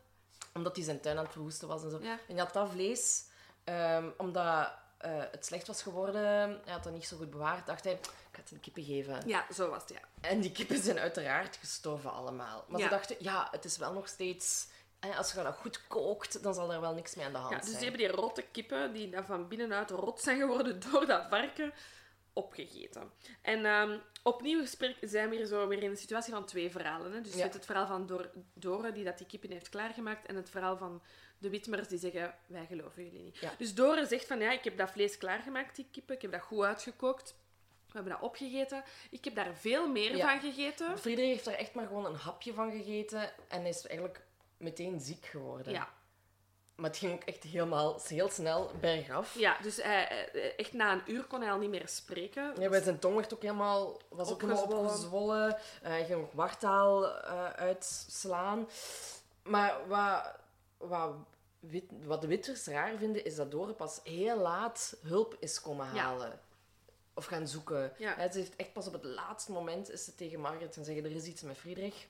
Omdat 0.53 0.77
hij 0.77 0.85
zijn 0.85 1.01
tuin 1.01 1.17
aan 1.19 1.25
het 1.25 1.33
verwoesten 1.33 1.69
was 1.69 1.83
en 1.85 1.91
zo. 1.91 1.99
Ja. 2.03 2.13
En 2.13 2.35
hij 2.35 2.45
had 2.45 2.53
dat 2.53 2.71
vlees, 2.71 3.25
ehm, 3.65 4.09
omdat 4.17 4.73
eh, 4.99 5.13
het 5.31 5.47
slecht 5.47 5.67
was 5.67 5.83
geworden, 5.83 6.61
hij 6.65 6.73
had 6.73 6.85
dat 6.85 6.93
niet 6.93 7.07
zo 7.07 7.17
goed 7.17 7.31
bewaard, 7.31 7.67
dacht 7.67 7.85
hij, 7.85 7.93
ik 7.93 8.05
ga 8.33 8.41
het 8.41 8.51
een 8.51 8.61
kippen 8.61 8.83
geven. 8.85 9.23
Ja, 9.27 9.47
zo 9.55 9.71
was 9.71 9.83
het, 9.83 9.91
ja. 9.91 10.29
En 10.29 10.41
die 10.41 10.53
kippen 10.53 10.83
zijn 10.83 10.99
uiteraard 10.99 11.57
gestorven 11.57 12.13
allemaal. 12.13 12.65
Maar 12.69 12.79
Ja. 12.81 12.85
ze 12.85 12.91
dachten, 12.95 13.17
ja, 13.19 13.49
het 13.51 13.65
is 13.65 13.77
wel 13.77 13.93
nog 13.93 14.09
steeds... 14.09 14.67
hè, 15.01 15.15
Als 15.17 15.33
je 15.33 15.43
dat 15.43 15.57
goed 15.57 15.87
kookt, 15.87 16.43
dan 16.43 16.55
zal 16.55 16.73
er 16.73 16.81
wel 16.81 16.95
niks 16.95 17.15
mee 17.15 17.25
aan 17.27 17.33
de 17.33 17.39
hand 17.39 17.51
Ja, 17.51 17.57
dus 17.57 17.67
die 17.69 17.77
zijn. 17.79 17.91
hebben 17.91 18.09
die 18.09 18.17
rotte 18.17 18.43
kippen, 18.43 18.93
die 18.93 19.15
van 19.27 19.49
binnenuit 19.49 19.91
rot 19.91 20.21
zijn 20.21 20.39
geworden 20.39 20.81
door 20.91 21.07
dat 21.07 21.27
varken, 21.31 21.73
opgegeten. 22.33 23.11
En 23.43 23.65
ehm, 23.65 23.99
opnieuw 24.23 24.61
gesprek 24.61 24.97
zijn 25.01 25.29
we 25.31 25.37
hier 25.37 25.47
zo 25.47 25.69
weer 25.69 25.83
in 25.83 25.91
een 25.91 25.97
situatie 25.97 26.33
van 26.33 26.45
twee 26.45 26.71
verhalen. 26.71 27.13
Hè? 27.13 27.21
Dus 27.21 27.35
je 27.35 27.41
hebt 27.41 27.55
het 27.55 27.65
verhaal 27.67 27.87
van 27.87 28.07
Dor 28.07 28.31
Dore, 28.55 28.93
die 28.93 29.05
dat 29.05 29.19
die 29.19 29.27
kippen 29.27 29.51
heeft 29.51 29.69
klaargemaakt, 29.69 30.27
en 30.27 30.37
het 30.37 30.51
verhaal 30.51 30.77
van 30.77 31.03
de 31.39 31.51
Witmers, 31.51 31.89
die 31.89 31.99
zeggen, 31.99 32.35
wij 32.47 32.67
geloven 32.67 33.05
jullie 33.05 33.23
niet. 33.23 33.37
Ja. 33.37 33.53
Dus 33.59 33.75
Dore 33.75 34.07
zegt 34.07 34.27
van, 34.27 34.39
ja, 34.41 34.51
ik 34.53 34.65
heb 34.65 34.77
dat 34.77 34.91
vlees 34.91 35.19
klaargemaakt, 35.19 35.77
die 35.77 35.87
kippen, 35.91 36.15
ik 36.15 36.23
heb 36.23 36.33
dat 36.33 36.41
goed 36.43 36.65
uitgekookt. 36.65 37.35
We 37.87 37.97
hebben 37.97 38.13
dat 38.13 38.23
opgegeten. 38.23 38.85
Ik 39.11 39.25
heb 39.25 39.35
daar 39.35 39.55
veel 39.55 39.89
meer 39.89 40.17
Ja. 40.17 40.29
van 40.29 40.41
gegeten. 40.53 40.99
Friedrich 40.99 41.27
heeft 41.29 41.47
er 41.47 41.55
echt 41.55 41.75
maar 41.75 41.87
gewoon 41.87 42.07
een 42.07 42.15
hapje 42.15 42.55
van 42.55 42.71
gegeten 42.71 43.33
en 43.49 43.67
is 43.67 43.87
eigenlijk 43.87 44.25
meteen 44.57 45.01
ziek 45.01 45.27
geworden. 45.27 45.73
Ja. 45.73 45.89
Maar 46.81 46.91
het 46.91 46.99
ging 46.99 47.13
ook 47.13 47.23
echt 47.25 47.43
helemaal, 47.43 48.01
heel 48.09 48.29
snel 48.29 48.71
bergaf. 48.81 49.35
ja, 49.39 49.57
dus 49.63 49.77
hij, 49.83 50.07
hij- 50.33 50.57
echt 50.57 50.73
na 50.73 50.93
een 50.93 51.03
uur 51.07 51.25
kon 51.25 51.41
hij 51.41 51.53
al 51.53 51.59
niet 51.59 51.71
meer 51.71 51.89
spreken. 51.89 52.55
Ja, 52.61 52.69
bij 52.69 52.83
zijn 52.83 52.99
tong 52.99 53.15
werd 53.15 53.35
ook 53.35 53.43
helemaal, 53.43 54.01
was 54.09 54.31
ook 54.31 54.41
helemaal 54.41 54.63
Opgezwollen. 54.63 55.57
Eh, 55.57 55.59
hij 55.91 56.05
ging 56.05 56.21
ook 56.23 56.33
wartaal 56.33 57.07
eh, 57.23 57.51
uitslaan. 57.51 58.69
Maar 59.43 59.75
wat, 59.89 60.35
wat 60.77 61.13
wit, 61.59 61.85
wat 62.05 62.21
de 62.21 62.27
Witwers 62.27 62.67
raar 62.67 62.97
vinden, 62.97 63.25
is 63.25 63.35
dat 63.35 63.51
Dore 63.51 63.73
pas 63.73 64.01
heel 64.05 64.37
laat 64.39 64.97
hulp 65.03 65.37
is 65.39 65.61
komen 65.61 65.87
Ja. 65.95 66.01
halen. 66.03 66.41
Of 67.15 67.25
gaan 67.25 67.49
zoeken. 67.49 67.93
Ja. 67.99 68.31
Ze 68.33 68.39
heeft 68.39 68.57
echt 68.57 68.73
pas 68.73 68.87
op 68.87 68.93
het 68.93 69.05
laatste 69.05 69.53
moment 69.53 69.91
is 69.91 70.05
ze 70.05 70.15
tegen 70.15 70.41
Margaret 70.41 70.75
gaan 70.75 70.85
zeggen, 70.85 71.05
er 71.05 71.11
is 71.11 71.25
iets 71.25 71.43
met 71.43 71.57
Friedrich. 71.57 72.07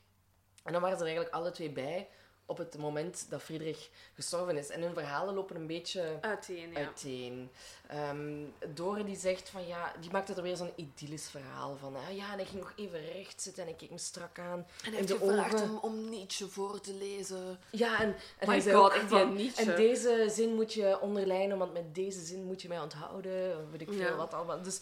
En 0.64 0.72
dan 0.72 0.82
waren 0.82 0.96
ze 0.96 1.02
er 1.04 1.08
eigenlijk 1.10 1.36
alle 1.36 1.50
twee 1.50 1.70
bij 1.70 2.08
op 2.50 2.58
het 2.58 2.78
moment 2.78 3.26
dat 3.28 3.42
Friedrich 3.42 3.88
gestorven 4.14 4.56
is. 4.56 4.68
En 4.68 4.82
hun 4.82 4.94
verhalen 4.94 5.34
lopen 5.34 5.56
een 5.56 5.66
beetje 5.66 6.18
Uiteen, 6.20 6.70
ja. 6.72 6.76
uiteen. 6.76 7.50
Ehm 7.88 8.44
Dore 8.74 9.04
die 9.04 9.16
zegt 9.16 9.48
van 9.48 9.66
ja, 9.66 9.92
die 10.00 10.10
maakt 10.10 10.28
er 10.28 10.42
weer 10.42 10.56
zo'n 10.56 10.72
idyllisch 10.74 11.28
verhaal 11.30 11.76
van. 11.76 11.96
ah, 11.96 12.16
ja, 12.16 12.30
en 12.32 12.36
hij 12.36 12.44
ging 12.44 12.60
nog 12.60 12.72
even 12.76 13.12
recht 13.12 13.42
zitten 13.42 13.62
en 13.62 13.68
ik 13.68 13.76
keek 13.76 13.90
me 13.90 13.98
strak 13.98 14.38
aan. 14.38 14.66
En 14.84 14.90
hij 14.92 15.00
heeft 15.00 15.12
gevraagd 15.12 15.62
om, 15.62 15.78
om 15.82 16.08
Nietzsche 16.08 16.48
voor 16.48 16.80
te 16.80 16.94
lezen. 16.94 17.58
Ja, 17.70 18.00
en, 18.00 18.06
en 18.38 18.46
My 18.46 18.52
hij 18.52 18.60
zei 18.60 18.76
God, 18.76 18.84
ook 18.84 18.92
echt 18.94 19.08
van, 19.08 19.34
Nietzsche. 19.34 19.70
En 19.70 19.76
deze 19.76 20.26
zin 20.30 20.54
moet 20.54 20.72
je 20.72 21.00
onderlijnen, 21.00 21.58
want 21.58 21.72
met 21.72 21.94
deze 21.94 22.20
zin 22.24 22.44
moet 22.44 22.62
je 22.62 22.68
mij 22.68 22.80
onthouden. 22.80 23.56
Of 23.64 23.70
weet 23.70 23.80
ik 23.80 23.88
veel 23.88 23.98
Ja. 23.98 24.16
wat 24.16 24.34
allemaal. 24.34 24.62
Dus 24.62 24.80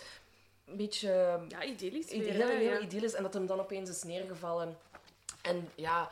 een 0.65 0.77
beetje 0.77 1.41
Ja, 1.49 1.63
idyllisch 1.65 2.11
heel, 2.11 2.21
weer, 2.21 2.33
heel, 2.33 2.47
hè, 2.47 2.53
ja. 2.53 2.79
idyllisch. 2.79 3.15
En 3.15 3.23
dat 3.23 3.35
hem 3.35 3.47
dan 3.47 3.61
opeens 3.61 3.91
is 3.91 4.03
neergevallen. 4.03 4.79
En 5.43 5.69
ja, 5.75 6.11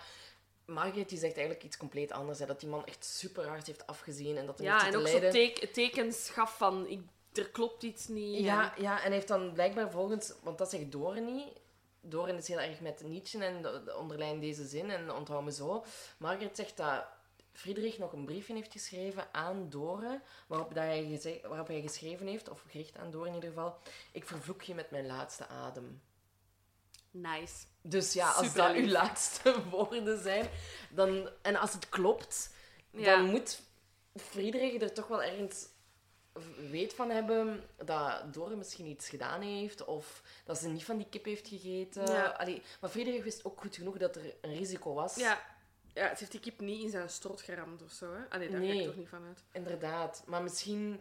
Margaret 0.67 1.09
die 1.09 1.19
zegt 1.19 1.35
eigenlijk 1.35 1.64
iets 1.64 1.77
compleet 1.77 2.12
anders. 2.12 2.39
Hè, 2.39 2.47
dat 2.47 2.61
die 2.61 2.69
man 2.69 2.87
echt 2.87 3.05
super 3.05 3.47
hard 3.49 3.67
heeft 3.67 3.87
afgezien. 3.87 4.37
En 4.37 4.47
dat 4.47 4.59
hij 4.59 4.67
Ja, 4.67 4.87
en 4.87 4.97
ook 4.97 5.07
zo 5.07 5.12
lijden. 5.12 5.31
teke- 5.31 5.71
tekens 5.71 6.31
gaf 6.31 6.57
van, 6.57 6.87
ik, 6.87 7.01
er 7.33 7.51
klopt 7.51 7.83
iets 7.83 8.09
niet. 8.09 8.41
Ja, 8.45 8.75
ja, 8.79 8.97
en 8.97 9.03
hij 9.03 9.12
heeft 9.12 9.29
dan 9.29 9.53
blijkbaar 9.53 9.91
volgens... 9.91 10.33
Want 10.43 10.59
dat 10.59 10.71
zegt 10.71 10.93
Doren 10.93 11.25
niet. 11.35 11.49
Doren 12.01 12.37
is 12.37 12.49
heel 12.49 12.61
erg 12.61 12.81
met 12.81 13.03
Nietzsche 13.05 13.45
en 13.45 13.62
de, 13.62 13.83
de 13.85 13.97
onderlijn 13.97 14.41
deze 14.41 14.67
zin 14.67 14.91
en 14.91 15.11
onthoud 15.12 15.45
me 15.45 15.53
zo. 15.53 15.85
Margaret 16.19 16.57
zegt 16.57 16.77
dat 16.77 17.05
Friedrich 17.53 17.99
nog 17.99 18.12
een 18.12 18.25
briefje 18.25 18.55
heeft 18.55 18.73
geschreven 18.73 19.29
aan 19.33 19.69
Doren, 19.69 20.23
waarop, 20.47 20.75
dat 20.75 20.83
hij, 20.85 21.41
waarop 21.49 21.67
hij 21.67 21.81
geschreven 21.81 22.27
heeft, 22.27 22.49
of 22.49 22.62
gericht 22.71 22.97
aan 22.97 23.11
Doren 23.11 23.29
in 23.29 23.35
ieder 23.35 23.49
geval, 23.51 23.79
ik 24.12 24.27
vervloek 24.27 24.62
je 24.62 24.75
met 24.75 24.91
mijn 24.91 25.07
laatste 25.07 25.47
adem. 25.47 26.01
Nice. 27.21 27.64
Dus 27.83 28.12
ja, 28.12 28.31
als 28.31 28.47
Super 28.47 28.62
dat 28.62 28.73
lief. 28.77 28.85
uw 28.85 28.91
laatste 28.91 29.62
woorden 29.71 30.23
zijn, 30.23 30.49
dan, 30.91 31.29
en 31.43 31.57
als 31.57 31.73
het 31.73 31.89
klopt, 31.89 32.55
Ja. 32.91 33.17
dan 33.17 33.25
moet 33.31 33.61
Friedrich 34.17 34.81
er 34.81 34.93
toch 34.93 35.07
wel 35.07 35.23
ergens 35.23 35.67
weet 36.71 36.95
van 36.95 37.11
hebben 37.11 37.64
dat 37.85 38.35
Dore 38.35 38.57
misschien 38.57 38.87
iets 38.87 39.09
gedaan 39.09 39.41
heeft 39.41 39.85
of 39.85 40.23
dat 40.45 40.59
ze 40.59 40.69
niet 40.69 40.85
van 40.85 40.97
die 40.97 41.07
kip 41.11 41.25
heeft 41.25 41.49
gegeten. 41.49 42.12
Ja. 42.12 42.25
Allee, 42.25 42.62
maar 42.81 42.91
Friedrich 42.91 43.25
wist 43.25 43.45
ook 43.45 43.61
goed 43.61 43.77
genoeg 43.77 43.97
dat 43.97 44.17
er 44.17 44.35
een 44.41 44.55
risico 44.57 44.95
was. 44.95 45.14
Ja. 45.14 45.41
ja, 45.95 46.09
ze 46.09 46.17
heeft 46.19 46.31
die 46.31 46.41
kip 46.41 46.61
niet 46.61 46.83
in 46.83 46.91
zijn 46.91 47.09
strot 47.11 47.41
geramd 47.41 47.83
of 47.83 47.91
zo, 47.93 48.12
hè? 48.12 48.21
Allee, 48.29 48.49
daar 48.51 48.61
ga 48.61 48.67
Nee. 48.67 48.81
ik 48.81 48.87
toch 48.87 48.97
niet 48.97 49.09
van 49.09 49.25
uit. 49.27 49.43
Inderdaad. 49.53 50.23
Maar 50.27 50.43
misschien... 50.43 51.01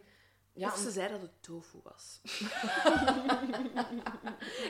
Ja, 0.58 0.68
of 0.72 0.78
ze 0.78 0.92
zei 0.92 1.10
dat 1.12 1.22
het 1.22 1.32
tofu 1.42 1.78
was. 1.84 2.20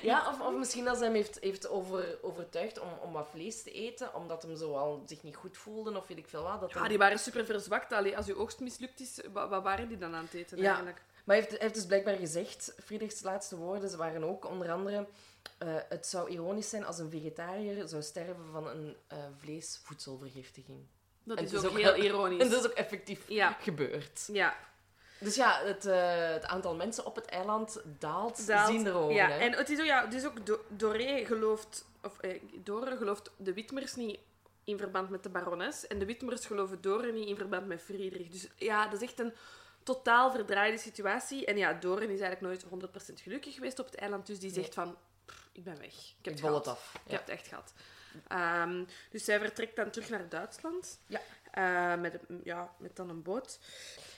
ja 0.02 0.28
of, 0.30 0.42
of 0.42 0.54
misschien 0.54 0.86
dat 0.86 0.98
ze 0.98 1.04
hem 1.04 1.14
heeft, 1.14 1.38
heeft 1.42 1.68
over, 1.68 2.18
overtuigd 2.22 2.80
om, 2.80 2.88
om 3.02 3.12
wat 3.14 3.28
vlees 3.32 3.64
te 3.64 3.72
eten, 3.72 4.14
omdat 4.16 4.42
hem 4.44 4.56
zo 4.58 4.74
al 4.76 5.04
zich 5.06 5.24
niet 5.24 5.36
goed 5.36 5.58
voelde 5.58 5.98
of 5.98 6.08
weet 6.08 6.18
ik 6.18 6.28
veel 6.28 6.44
wat. 6.44 6.60
Dat 6.62 6.72
Ja, 6.72 6.80
hem- 6.80 6.88
die 6.90 6.98
waren 6.98 7.20
super 7.20 7.46
verzwakt. 7.46 7.92
Allee, 7.92 8.18
als 8.18 8.26
je 8.26 8.36
oogst 8.38 8.60
mislukt 8.60 9.00
is, 9.00 9.20
wat, 9.34 9.50
wat 9.50 9.64
waren 9.64 9.88
die 9.88 9.98
dan 9.98 10.16
aan 10.16 10.24
het 10.24 10.34
eten 10.34 10.58
Ja. 10.58 10.66
eigenlijk? 10.68 11.02
Maar 11.24 11.36
hij 11.36 11.46
heeft, 11.46 11.62
heeft 11.62 11.74
dus 11.74 11.86
blijkbaar 11.86 12.16
gezegd, 12.16 12.74
Friedrichs 12.84 13.22
laatste 13.22 13.56
woorden 13.58 13.90
ze 13.90 13.98
waren 13.98 14.24
ook 14.24 14.46
onder 14.50 14.72
andere... 14.72 15.08
eh, 15.58 15.76
het 15.90 16.06
zou 16.08 16.30
ironisch 16.30 16.70
zijn 16.70 16.86
als 16.86 17.00
een 17.00 17.10
vegetariër 17.10 17.88
zou 17.88 18.02
sterven 18.02 18.46
van 18.52 18.68
een 18.68 18.96
eh, 19.08 19.18
vleesvoedselvergiftiging. 19.38 20.80
Dat 21.24 21.42
is 21.42 21.56
ook, 21.56 21.64
is 21.64 21.70
ook 21.70 21.78
heel 21.78 21.96
ironisch. 22.06 22.42
En 22.44 22.50
dat 22.50 22.60
is 22.64 22.70
ook 22.72 22.78
effectief 22.78 23.30
Ja. 23.30 23.58
gebeurd. 23.62 24.30
Ja, 24.32 24.56
Dus 25.26 25.36
ja, 25.36 25.62
het, 25.64 25.86
eh, 25.86 26.28
het 26.32 26.46
aantal 26.46 26.76
mensen 26.76 27.06
op 27.06 27.16
het 27.16 27.26
eiland 27.26 27.82
daalt, 28.00 28.48
daalt. 28.48 28.70
zien. 28.72 29.14
Ja, 29.14 29.30
hè. 29.30 29.38
en 29.38 29.52
het 29.54 29.70
is 29.70 29.80
ook, 29.80 29.86
ja, 29.86 30.06
dus 30.06 30.26
ook 30.26 30.46
Do- 30.46 30.66
Doré 30.68 31.26
gelooft, 31.26 31.86
of 32.04 32.20
eh, 32.20 32.42
Dore 32.64 32.98
gelooft 32.98 33.32
de 33.38 33.54
Witmers 33.54 33.96
niet 33.96 34.20
in 34.64 34.78
verband 34.78 35.10
met 35.10 35.24
de 35.24 35.30
barones. 35.30 35.88
En 35.88 36.00
de 36.00 36.06
Witmers 36.06 36.46
geloven 36.46 36.82
Dore 36.82 37.12
niet 37.12 37.28
in 37.28 37.36
verband 37.36 37.68
met 37.68 37.82
Friedrich. 37.82 38.28
Dus 38.28 38.48
ja, 38.56 38.88
dat 38.88 39.02
is 39.02 39.08
echt 39.08 39.20
een 39.20 39.34
totaal 39.84 40.32
verdraaide 40.32 40.78
situatie. 40.78 41.46
En 41.46 41.58
ja, 41.58 41.74
Doren 41.74 42.10
is 42.10 42.20
eigenlijk 42.20 42.42
nooit 42.42 42.64
100% 42.64 43.22
gelukkig 43.22 43.54
geweest 43.54 43.80
op 43.80 43.86
het 43.86 43.96
eiland. 43.96 44.26
Dus 44.28 44.40
die 44.40 44.54
zegt 44.54 44.74
van, 44.74 44.98
"Pff, 45.26 45.50
ik 45.52 45.64
ben 45.64 45.78
weg. 45.80 45.94
Ik 45.94 46.16
heb 46.26 46.38
Ik 46.38 46.44
het 46.44 46.68
af. 46.68 46.92
Ik 46.94 47.02
Ja. 47.06 47.12
heb 47.12 47.20
het 47.22 47.30
echt 47.30 47.48
gehad. 47.48 47.74
Ehm, 48.28 48.84
dus 49.12 49.24
zij 49.26 49.40
vertrekt 49.40 49.76
dan 49.76 49.90
terug 49.90 50.10
naar 50.10 50.30
Duitsland. 50.30 51.00
Ja. 51.08 51.22
Eh, 51.56 51.96
met, 51.96 52.20
ja, 52.44 52.70
met 52.78 52.96
dan 52.96 53.10
een 53.10 53.22
boot. 53.22 53.60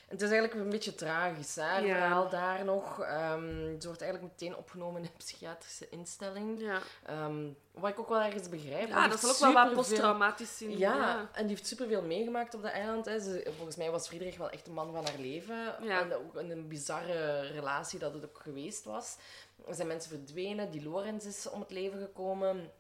Het 0.07 0.21
is 0.21 0.29
eigenlijk 0.29 0.61
een 0.61 0.69
beetje 0.69 0.95
tragisch, 0.95 1.55
hè, 1.55 1.63
het 1.63 1.85
Ja. 1.85 1.93
verhaal 1.95 2.29
daar 2.29 2.65
nog. 2.65 3.01
Ehm 3.01 3.79
ze 3.81 3.87
wordt 3.87 4.01
eigenlijk 4.01 4.31
meteen 4.33 4.55
opgenomen 4.57 5.01
in 5.01 5.07
een 5.07 5.17
psychiatrische 5.17 5.89
instelling. 5.89 6.59
Ja, 6.61 6.79
Ehm, 7.05 7.47
wat 7.71 7.89
ik 7.89 7.99
ook 7.99 8.09
wel 8.09 8.21
ergens 8.21 8.49
begrijp. 8.49 8.87
ja 8.87 9.07
dat 9.07 9.19
zal 9.19 9.29
ook 9.29 9.53
wel 9.53 9.65
wat 9.65 9.73
posttraumatisch 9.73 10.57
zijn. 10.57 10.77
Ja, 10.77 11.29
en 11.33 11.47
die 11.47 11.55
heeft 11.55 11.67
superveel 11.67 12.01
meegemaakt 12.01 12.53
op 12.55 12.61
dat 12.61 12.71
eiland. 12.71 13.05
Hè. 13.05 13.19
Ze, 13.19 13.51
volgens 13.55 13.75
mij 13.75 13.91
was 13.91 14.07
Friedrich 14.07 14.37
wel 14.37 14.49
echt 14.49 14.67
een 14.67 14.73
man 14.73 14.93
van 14.93 15.05
haar 15.05 15.19
leven. 15.19 15.75
Ja. 15.81 16.01
En 16.01 16.13
ook 16.13 16.35
een 16.35 16.67
bizarre 16.67 17.39
relatie 17.41 17.99
dat 17.99 18.13
het 18.13 18.25
ook 18.25 18.39
geweest 18.39 18.83
was. 18.83 19.17
Er 19.67 19.75
zijn 19.75 19.87
mensen 19.87 20.09
verdwenen. 20.09 20.71
Die 20.71 20.83
Lorenz 20.83 21.25
is 21.25 21.49
om 21.49 21.59
het 21.59 21.71
leven 21.71 21.99
gekomen. 21.99 22.71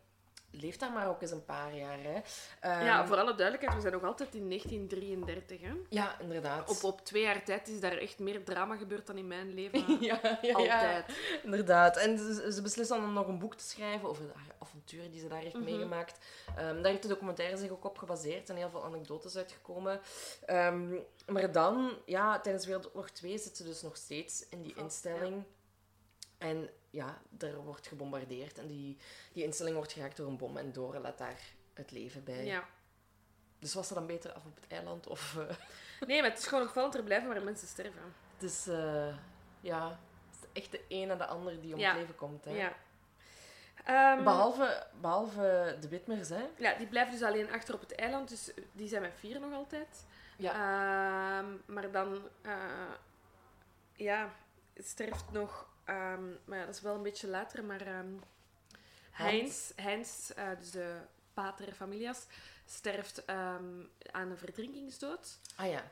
Leeft 0.51 0.79
daar 0.79 0.91
maar 0.91 1.07
ook 1.07 1.21
eens 1.21 1.31
een 1.31 1.45
paar 1.45 1.75
jaar. 1.75 1.97
Hè. 2.01 2.19
Ehm, 2.59 2.83
Ja, 2.85 3.07
voor 3.07 3.17
alle 3.17 3.35
duidelijkheid, 3.35 3.75
we 3.75 3.81
zijn 3.81 3.93
nog 3.93 4.03
altijd 4.03 4.35
in 4.35 4.47
1933. 4.49 5.61
Hè? 5.61 5.71
ja, 5.89 6.19
inderdaad. 6.19 6.69
Op, 6.69 6.83
op 6.83 7.05
twee 7.05 7.21
jaar 7.21 7.43
tijd 7.43 7.67
is 7.67 7.79
daar 7.79 7.97
echt 7.97 8.19
meer 8.19 8.43
drama 8.43 8.75
gebeurd 8.75 9.07
dan 9.07 9.17
in 9.17 9.27
mijn 9.27 9.53
leven. 9.53 9.97
ja, 10.01 10.19
ja, 10.23 10.37
ja, 10.41 10.53
Altijd. 10.53 11.05
inderdaad. 11.43 11.97
En 11.97 12.17
ze, 12.17 12.51
ze 12.51 12.61
beslist 12.61 12.89
dan 12.89 13.03
om 13.03 13.13
nog 13.13 13.27
een 13.27 13.39
boek 13.39 13.55
te 13.55 13.63
schrijven 13.63 14.09
over 14.09 14.23
haar 14.33 14.55
avonturen 14.59 15.11
die 15.11 15.19
ze 15.21 15.27
daar 15.27 15.41
heeft 15.41 15.53
Mhm. 15.55 15.63
meegemaakt. 15.63 16.25
Ehm, 16.57 16.75
daar 16.81 16.91
heeft 16.91 17.01
de 17.01 17.07
documentaire 17.07 17.57
zich 17.57 17.69
ook 17.71 17.85
op 17.85 17.97
gebaseerd 17.97 18.49
en 18.49 18.55
heel 18.55 18.69
veel 18.69 18.83
anekdotes 18.85 19.35
uitgekomen. 19.37 19.99
Ehm, 20.45 20.89
maar 21.27 21.51
dan, 21.51 21.91
ja, 22.05 22.39
tijdens 22.39 22.65
Wereldoorlog 22.65 23.09
2 23.09 23.37
zit 23.37 23.57
ze 23.57 23.63
dus 23.63 23.81
nog 23.81 23.95
steeds 23.97 24.45
in 24.49 24.61
die 24.61 24.73
instelling. 24.75 25.43
En 26.37 26.69
ja, 26.89 27.21
er 27.39 27.55
wordt 27.57 27.87
gebombardeerd 27.87 28.57
en 28.57 28.67
die, 28.67 28.97
die 29.33 29.43
instelling 29.43 29.75
wordt 29.75 29.91
geraakt 29.93 30.17
door 30.17 30.27
een 30.27 30.37
bom 30.37 30.57
en 30.57 30.71
Dore 30.71 30.99
laat 30.99 31.17
daar 31.17 31.39
het 31.73 31.91
leven 31.91 32.23
bij. 32.23 32.45
Ja. 32.45 32.67
Dus 33.59 33.73
was 33.73 33.87
ze 33.87 33.93
dan 33.93 34.07
beter 34.07 34.31
af 34.33 34.45
op 34.45 34.55
het 34.55 34.67
eiland? 34.67 35.07
Of, 35.07 35.37
eh, 35.37 35.55
Nee, 36.07 36.21
maar 36.21 36.29
het 36.29 36.39
is 36.39 36.47
gewoon 36.47 36.63
opvallend, 36.63 36.95
er 36.95 37.03
blijven 37.03 37.29
maar 37.29 37.43
mensen 37.43 37.67
sterven. 37.67 38.01
het 38.33 38.43
is, 38.43 38.67
eh, 38.67 39.15
ja, 39.61 39.89
het 40.29 40.39
is 40.53 40.61
echt 40.61 40.71
de 40.71 40.81
een 40.87 41.11
en 41.11 41.17
de 41.17 41.25
ander 41.25 41.61
die 41.61 41.73
om 41.73 41.79
Ja. 41.79 41.89
het 41.89 41.99
leven 41.99 42.15
komt. 42.15 42.45
Hè? 42.45 42.51
Ja. 42.51 42.73
Ehm, 43.85 44.23
Behalve, 44.23 44.87
behalve 45.01 45.77
de 45.81 45.87
Witmers, 45.87 46.29
hè? 46.29 46.45
ja, 46.57 46.73
die 46.73 46.87
blijven 46.87 47.13
dus 47.13 47.23
alleen 47.23 47.51
achter 47.51 47.73
op 47.73 47.79
het 47.79 47.95
eiland, 47.95 48.29
dus 48.29 48.51
die 48.71 48.87
zijn 48.87 49.01
met 49.01 49.13
vier 49.19 49.39
nog 49.39 49.53
altijd. 49.53 50.05
Ja. 50.37 50.51
Ehm, 50.51 51.55
maar 51.65 51.91
dan, 51.91 52.27
eh, 52.41 52.91
ja, 53.93 54.33
sterft 54.75 55.31
nog, 55.31 55.69
ehm, 55.87 56.27
maar 56.45 56.57
ja, 56.57 56.65
dat 56.65 56.75
is 56.75 56.81
wel 56.81 56.95
een 56.95 57.03
beetje 57.03 57.27
later, 57.27 57.63
maar 57.63 57.81
ehm 57.81 58.13
Heinz, 59.11 59.71
Heinz 59.75 60.29
eh, 60.29 60.49
dus 60.59 60.71
de 60.71 60.95
pater 61.33 61.73
familias, 61.73 62.25
sterft 62.65 63.25
ehm, 63.25 63.63
aan 64.11 64.29
een 64.29 64.37
verdrinkingsdood. 64.37 65.39
Ah 65.55 65.69
ja, 65.69 65.91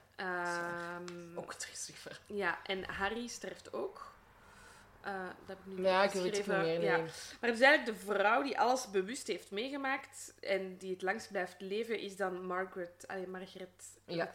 ook 1.35 1.53
triestig 1.53 1.97
ver. 1.97 2.19
Ja, 2.25 2.59
en 2.63 2.83
Harry 2.83 3.27
sterft 3.27 3.73
ook. 3.73 4.13
Eh, 5.01 5.13
dat 5.45 5.57
heb 5.57 5.57
ik 5.65 5.77
nu 5.77 5.83
Ja, 5.83 6.03
ik 6.03 6.11
weet 6.11 6.37
het 6.37 6.47
niet 6.47 6.57
meer. 6.57 6.81
Ja. 6.81 6.97
Maar 7.39 7.51
dus 7.51 7.59
eigenlijk 7.59 7.85
de 7.85 8.05
vrouw 8.05 8.43
die 8.43 8.59
alles 8.59 8.91
bewust 8.91 9.27
heeft 9.27 9.51
meegemaakt 9.51 10.33
en 10.39 10.77
die 10.77 10.91
het 10.91 11.01
langst 11.01 11.29
blijft 11.31 11.55
leven, 11.61 11.99
is 11.99 12.15
dan 12.15 12.45
Margaret, 12.45 13.07
allee, 13.07 13.27
Margaret 13.27 13.99
Ja. 14.05 14.31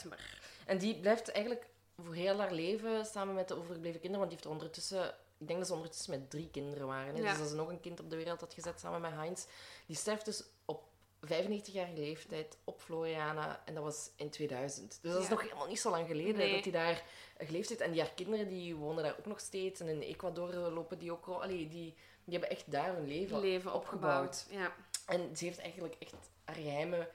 En 0.66 0.78
die 0.78 1.00
blijft 1.00 1.30
eigenlijk 1.30 1.66
voor 2.04 2.14
heel 2.14 2.38
haar 2.38 2.52
leven 2.52 3.06
samen 3.06 3.34
met 3.34 3.48
de 3.48 3.54
overgebleven 3.54 4.00
kinderen, 4.00 4.28
want 4.28 4.30
die 4.30 4.38
heeft 4.38 4.44
er 4.44 4.50
ondertussen... 4.50 5.14
Ik 5.40 5.46
denk 5.46 5.58
dat 5.58 5.68
ze 5.68 5.74
ondertussen 5.74 6.10
met 6.10 6.30
drie 6.30 6.48
kinderen 6.50 6.86
waren. 6.86 7.14
Hè? 7.14 7.20
Ja. 7.22 7.30
Dus 7.30 7.38
dat 7.38 7.48
ze 7.48 7.54
nog 7.54 7.68
een 7.68 7.80
kind 7.80 8.00
op 8.00 8.10
de 8.10 8.16
wereld 8.16 8.40
had 8.40 8.54
gezet 8.54 8.80
samen 8.80 9.00
met 9.00 9.12
Heinz. 9.12 9.44
Die 9.86 9.96
sterft 9.96 10.24
dus 10.24 10.44
op 10.64 10.82
95-jarige 11.26 11.92
leeftijd 12.00 12.56
op 12.64 12.80
Floriana. 12.80 13.62
En 13.64 13.74
dat 13.74 13.82
was 13.84 14.10
in 14.16 14.30
2000. 14.30 14.98
Dus 15.02 15.12
dat 15.12 15.20
is 15.22 15.28
Ja. 15.28 15.34
nog 15.34 15.42
helemaal 15.42 15.66
niet 15.66 15.80
zo 15.80 15.90
lang 15.90 16.06
geleden 16.06 16.36
Nee. 16.36 16.52
dat 16.54 16.62
hij 16.62 16.72
daar 16.72 17.02
geleefd 17.38 17.68
heeft. 17.68 17.80
En 17.80 17.90
die 17.92 18.00
haar 18.00 18.12
kinderen 18.14 18.48
die 18.48 18.74
wonen 18.76 19.02
daar 19.04 19.16
ook 19.18 19.26
nog 19.26 19.40
steeds. 19.40 19.80
En 19.80 19.88
in 19.88 20.00
Ecuador 20.00 20.54
lopen 20.54 20.98
die 20.98 21.12
ook... 21.12 21.24
rond. 21.24 21.42
Allee, 21.42 21.68
die, 21.68 21.94
die 22.24 22.32
hebben 22.38 22.50
echt 22.50 22.70
daar 22.70 22.94
hun 22.94 23.06
leven, 23.06 23.40
Leven 23.40 23.74
opgebouwd. 23.74 24.46
Ja. 24.50 24.74
En 25.06 25.36
ze 25.36 25.44
heeft 25.44 25.58
eigenlijk 25.58 25.94
echt 25.98 26.14
haar 26.44 26.54
geheimen 26.56 27.08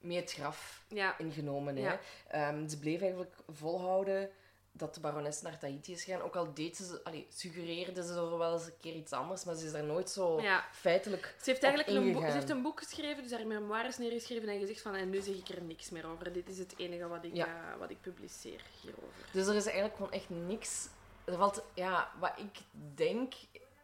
mee 0.00 0.16
het 0.16 0.32
graf 0.32 0.84
ingenomen. 1.18 1.76
Hè. 1.76 1.96
Ehm, 2.28 2.68
ze 2.68 2.78
bleef 2.78 3.00
eigenlijk 3.00 3.34
volhouden 3.48 4.30
dat 4.78 4.94
de 4.94 5.00
barones 5.00 5.42
naar 5.42 5.58
Tahiti 5.58 5.92
is 5.92 6.04
gegaan. 6.04 6.20
Ook 6.22 6.36
al 6.36 6.54
deed 6.54 6.76
ze, 6.76 7.00
allee, 7.04 7.26
suggereerde 7.34 8.02
ze 8.02 8.12
er 8.14 8.38
wel 8.38 8.52
eens 8.52 8.66
een 8.66 8.76
keer 8.80 8.94
iets 8.94 9.12
anders, 9.12 9.44
maar 9.44 9.54
ze 9.54 9.64
is 9.66 9.72
daar 9.72 9.84
nooit 9.84 10.10
zo 10.10 10.40
Ja. 10.40 10.64
feitelijk 10.72 11.34
Ze 11.42 11.50
heeft 11.50 11.62
eigenlijk 11.62 11.96
een, 11.98 12.12
boek, 12.12 12.22
ze 12.26 12.32
heeft 12.32 12.50
een 12.50 12.62
boek 12.62 12.78
geschreven, 12.78 13.22
dus 13.22 13.32
haar 13.32 13.46
memoires 13.46 13.98
neergeschreven 13.98 14.48
en 14.48 14.58
gezegd 14.58 14.80
van 14.80 14.94
en 14.94 15.10
nu 15.10 15.20
zeg 15.20 15.34
ik 15.34 15.48
er 15.48 15.62
niks 15.62 15.90
meer 15.90 16.06
over. 16.06 16.32
Dit 16.32 16.48
is 16.48 16.58
het 16.58 16.74
enige 16.76 17.08
wat 17.08 17.24
ik, 17.24 17.34
Ja. 17.34 17.46
eh, 17.72 17.78
wat 17.78 17.90
ik 17.90 18.00
publiceer 18.00 18.62
hierover. 18.80 19.28
Dus 19.32 19.46
er 19.46 19.54
is 19.54 19.64
eigenlijk 19.64 19.96
gewoon 19.96 20.12
echt 20.12 20.28
niks. 20.30 20.88
Er 21.24 21.36
valt, 21.36 21.62
ja, 21.74 22.10
wat 22.18 22.32
ik 22.36 22.58
denk, 22.94 23.34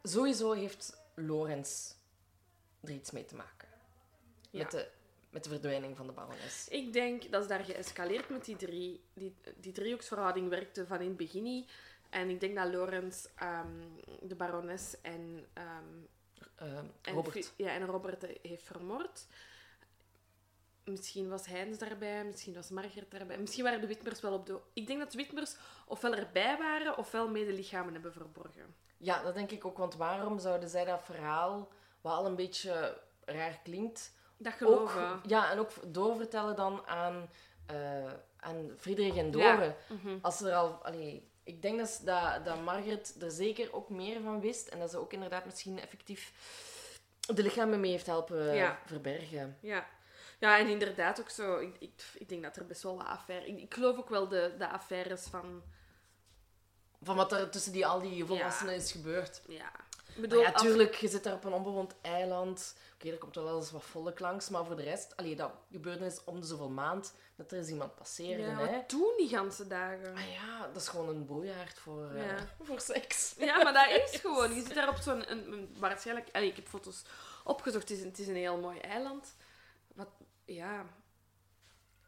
sowieso 0.02 0.52
heeft 0.52 0.96
Lorenz 1.14 1.92
er 2.82 2.90
iets 2.90 3.10
mee 3.10 3.24
te 3.24 3.34
maken. 3.34 3.68
Ja. 4.50 4.62
Met, 4.62 4.70
de, 4.70 4.88
met 5.34 5.44
de 5.44 5.50
verdwijning 5.50 5.96
van 5.96 6.06
de 6.06 6.12
barones. 6.12 6.68
Ik 6.68 6.92
denk 6.92 7.30
dat 7.30 7.42
is 7.42 7.48
daar 7.48 7.64
geëscaleerd 7.64 8.28
met 8.28 8.44
die 8.44 8.56
drie. 8.56 9.04
Die, 9.14 9.34
die 9.56 9.72
driehoeksverhouding 9.72 10.48
werkte 10.48 10.86
van 10.86 11.00
in 11.00 11.08
het 11.08 11.16
begin 11.16 11.42
niet. 11.42 11.70
En 12.10 12.28
ik 12.30 12.40
denk 12.40 12.56
dat 12.56 12.72
Lorenz, 12.72 13.26
ehm, 13.34 13.80
de 14.22 14.34
barones 14.34 15.00
en, 15.00 15.46
ehm, 15.52 16.02
Eh, 16.56 16.78
en, 17.02 17.14
Robert. 17.14 17.52
Ja, 17.56 17.70
en 17.70 17.86
Robert 17.86 18.26
heeft 18.42 18.62
vermoord. 18.62 19.26
Misschien 20.84 21.28
was 21.28 21.46
Heinz 21.46 21.78
daarbij, 21.78 22.24
misschien 22.24 22.54
was 22.54 22.68
Margaret 22.68 23.10
daarbij. 23.10 23.38
Misschien 23.38 23.64
waren 23.64 23.80
de 23.80 23.86
Witmers 23.86 24.20
wel 24.20 24.32
op 24.32 24.46
de... 24.46 24.60
Ik 24.72 24.86
denk 24.86 24.98
dat 24.98 25.10
de 25.10 25.16
Witmers 25.16 25.56
ofwel 25.86 26.14
erbij 26.14 26.58
waren, 26.58 26.98
ofwel 26.98 27.28
medelichamen 27.28 27.92
hebben 27.92 28.12
verborgen. 28.12 28.74
Ja, 28.96 29.22
dat 29.22 29.34
denk 29.34 29.50
ik 29.50 29.64
ook. 29.64 29.78
Want 29.78 29.94
waarom 29.94 30.38
zouden 30.38 30.68
zij 30.68 30.84
dat 30.84 31.04
verhaal, 31.04 31.68
wat 32.00 32.12
al 32.12 32.26
een 32.26 32.36
beetje 32.36 33.00
raar 33.24 33.60
klinkt, 33.62 34.12
Dat 34.36 34.52
ook, 34.52 34.58
geloven. 34.58 35.20
ja, 35.26 35.50
en 35.50 35.58
ook 35.58 35.70
doorvertellen 35.86 36.56
dan 36.56 36.86
aan, 36.86 37.28
eh 37.66 38.12
aan 38.36 38.70
Friedrich 38.78 39.16
en 39.16 39.30
Dore? 39.30 39.64
Ja. 39.64 39.74
Mhm. 39.88 40.18
Als 40.22 40.36
ze 40.36 40.48
er 40.48 40.54
al... 40.56 40.84
Allee, 40.84 41.28
ik 41.44 41.62
denk 41.62 41.78
dat, 41.78 41.88
ze- 41.88 42.04
dat, 42.04 42.44
dat 42.44 42.60
Margaret 42.62 43.16
er 43.22 43.30
zeker 43.30 43.72
ook 43.72 43.88
meer 43.88 44.20
van 44.22 44.40
wist. 44.40 44.68
En 44.68 44.78
dat 44.78 44.90
ze 44.90 44.98
ook 44.98 45.12
inderdaad 45.12 45.44
misschien 45.44 45.80
effectief 45.80 46.32
de 47.34 47.42
lichamen 47.42 47.80
mee 47.80 47.90
heeft 47.90 48.06
helpen 48.06 48.54
Ja. 48.54 48.78
verbergen. 48.86 49.58
Ja. 49.60 49.86
ja, 50.38 50.58
en 50.58 50.66
inderdaad 50.68 51.20
ook 51.20 51.28
zo. 51.30 51.58
Ik, 51.58 51.76
ik, 51.78 52.02
ik 52.14 52.28
denk 52.28 52.42
dat 52.42 52.56
er 52.56 52.66
best 52.66 52.82
wel 52.82 52.96
wat 52.96 53.06
affaire... 53.06 53.46
Ik, 53.46 53.58
ik 53.60 53.74
geloof 53.74 53.98
ook 53.98 54.08
wel 54.08 54.28
de, 54.28 54.54
de 54.58 54.68
affaires 54.68 55.26
van... 55.26 55.62
Van 57.02 57.16
wat 57.16 57.32
er 57.32 57.50
tussen 57.50 57.72
die, 57.72 57.86
al 57.86 58.00
die 58.00 58.24
volwassenen 58.24 58.74
is 58.74 58.92
gebeurd. 58.92 59.42
Ja, 59.48 59.70
bedoel, 60.16 60.40
ja, 60.40 60.52
tuurlijk, 60.52 60.94
je 60.94 61.08
zit 61.08 61.22
daar 61.24 61.34
op 61.34 61.44
een 61.44 61.52
onbewoond 61.52 61.94
eiland. 62.00 62.76
Oké, 62.94 63.10
er 63.10 63.18
komt 63.18 63.34
wel 63.34 63.56
eens 63.56 63.70
wat 63.70 63.82
volk 63.82 64.18
langs, 64.20 64.48
maar 64.48 64.64
voor 64.64 64.76
de 64.76 64.82
rest... 64.82 65.16
Allee, 65.16 65.36
dat 65.36 65.50
gebeurde 65.72 66.06
is 66.06 66.24
om 66.24 66.40
de 66.40 66.46
zoveel 66.46 66.68
maand 66.68 67.14
dat 67.36 67.52
er 67.52 67.58
eens 67.58 67.68
iemand 67.68 67.94
passeerde, 67.94 68.42
Ja, 68.42 68.58
hè. 68.58 68.70
wat 68.76 68.90
doen 68.90 69.14
die 69.16 69.28
ganse 69.28 69.66
dagen? 69.66 70.14
Ah 70.16 70.32
ja, 70.32 70.66
dat 70.66 70.82
is 70.82 70.88
gewoon 70.88 71.08
een 71.08 71.24
broeihaard 71.24 71.78
voor, 71.78 72.10
eh, 72.10 72.42
voor 72.66 72.80
seks. 72.80 73.34
Ja, 73.38 73.62
maar 73.62 73.72
dat 73.72 73.88
is 74.12 74.20
gewoon. 74.20 74.54
Je 74.54 74.60
zit 74.62 74.74
daar 74.74 74.88
op 74.88 74.96
zo'n... 74.96 75.30
Een, 75.30 75.52
een- 75.52 75.74
waarschijnlijk... 75.78 76.28
allee, 76.32 76.48
ik 76.48 76.56
heb 76.56 76.66
foto's 76.68 77.02
opgezocht. 77.44 77.88
Het 77.88 77.98
is, 77.98 78.02
een, 78.04 78.08
het 78.08 78.18
is 78.18 78.26
een 78.28 78.36
heel 78.36 78.58
mooi 78.58 78.78
eiland. 78.78 79.34
Wat... 79.94 80.08
Ja... 80.44 80.86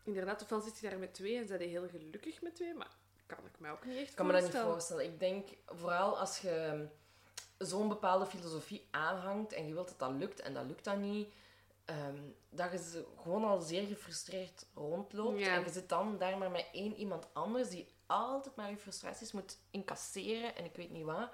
Inderdaad, 0.04 0.42
ofwel 0.42 0.60
zit 0.60 0.78
je 0.78 0.88
daar 0.88 0.98
met 0.98 1.14
twee 1.14 1.36
en 1.38 1.46
zijn 1.46 1.58
die 1.58 1.68
heel 1.68 1.88
gelukkig 1.88 2.42
met 2.42 2.54
twee, 2.54 2.74
maar 2.74 2.90
kan 3.26 3.38
ik 3.38 3.58
mij 3.58 3.70
ook 3.70 3.84
niet 3.84 3.96
echt 3.96 4.10
Ik 4.10 4.16
kan 4.16 4.26
me 4.26 4.32
dat 4.32 4.42
niet 4.42 4.56
voorstellen. 4.62 5.04
Ik 5.04 5.20
denk, 5.20 5.48
vooral 5.66 6.18
als 6.18 6.38
je 6.38 6.86
zo'n 7.58 7.88
bepaalde 7.88 8.26
filosofie 8.26 8.88
aanhangt 8.90 9.52
en 9.52 9.66
je 9.66 9.72
wilt 9.72 9.88
dat 9.88 9.98
dat 9.98 10.10
lukt 10.10 10.40
en 10.40 10.54
dat 10.54 10.64
lukt 10.66 10.84
dan 10.84 11.00
niet, 11.00 11.28
ehm, 11.84 12.20
dat 12.50 12.72
je 12.72 13.06
gewoon 13.22 13.44
al 13.44 13.60
zeer 13.60 13.86
gefrustreerd 13.86 14.66
rondloopt. 14.74 15.38
Ja. 15.38 15.54
En 15.54 15.64
je 15.64 15.70
zit 15.70 15.88
dan 15.88 16.18
daar 16.18 16.38
maar 16.38 16.50
met 16.50 16.68
één 16.72 16.96
iemand 16.96 17.26
anders 17.32 17.68
die 17.68 17.94
altijd 18.06 18.56
maar 18.56 18.70
je 18.70 18.76
frustraties 18.76 19.32
moet 19.32 19.58
incasseren 19.70 20.56
en 20.56 20.64
ik 20.64 20.76
weet 20.76 20.90
niet 20.90 21.04
wat. 21.04 21.30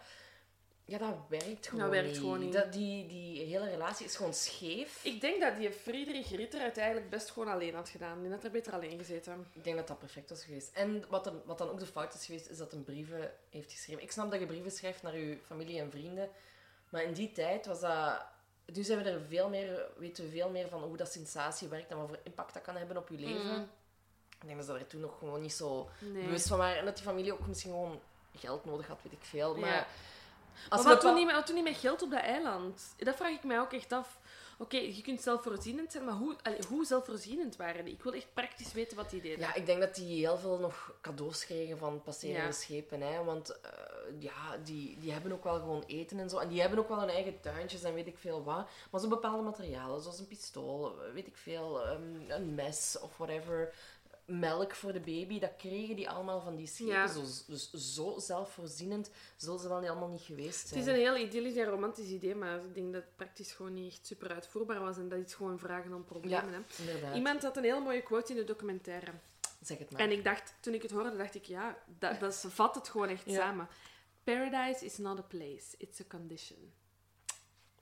Ja, 0.93 0.99
dat 0.99 1.16
werkt 1.28 1.66
gewoon 1.68 1.90
werkt 1.90 2.09
niet. 2.09 2.18
gewoon 2.18 2.38
niet. 2.38 2.53
Dat, 2.53 2.72
die, 2.72 3.07
die 3.07 3.45
hele 3.45 3.68
relatie 3.70 4.07
is 4.07 4.16
gewoon 4.16 4.34
scheef. 4.34 5.05
Ik 5.05 5.20
denk 5.20 5.40
dat 5.40 5.57
die 5.57 5.72
Friedrich 5.72 6.30
Ritter 6.30 6.61
het 6.61 6.76
eigenlijk 6.76 7.11
best 7.11 7.30
gewoon 7.30 7.49
alleen 7.49 7.74
had 7.74 7.88
gedaan. 7.88 8.22
Die 8.22 8.30
had 8.30 8.45
er 8.45 8.51
beter 8.51 8.72
alleen 8.72 8.99
gezeten. 8.99 9.47
Ik 9.53 9.64
denk 9.64 9.76
dat 9.76 9.86
dat 9.88 9.99
perfect 9.99 10.30
was 10.30 10.45
geweest. 10.45 10.70
En 10.74 11.05
wat 11.09 11.24
dan, 11.24 11.43
wat 11.45 11.59
dan 11.59 11.70
ook 11.70 11.78
de 11.78 11.86
fout 11.86 12.14
is 12.14 12.24
geweest, 12.26 12.49
is 12.49 12.57
dat 12.59 12.72
een 12.72 12.84
brieven 12.84 13.30
heeft 13.51 13.72
geschreven. 13.72 14.03
Ik 14.03 14.12
snap 14.12 14.30
dat 14.30 14.40
je 14.40 14.47
brieven 14.47 14.70
schrijft 14.70 15.03
naar 15.03 15.16
je 15.18 15.38
familie 15.47 15.80
en 15.80 15.90
vrienden. 15.90 16.28
Maar 16.88 17.03
in 17.03 17.12
die 17.12 17.32
tijd 17.32 17.66
was 17.66 17.80
dat... 17.80 18.24
Nu 18.66 18.82
zijn 18.82 19.03
we 19.03 19.11
er 19.11 19.20
veel 19.28 19.49
meer, 19.49 19.86
weten 19.97 20.24
we 20.24 20.30
veel 20.30 20.51
meer 20.51 20.68
van 20.68 20.82
hoe 20.82 20.97
dat 20.97 21.12
sensatie 21.12 21.68
werkt 21.68 21.90
en 21.90 21.97
wat 21.97 22.09
voor 22.09 22.18
impact 22.22 22.55
dat 22.55 22.62
kan 22.62 22.76
hebben 22.76 22.97
op 22.97 23.09
je 23.09 23.18
leven. 23.18 23.57
Mm. 23.57 23.68
Ik 24.40 24.47
denk 24.47 24.57
dat 24.57 24.66
ze 24.66 24.72
daar 24.72 24.86
toen 24.86 25.01
nog 25.01 25.18
gewoon 25.18 25.40
niet 25.40 25.53
zo 25.53 25.88
Nee. 25.99 26.24
bewust 26.24 26.49
van 26.49 26.59
waren. 26.59 26.78
En 26.78 26.84
dat 26.84 26.97
die 26.97 27.05
familie 27.05 27.32
ook 27.32 27.47
misschien 27.47 27.70
gewoon 27.72 28.01
geld 28.36 28.64
nodig 28.64 28.86
had, 28.86 28.99
weet 29.03 29.12
ik 29.12 29.22
veel. 29.22 29.57
Maar 29.57 29.70
Ja. 29.70 29.86
Als 30.68 30.82
maar 30.84 30.92
wat 30.92 31.03
doen, 31.03 31.11
bepaal- 31.11 31.14
die, 31.14 31.24
met- 31.26 31.34
wat 31.34 31.46
doen 31.46 31.55
die 31.55 31.64
met 31.64 31.76
geld 31.76 32.03
op 32.03 32.11
dat 32.11 32.20
eiland? 32.20 32.94
Dat 32.96 33.16
vraag 33.16 33.30
ik 33.32 33.44
mij 33.44 33.61
ook 33.61 33.72
echt 33.72 33.92
af. 33.92 34.18
Oké, 34.59 34.76
je 34.76 35.03
kunt 35.03 35.22
zelfvoorzienend 35.22 35.92
zijn, 35.92 36.05
maar 36.05 36.14
hoe, 36.14 36.36
allee, 36.42 36.59
hoe 36.68 36.84
zelfvoorzienend 36.84 37.57
waren 37.57 37.84
die? 37.84 37.94
Ik 37.94 38.03
wil 38.03 38.12
echt 38.12 38.34
praktisch 38.34 38.72
weten 38.72 38.96
wat 38.96 39.11
die 39.11 39.20
deden. 39.20 39.38
Ja, 39.38 39.55
ik 39.55 39.66
denk 39.66 39.80
dat 39.80 39.94
die 39.94 40.18
heel 40.18 40.36
veel 40.38 40.59
nog 40.59 40.92
cadeaus 41.00 41.44
kregen 41.46 41.78
van 41.78 42.03
passerende 42.03 42.40
Ja. 42.46 42.53
schepen. 42.53 43.00
Hè? 43.00 43.24
Want 43.24 43.61
eh, 43.61 43.70
ja, 44.18 44.57
die, 44.64 44.98
die 44.98 45.12
hebben 45.12 45.32
ook 45.32 45.44
wel 45.44 45.59
gewoon 45.59 45.82
eten 45.86 46.18
en 46.18 46.30
zo. 46.30 46.38
En 46.38 46.48
die 46.48 46.61
hebben 46.61 46.78
ook 46.78 46.88
wel 46.88 46.98
hun 47.00 47.09
eigen 47.09 47.40
tuintjes 47.40 47.82
en 47.82 47.94
weet 47.94 48.07
ik 48.07 48.18
veel 48.18 48.44
wat. 48.44 48.66
Maar 48.90 49.00
zo 49.00 49.09
bepaalde 49.09 49.42
materialen, 49.42 50.00
zoals 50.00 50.18
een 50.18 50.28
pistool, 50.28 50.96
weet 51.12 51.26
ik 51.26 51.36
veel, 51.36 51.84
ehm, 51.86 52.30
een 52.30 52.55
mes 52.55 52.98
of 53.00 53.16
whatever. 53.16 53.74
Melk 54.25 54.75
voor 54.75 54.93
de 54.93 55.01
baby, 55.01 55.39
dat 55.39 55.57
kregen 55.57 55.97
die 55.97 56.11
allemaal 56.11 56.41
van 56.41 56.57
die 56.57 56.66
schepen. 56.66 56.93
Ja. 56.93 57.07
Zo, 57.07 57.20
dus 57.47 57.70
zo 57.95 58.18
zelfvoorzienend 58.18 59.11
zullen 59.37 59.61
ze 59.61 59.68
wel 59.68 59.81
niet 59.81 59.89
allemaal 59.91 60.09
niet 60.09 60.20
geweest 60.23 60.61
Het 60.61 60.68
zijn. 60.68 60.81
is 60.81 60.87
een 60.87 60.95
heel 60.95 61.16
idyllisch 61.16 61.57
en 61.57 61.64
romantisch 61.64 62.09
idee, 62.09 62.35
maar 62.35 62.64
ik 62.64 62.75
denk 62.75 62.93
dat 62.93 63.03
het 63.03 63.16
praktisch 63.16 63.53
gewoon 63.53 63.75
niet 63.75 63.93
echt 63.93 64.07
super 64.07 64.33
uitvoerbaar 64.33 64.81
was 64.81 64.97
en 64.97 65.09
dat 65.09 65.18
is 65.27 65.35
gewoon 65.35 65.59
vragen 65.59 65.93
om 65.93 66.05
problemen. 66.05 66.64
Ja, 66.77 66.85
Hè. 66.85 67.14
Iemand 67.14 67.43
had 67.43 67.57
een 67.57 67.64
hele 67.64 67.81
mooie 67.81 68.03
quote 68.03 68.33
in 68.33 68.39
de 68.39 68.45
documentaire. 68.45 69.11
Zeg 69.61 69.79
het 69.79 69.91
maar. 69.91 70.01
En 70.01 70.11
ik 70.11 70.25
dacht, 70.25 70.55
toen 70.61 70.75
ik 70.75 70.83
het 70.83 70.91
hoorde, 70.91 71.16
dacht 71.16 71.35
ik, 71.35 71.45
ja, 71.45 71.79
dat, 71.99 72.20
dat 72.20 72.45
vat 72.49 72.75
het 72.75 72.89
gewoon 72.89 73.09
echt 73.09 73.25
Ja. 73.25 73.35
samen. 73.37 73.68
Paradise 74.25 74.85
is 74.85 74.99
not 74.99 75.18
a 75.18 75.23
place, 75.23 75.75
it's 75.79 76.01
a 76.01 76.05
condition. 76.09 76.73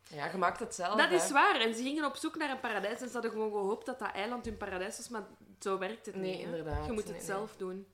Ja, 0.09 0.31
je 0.31 0.37
maakt 0.37 0.61
het 0.61 0.75
zelf. 0.75 0.97
dat 0.97 1.09
hè. 1.09 1.15
is 1.15 1.31
waar. 1.31 1.61
En 1.61 1.75
ze 1.75 1.83
gingen 1.83 2.05
op 2.05 2.17
zoek 2.17 2.37
naar 2.37 2.51
een 2.51 2.61
paradijs 2.61 3.01
en 3.01 3.07
ze 3.07 3.13
hadden 3.13 3.31
gewoon 3.31 3.51
gehoopt 3.51 3.87
dat 3.87 3.99
dat 3.99 4.13
eiland 4.13 4.45
hun 4.45 4.57
paradijs 4.57 4.97
was, 4.97 5.09
maar 5.09 5.27
zo 5.61 5.79
werkt 5.79 6.07
het 6.07 6.15
Nee, 6.17 6.31
niet. 6.31 6.41
hè. 6.41 6.45
inderdaad. 6.57 6.87
Je 6.87 6.93
moet 6.93 7.05
het 7.05 7.13
nee. 7.17 7.25
zelf 7.25 7.57
doen. 7.57 7.87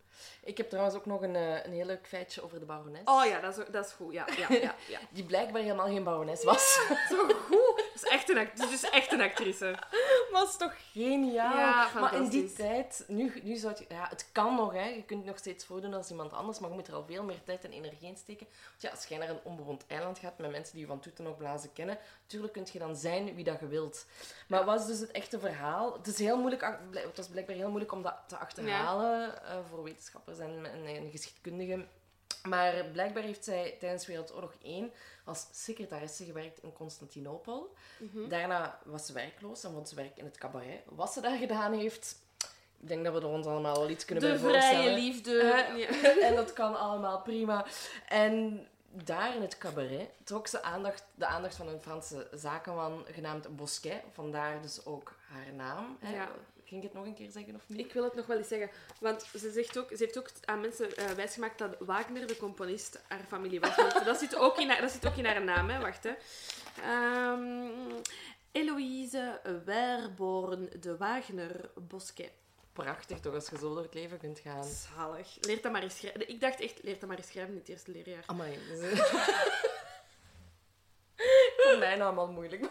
Ik 0.44 0.56
heb 0.56 0.68
trouwens 0.68 0.96
ook 0.96 1.06
nog 1.06 1.22
een, 1.22 1.36
eh, 1.36 1.64
een 1.64 1.72
heel 1.72 1.84
leuk 1.84 2.06
feitje 2.06 2.42
over 2.42 2.58
de 2.58 2.64
barones. 2.64 3.00
Oh 3.04 3.24
ja, 3.24 3.40
dat 3.40 3.58
is, 3.58 3.64
dat 3.70 3.86
is 3.86 3.92
goed. 3.92 4.12
Ja, 4.12 4.26
ja, 4.36 4.46
ja, 4.56 4.74
ja. 4.88 4.98
Die 5.10 5.24
blijkbaar 5.24 5.62
helemaal 5.62 5.86
geen 5.86 6.04
barones 6.04 6.44
was. 6.44 6.74
Zo 7.10 7.16
goed. 7.28 7.76
Dat 7.76 7.94
is 7.94 8.02
echt 8.02 8.30
een, 8.30 8.38
act- 8.38 8.58
dat 8.58 8.70
is 8.70 8.90
echt 8.90 9.12
een 9.12 9.20
actrice. 9.20 9.78
was 10.32 10.58
toch 10.58 10.72
geniaal? 10.92 11.56
Ja, 11.58 11.90
maar 12.00 12.14
in 12.14 12.28
die 12.28 12.52
tijd, 12.52 13.04
nu, 13.08 13.40
nu 13.42 13.56
zou 13.56 13.72
het... 13.74 13.84
Ja, 13.88 14.06
het 14.08 14.28
kan 14.32 14.54
nog, 14.54 14.72
hè. 14.72 14.84
Je 14.88 15.02
kunt 15.04 15.18
het 15.20 15.28
nog 15.28 15.38
steeds 15.38 15.64
voordoen 15.64 15.94
als 15.94 16.10
iemand 16.10 16.32
anders, 16.32 16.58
maar 16.58 16.68
je 16.70 16.74
moet 16.76 16.88
er 16.88 16.94
al 16.94 17.04
veel 17.06 17.22
meer 17.24 17.42
tijd 17.44 17.64
en 17.64 17.72
energie 17.72 18.08
in 18.08 18.16
steken. 18.16 18.46
Want 18.68 18.82
ja, 18.82 18.90
als 18.90 19.06
jij 19.06 19.18
naar 19.18 19.28
een 19.28 19.40
onbewoond 19.44 19.84
eiland 19.86 20.18
gaat 20.18 20.38
met 20.38 20.50
mensen 20.50 20.72
die 20.72 20.82
je 20.82 20.88
van 20.88 21.00
toeten 21.00 21.24
nog 21.24 21.36
blazen 21.36 21.72
kennen, 21.72 21.98
natuurlijk 22.26 22.52
kun 22.52 22.66
je 22.72 22.78
dan 22.78 22.96
zijn 22.96 23.34
wie 23.34 23.44
dat 23.44 23.60
je 23.60 23.66
wilt. 23.66 24.06
Maar 24.48 24.64
wat 24.64 24.80
is 24.80 24.86
dus 24.86 24.98
het 24.98 25.10
echte 25.10 25.38
verhaal? 25.38 25.92
Het, 25.92 26.06
is 26.06 26.18
heel 26.18 26.38
moeilijk, 26.38 26.78
het 26.90 27.16
was 27.16 27.28
blijkbaar 27.28 27.56
heel 27.56 27.68
moeilijk 27.68 27.92
om 27.92 28.02
dat 28.02 28.14
te 28.26 28.36
achterhalen 28.36 29.42
eh, 29.44 29.58
voor 29.70 29.82
wetenschappers 29.82 30.38
en, 30.38 30.66
en, 30.72 30.86
en 30.86 31.10
geschiedkundigen. 31.10 31.88
Maar 32.48 32.84
blijkbaar 32.92 33.22
heeft 33.22 33.44
zij 33.44 33.76
tijdens 33.80 34.06
Wereldoorlog 34.06 34.52
1 34.62 34.92
als 35.24 35.46
secretaresse 35.52 36.24
gewerkt 36.24 36.62
in 36.62 36.72
Constantinopel. 36.72 37.74
Daarna 38.28 38.78
was 38.84 39.06
ze 39.06 39.12
werkloos 39.12 39.64
en 39.64 39.72
vond 39.72 39.88
ze 39.88 39.94
werk 39.94 40.16
in 40.16 40.24
het 40.24 40.38
cabaret. 40.38 40.80
Wat 40.84 41.12
ze 41.12 41.20
daar 41.20 41.36
gedaan 41.38 41.72
heeft, 41.72 42.16
ik 42.80 42.88
denk 42.88 43.04
dat 43.04 43.14
we 43.14 43.20
er 43.20 43.26
ons 43.26 43.46
allemaal 43.46 43.78
wel 43.78 43.88
iets 43.90 44.04
kunnen 44.04 44.24
De 44.24 44.30
bij 44.30 44.38
voorstellen. 44.38 44.82
vrije 44.82 44.94
liefde. 44.98 45.40
Eh, 45.40 45.78
Ja. 45.78 46.20
en 46.28 46.34
dat 46.34 46.52
kan 46.52 46.78
allemaal 46.78 47.20
prima. 47.22 47.66
En 48.08 48.66
daar 49.04 49.34
in 49.34 49.42
het 49.42 49.58
cabaret 49.58 50.08
trok 50.24 50.46
ze 50.46 50.62
aandacht, 50.62 51.04
de 51.14 51.26
aandacht 51.26 51.54
van 51.54 51.68
een 51.68 51.80
Franse 51.80 52.28
zakenman 52.32 53.04
genaamd 53.10 53.56
Bosquet. 53.56 54.02
Vandaar 54.12 54.62
dus 54.62 54.84
ook 54.86 55.12
haar 55.28 55.52
naam. 55.52 55.96
Hè. 56.00 56.14
Ja. 56.14 56.28
Ging 56.64 56.82
ik 56.82 56.88
het 56.88 56.96
nog 56.98 57.06
een 57.06 57.14
keer 57.14 57.30
zeggen 57.30 57.54
of 57.54 57.62
niet? 57.66 57.78
Ik 57.78 57.92
wil 57.92 58.04
het 58.04 58.14
nog 58.14 58.26
wel 58.26 58.36
eens 58.36 58.48
zeggen. 58.48 58.70
Want 59.00 59.22
ze, 59.38 59.50
zegt 59.50 59.78
ook, 59.78 59.88
ze 59.88 59.96
heeft 59.98 60.18
ook 60.18 60.30
aan 60.44 60.60
mensen 60.60 60.96
eh, 60.96 61.10
wijsgemaakt 61.10 61.58
dat 61.58 61.76
Wagner, 61.78 62.26
de 62.26 62.36
componist, 62.36 63.02
haar 63.08 63.24
familie 63.28 63.60
was. 63.60 63.76
Dat 64.04 64.18
zit 64.18 64.36
ook 64.36 64.58
in 64.58 64.68
haar, 64.68 64.80
dat 64.80 64.90
zit 64.90 65.06
ook 65.06 65.16
in 65.16 65.24
haar 65.24 65.44
naam, 65.44 65.68
hè. 65.68 65.80
Wacht, 65.80 66.04
hè. 66.04 66.12
Ehm, 66.82 67.92
Eloïse 68.52 69.40
Werborn 69.64 70.68
de 70.80 70.96
Wagner 70.96 71.70
Bosquet. 71.74 72.30
Prachtig 72.84 73.20
toch, 73.20 73.34
als 73.34 73.48
je 73.48 73.58
zo 73.58 73.74
door 73.74 73.82
het 73.82 73.94
leven 73.94 74.18
kunt 74.18 74.38
gaan. 74.38 74.64
Zalig. 74.64 75.36
Leert 75.40 75.62
dat 75.62 75.72
maar 75.72 75.82
eens 75.82 75.96
schrijven. 75.96 76.28
Ik 76.28 76.40
dacht 76.40 76.60
echt, 76.60 76.82
leert 76.82 77.00
dat 77.00 77.08
maar 77.08 77.18
eens 77.18 77.26
schrijven 77.26 77.52
in 77.52 77.58
het 77.58 77.68
eerste 77.68 77.90
leerjaar. 77.90 78.22
Amai. 78.26 78.54
Eh, 78.54 78.98
Voor 81.56 81.78
mij 81.78 81.96
nou 81.96 82.02
allemaal 82.02 82.32
moeilijk. 82.32 82.64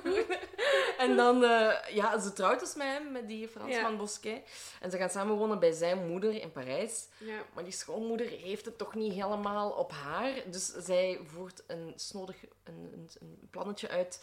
En 0.97 1.15
dan, 1.15 1.43
eh, 1.43 1.95
ja, 1.95 2.19
ze 2.19 2.33
trouwt 2.33 2.59
dus 2.59 2.75
met 2.75 2.87
hem, 2.87 3.11
met 3.11 3.27
die 3.27 3.47
Fransman 3.47 3.91
Ja. 3.91 3.97
Bosquet. 3.97 4.49
En 4.81 4.91
ze 4.91 4.97
gaan 4.97 5.09
samen 5.09 5.35
wonen 5.35 5.59
bij 5.59 5.71
zijn 5.71 6.07
moeder 6.07 6.41
in 6.41 6.51
Parijs. 6.51 7.07
Ja. 7.17 7.43
Maar 7.53 7.63
die 7.63 7.73
schoonmoeder 7.73 8.27
heeft 8.27 8.65
het 8.65 8.77
toch 8.77 8.95
niet 8.95 9.13
helemaal 9.13 9.71
op 9.71 9.91
haar. 9.91 10.33
Dus 10.45 10.65
zij 10.65 11.19
voert 11.23 11.63
een 11.67 11.93
snodig 11.95 12.35
een, 12.63 12.89
een, 12.93 13.09
een 13.19 13.47
plannetje 13.51 13.89
uit. 13.89 14.19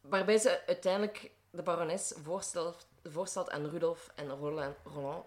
Waarbij 0.00 0.38
ze 0.38 0.66
uiteindelijk 0.66 1.30
de 1.50 1.62
barones 1.62 2.12
voorstelt, 2.22 2.86
voorstelt 3.12 3.50
aan 3.50 3.66
Rudolf 3.68 4.10
en 4.14 4.28
Roland, 4.28 4.76
Roland 4.84 5.24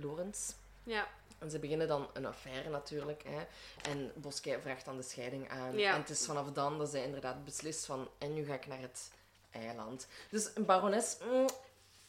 Lorenz. 0.00 0.52
Ja. 0.82 1.08
En 1.38 1.50
ze 1.50 1.58
beginnen 1.58 1.88
dan 1.88 2.08
een 2.12 2.26
affaire 2.26 2.68
natuurlijk. 2.70 3.22
Hè. 3.22 3.46
En 3.90 4.12
Bosquet 4.14 4.62
vraagt 4.62 4.84
dan 4.84 4.96
de 4.96 5.02
scheiding 5.02 5.50
aan. 5.50 5.78
Ja. 5.78 5.92
En 5.94 6.00
het 6.00 6.10
is 6.10 6.26
vanaf 6.26 6.52
dan 6.52 6.78
dat 6.78 6.88
zij 6.88 7.04
inderdaad 7.04 7.44
beslist 7.44 7.84
van... 7.86 8.08
En 8.18 8.34
nu 8.34 8.44
ga 8.44 8.54
ik 8.54 8.66
naar 8.66 8.80
het 8.80 9.10
eiland. 9.50 10.06
Dus 10.30 10.50
een 10.54 10.64
barones... 10.64 11.16
mm, 11.24 11.46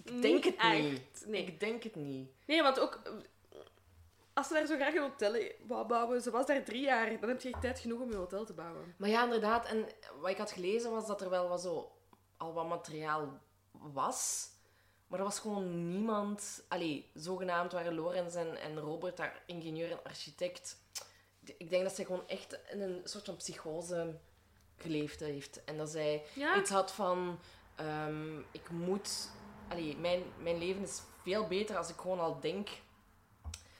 ik 0.04 0.22
denk 0.22 0.44
Niet 0.44 0.44
het 0.44 0.74
niet. 0.74 1.02
echt, 1.14 1.26
nee. 1.26 1.46
Ik 1.46 1.60
denk 1.60 1.84
het 1.84 1.96
niet. 1.96 2.30
Nee, 2.46 2.62
want 2.62 2.80
ook... 2.80 3.02
Als 4.34 4.48
ze 4.48 4.54
daar 4.54 4.66
zo 4.66 4.76
graag 4.76 4.94
een 4.94 5.02
hotel 5.02 5.36
wou 5.68 5.88
bouwen, 5.88 6.22
ze 6.22 6.32
was 6.32 6.46
daar 6.46 6.64
drie 6.64 6.82
jaar, 6.82 7.20
dan 7.20 7.30
heb 7.30 7.42
je 7.42 7.50
echt 7.50 7.62
tijd 7.62 7.80
genoeg 7.80 8.00
om 8.00 8.10
je 8.10 8.16
hotel 8.16 8.46
te 8.46 8.54
bouwen. 8.54 8.94
Maar 8.98 9.10
ja, 9.10 9.24
inderdaad. 9.24 9.66
En 9.66 9.86
wat 10.20 10.30
ik 10.30 10.38
had 10.38 10.52
gelezen 10.52 10.92
was 10.92 11.08
dat 11.08 11.22
er 11.22 11.30
wel 11.30 11.48
wat 11.48 11.62
zo, 11.62 11.92
al 12.38 12.54
wat 12.54 12.68
materiaal 12.68 13.40
was. 13.72 14.50
Maar 15.08 15.20
er 15.20 15.26
was 15.26 15.40
gewoon 15.40 15.90
niemand... 15.90 16.64
Allee, 16.68 17.10
zogenaamd 17.14 17.72
waren 17.72 17.94
Lorenz 17.96 18.36
en, 18.36 18.58
en 18.62 18.80
Robert 18.80 19.18
daar 19.18 19.44
ingenieur 19.46 19.92
en 19.92 20.04
architect. 20.04 20.78
Ik 21.58 21.70
denk 21.70 21.84
dat 21.84 21.96
zij 21.96 22.06
gewoon 22.06 22.28
echt 22.28 22.60
in 22.72 22.82
een 22.82 23.02
soort 23.04 23.26
van 23.26 23.36
psychose 23.36 24.20
geleefd 24.76 25.20
heeft. 25.20 25.64
En 25.64 25.78
dat 25.78 25.90
zij 25.90 26.24
Ja. 26.34 26.58
iets 26.60 26.70
had 26.70 26.92
van... 26.92 27.40
ehm, 27.76 28.40
ik 28.52 28.70
moet... 28.70 29.30
Allee, 29.70 29.98
mijn, 29.98 30.24
mijn 30.38 30.58
leven 30.58 30.82
is 30.82 31.02
veel 31.24 31.48
beter 31.48 31.78
als 31.78 31.90
ik 31.90 31.96
gewoon 32.00 32.20
al 32.20 32.40
denk 32.40 32.70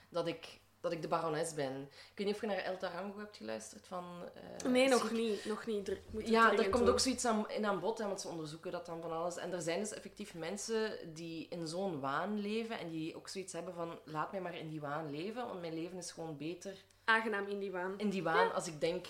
dat 0.10 0.28
ik, 0.28 0.60
dat 0.80 0.92
ik 0.92 1.02
de 1.02 1.08
barones 1.08 1.54
ben. 1.54 1.82
Ik 1.82 2.12
weet 2.18 2.26
niet 2.26 2.36
of 2.36 2.42
je 2.42 2.48
naar 2.48 2.58
El 2.58 2.78
Tarango 2.78 3.20
hebt 3.20 3.38
geluisterd 3.38 3.88
van... 3.88 4.30
eh, 4.64 4.70
Nee, 4.72 4.88
nog 4.90 5.12
niet. 5.12 5.46
Nog 5.46 5.66
niet. 5.66 5.88
Er, 5.88 6.02
moet 6.12 6.28
ja, 6.28 6.58
er 6.58 6.70
komt 6.70 6.90
ook 6.90 7.00
zoiets 7.00 7.26
aan, 7.26 7.50
in 7.50 7.66
aan 7.66 7.80
bod, 7.80 7.98
hè, 7.98 8.06
want 8.08 8.22
ze 8.22 8.28
onderzoeken 8.28 8.72
dat 8.72 8.86
dan 8.86 9.02
van 9.02 9.12
alles. 9.12 9.38
En 9.38 9.54
er 9.54 9.62
zijn 9.62 9.80
dus 9.80 9.94
effectief 9.94 10.34
mensen 10.34 11.14
die 11.14 11.48
in 11.50 11.68
zo'n 11.68 12.00
waan 12.00 12.40
leven 12.40 12.80
en 12.80 12.90
die 12.90 13.16
ook 13.16 13.28
zoiets 13.28 13.54
hebben 13.54 13.74
van 13.74 14.00
laat 14.06 14.32
mij 14.32 14.42
maar 14.42 14.56
in 14.58 14.70
die 14.70 14.82
waan 14.82 15.12
leven, 15.12 15.48
want 15.48 15.62
mijn 15.62 15.74
leven 15.74 15.98
is 15.98 16.12
gewoon 16.12 16.38
beter 16.38 16.84
Aangenaam 17.04 17.48
in 17.48 17.60
die 17.60 17.72
waan. 17.72 17.94
in 18.00 18.10
die 18.10 18.24
waan 18.24 18.54
als 18.54 18.68
ik 18.68 18.82
denk 18.82 19.06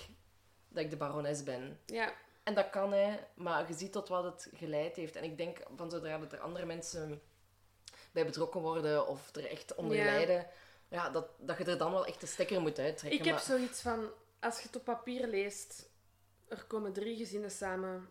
dat 0.70 0.84
ik 0.84 0.90
de 0.90 0.98
barones 0.98 1.44
ben. 1.44 1.80
Ja. 1.86 2.14
En 2.44 2.54
dat 2.54 2.70
kan, 2.70 2.94
hè, 2.94 3.18
maar 3.36 3.68
je 3.68 3.74
ziet 3.74 3.92
tot 3.92 4.08
wat 4.08 4.24
het 4.24 4.50
geleid 4.56 4.96
heeft. 4.96 5.16
En 5.16 5.24
ik 5.24 5.38
denk 5.38 5.58
van 5.76 5.90
zodra 5.90 6.18
dat 6.18 6.32
er 6.32 6.40
andere 6.40 6.66
mensen 6.66 7.22
bij 8.12 8.26
betrokken 8.26 8.62
worden 8.62 9.08
of 9.08 9.36
er 9.36 9.46
echt 9.50 9.76
onder 9.76 9.98
Ja. 9.98 10.04
lijden, 10.04 10.48
ja, 10.90 11.10
dat, 11.10 11.28
dat 11.40 11.58
je 11.58 11.64
er 11.64 11.78
dan 11.78 11.92
wel 11.92 12.06
echt 12.06 12.22
de 12.22 12.28
stekker 12.28 12.62
moet 12.62 12.80
uittrekken. 12.80 13.20
Ik 13.20 13.26
heb 13.26 13.36
maar- 13.36 13.44
zoiets 13.44 13.82
van, 13.82 14.10
als 14.40 14.58
je 14.58 14.68
het 14.68 14.76
op 14.76 14.84
papier 14.84 15.28
leest, 15.28 15.90
er 16.48 16.64
komen 16.64 16.94
drie 16.94 17.18
gezinnen 17.18 17.52
samen 17.52 18.10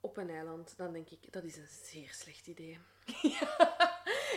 op 0.00 0.16
een 0.16 0.30
eiland, 0.30 0.74
dan 0.76 0.92
denk 0.92 1.10
ik, 1.10 1.32
dat 1.32 1.44
is 1.44 1.56
een 1.56 1.68
zeer 1.84 2.12
slecht 2.12 2.46
idee. 2.46 2.78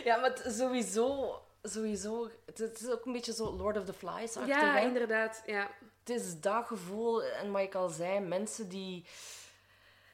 Ja, 0.04 0.18
maar 0.18 0.42
sowieso, 0.48 1.42
sowieso, 1.64 2.30
het, 2.46 2.58
het 2.58 2.82
is 2.82 2.90
ook 2.90 3.06
een 3.06 3.12
beetje 3.12 3.34
zo 3.34 3.52
Lord 3.52 3.78
of 3.78 3.86
the 3.86 3.94
Flies. 3.94 4.34
Ja, 4.46 4.80
inderdaad. 4.80 5.42
Ja. 5.46 5.72
Het 6.00 6.10
is 6.10 6.40
dat 6.40 6.66
gevoel, 6.68 7.24
en 7.24 7.52
wat 7.52 7.62
ik 7.62 7.76
al 7.76 7.90
zei, 7.90 8.20
mensen 8.20 8.70
die, 8.70 9.06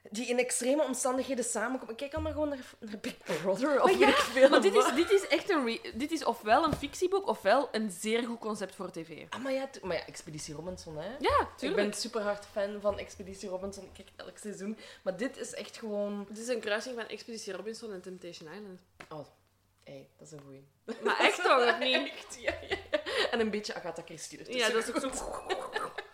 die 0.09 0.27
in 0.27 0.39
extreme 0.39 0.83
omstandigheden 0.83 1.45
samenkomen. 1.45 1.95
Kijk 1.95 2.13
allemaal 2.13 2.31
gewoon 2.31 2.49
naar, 2.49 2.59
naar 2.79 2.99
Big 2.99 3.17
Brother 3.17 3.83
of 3.83 3.91
ik 3.91 4.07
veel. 4.15 4.49
Maar 4.49 4.61
dit 4.61 4.75
is, 4.75 4.93
dit 4.95 5.11
is 5.11 5.27
echt 5.27 5.49
een... 5.49 5.79
dit 5.95 6.11
is 6.11 6.23
ofwel 6.23 6.63
een 6.63 6.73
fictieboek, 6.73 7.27
ofwel 7.27 7.69
een 7.71 7.91
zeer 7.91 8.23
goed 8.23 8.39
concept 8.39 8.75
voor 8.75 8.91
tv. 8.91 9.25
Ah, 9.29 9.43
maar 9.43 9.51
ja, 9.51 9.69
maar 9.81 9.95
ja, 9.95 10.05
Expeditie 10.05 10.55
Robinson, 10.55 10.97
hè. 10.97 11.09
Ja, 11.19 11.39
Ik 11.41 11.47
tuurlijk. 11.57 11.81
ben 11.89 11.99
super 11.99 12.21
hard 12.21 12.45
fan 12.45 12.81
van 12.81 12.99
Expeditie 12.99 13.49
Robinson. 13.49 13.83
Ik 13.83 13.93
kijk 13.93 14.09
elk 14.15 14.37
seizoen. 14.37 14.77
Maar 15.01 15.17
dit 15.17 15.37
is 15.37 15.53
echt 15.53 15.77
gewoon... 15.77 16.25
Het 16.29 16.37
is 16.37 16.47
een 16.47 16.59
kruising 16.59 16.95
van 16.95 17.07
Expeditie 17.07 17.53
Robinson 17.53 17.93
en 17.93 18.01
Temptation 18.01 18.49
Island. 18.53 18.81
Oh, 19.09 19.27
hey, 19.83 20.09
dat 20.17 20.27
is 20.27 20.33
een 20.33 20.41
goeie. 20.45 20.67
Maar 21.03 21.19
echt 21.19 21.43
toch, 21.43 21.69
of 21.69 21.79
niet? 21.79 21.95
Echt, 22.17 22.37
ja, 22.39 22.53
ja, 22.69 22.77
ja. 22.91 22.99
En 23.31 23.39
een 23.39 23.49
beetje 23.49 23.73
Agatha 23.73 24.01
Christie 24.05 24.39
ertussen. 24.39 24.67
Ja, 24.67 24.73
dat 24.73 24.87
is 24.87 25.03
ook 25.05 25.15
zo... 25.15 25.23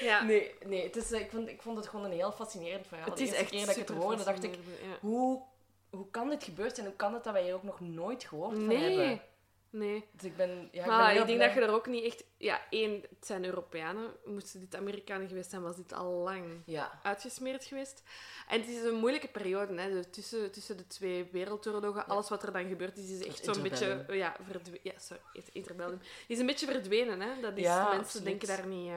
Ja. 0.00 0.22
Nee, 0.22 0.54
nee 0.66 0.82
het 0.82 0.96
is, 0.96 1.12
ik, 1.12 1.30
vond, 1.30 1.48
ik 1.48 1.62
vond 1.62 1.76
het 1.76 1.88
gewoon 1.88 2.04
een 2.04 2.12
heel 2.12 2.32
fascinerend 2.32 2.86
verhaal. 2.86 3.06
Het 3.08 3.16
de 3.16 3.22
is 3.22 3.28
eerste 3.28 3.42
echt 3.42 3.50
keer 3.50 3.66
dat 3.66 3.76
ik 3.76 3.88
het 3.88 3.96
hoorde, 3.96 4.24
dacht 4.24 4.42
ik... 4.42 4.54
ja. 4.54 4.98
Hoe, 5.00 5.42
hoe 5.90 6.10
kan 6.10 6.28
dit 6.28 6.44
gebeurd 6.44 6.74
zijn? 6.74 6.86
Hoe 6.86 6.96
kan 6.96 7.14
het 7.14 7.24
dat 7.24 7.32
wij 7.32 7.42
hier 7.42 7.54
ook 7.54 7.62
nog 7.62 7.80
nooit 7.80 8.24
gehoord 8.24 8.54
van 8.54 8.66
Nee. 8.66 8.96
hebben? 8.96 9.22
Nee. 9.70 10.04
Dus 10.12 10.24
ik 10.24 10.36
ben, 10.36 10.68
ja, 10.72 10.82
ik 10.82 10.86
ben 10.86 11.08
ik 11.10 11.14
denk 11.14 11.26
blij. 11.26 11.46
dat 11.46 11.54
je 11.56 11.60
er 11.60 11.74
ook 11.74 11.86
niet 11.86 12.04
echt... 12.04 12.24
Ja, 12.36 12.60
één, 12.70 12.92
het 12.92 13.26
zijn 13.26 13.44
Europeanen. 13.44 14.10
Moesten 14.24 14.60
dit 14.60 14.76
Amerikanen 14.76 15.28
geweest 15.28 15.50
zijn, 15.50 15.62
was 15.62 15.76
dit 15.76 15.92
al 15.92 16.10
lang 16.10 16.44
Ja, 16.64 17.00
uitgesmeerd 17.02 17.64
geweest. 17.64 18.02
En 18.48 18.60
het 18.60 18.68
is 18.68 18.82
een 18.82 18.94
moeilijke 18.94 19.28
periode, 19.28 19.80
hè. 19.80 19.90
Dus 19.90 20.04
tussen, 20.10 20.52
tussen 20.52 20.76
de 20.76 20.86
twee 20.86 21.28
wereldoorlogen. 21.32 22.06
Alles 22.06 22.28
wat 22.28 22.42
er 22.42 22.52
dan 22.52 22.68
gebeurd 22.68 22.98
is, 22.98 23.10
is 23.10 23.26
echt 23.26 23.44
zo'n 23.44 23.62
beetje... 23.62 24.04
Ja, 24.08 24.36
verdwenen. 24.48 24.80
Ja, 24.82 24.92
sorry. 24.96 25.22
Het 25.32 25.50
interbellum. 25.52 26.00
Is 26.26 26.38
een 26.38 26.46
beetje 26.46 26.66
verdwenen, 26.66 27.20
hè. 27.20 27.40
Dat 27.40 27.56
is, 27.56 27.64
mensen 27.64 27.98
absoluut. 27.98 28.26
denken 28.26 28.48
daar 28.48 28.66
niet... 28.66 28.88
eh 28.88 28.96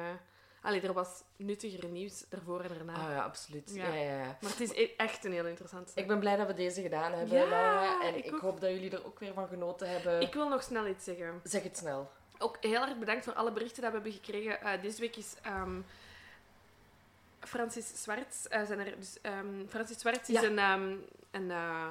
Allee, 0.61 0.81
er 0.81 0.93
was 0.93 1.09
nuttiger 1.35 1.85
nieuws 1.89 2.23
daarvoor 2.29 2.61
en 2.61 2.67
daarna. 2.67 2.93
ah, 2.93 3.09
ja 3.11 3.23
absoluut. 3.23 3.71
Ja. 3.73 3.93
Ja. 3.93 4.37
Maar 4.41 4.49
het 4.51 4.59
is 4.59 4.71
e- 4.71 4.93
echt 4.97 5.25
een 5.25 5.31
heel 5.31 5.45
interessant. 5.45 5.91
Ik 5.95 6.07
ben 6.07 6.19
blij 6.19 6.35
dat 6.35 6.47
we 6.47 6.53
deze 6.53 6.81
gedaan 6.81 7.11
hebben, 7.11 7.37
Laura. 7.37 8.01
En 8.01 8.15
ik 8.25 8.29
hoop 8.41 8.61
dat 8.61 8.69
jullie 8.69 8.91
er 8.91 9.05
ook 9.05 9.19
weer 9.19 9.33
van 9.33 9.47
genoten 9.47 9.89
hebben. 9.89 10.21
Ik 10.21 10.33
wil 10.33 10.49
nog 10.49 10.63
snel 10.63 10.87
iets 10.87 11.03
zeggen. 11.03 11.41
Zeg 11.43 11.63
het 11.63 11.77
snel. 11.77 12.11
Ook 12.37 12.57
heel 12.61 12.81
erg 12.81 12.97
bedankt 12.97 13.23
voor 13.25 13.33
alle 13.33 13.51
berichten 13.51 13.81
die 13.81 13.89
we 13.91 13.95
hebben 13.95 14.13
gekregen. 14.13 14.61
Eh, 14.61 14.81
deze 14.81 14.99
week 15.01 15.15
is 15.15 15.33
ehm, 15.41 15.79
Francis 17.39 18.03
Zwarts. 18.03 18.47
eh, 18.47 18.65
zijn 18.65 18.79
er, 18.79 18.99
dus, 18.99 19.17
ehm, 19.21 19.67
Francis 19.67 19.99
Zwarts 19.99 20.29
is 20.29 20.41
een, 20.41 20.59
ehm, 20.59 20.95
een, 21.31 21.51
eh, 21.51 21.87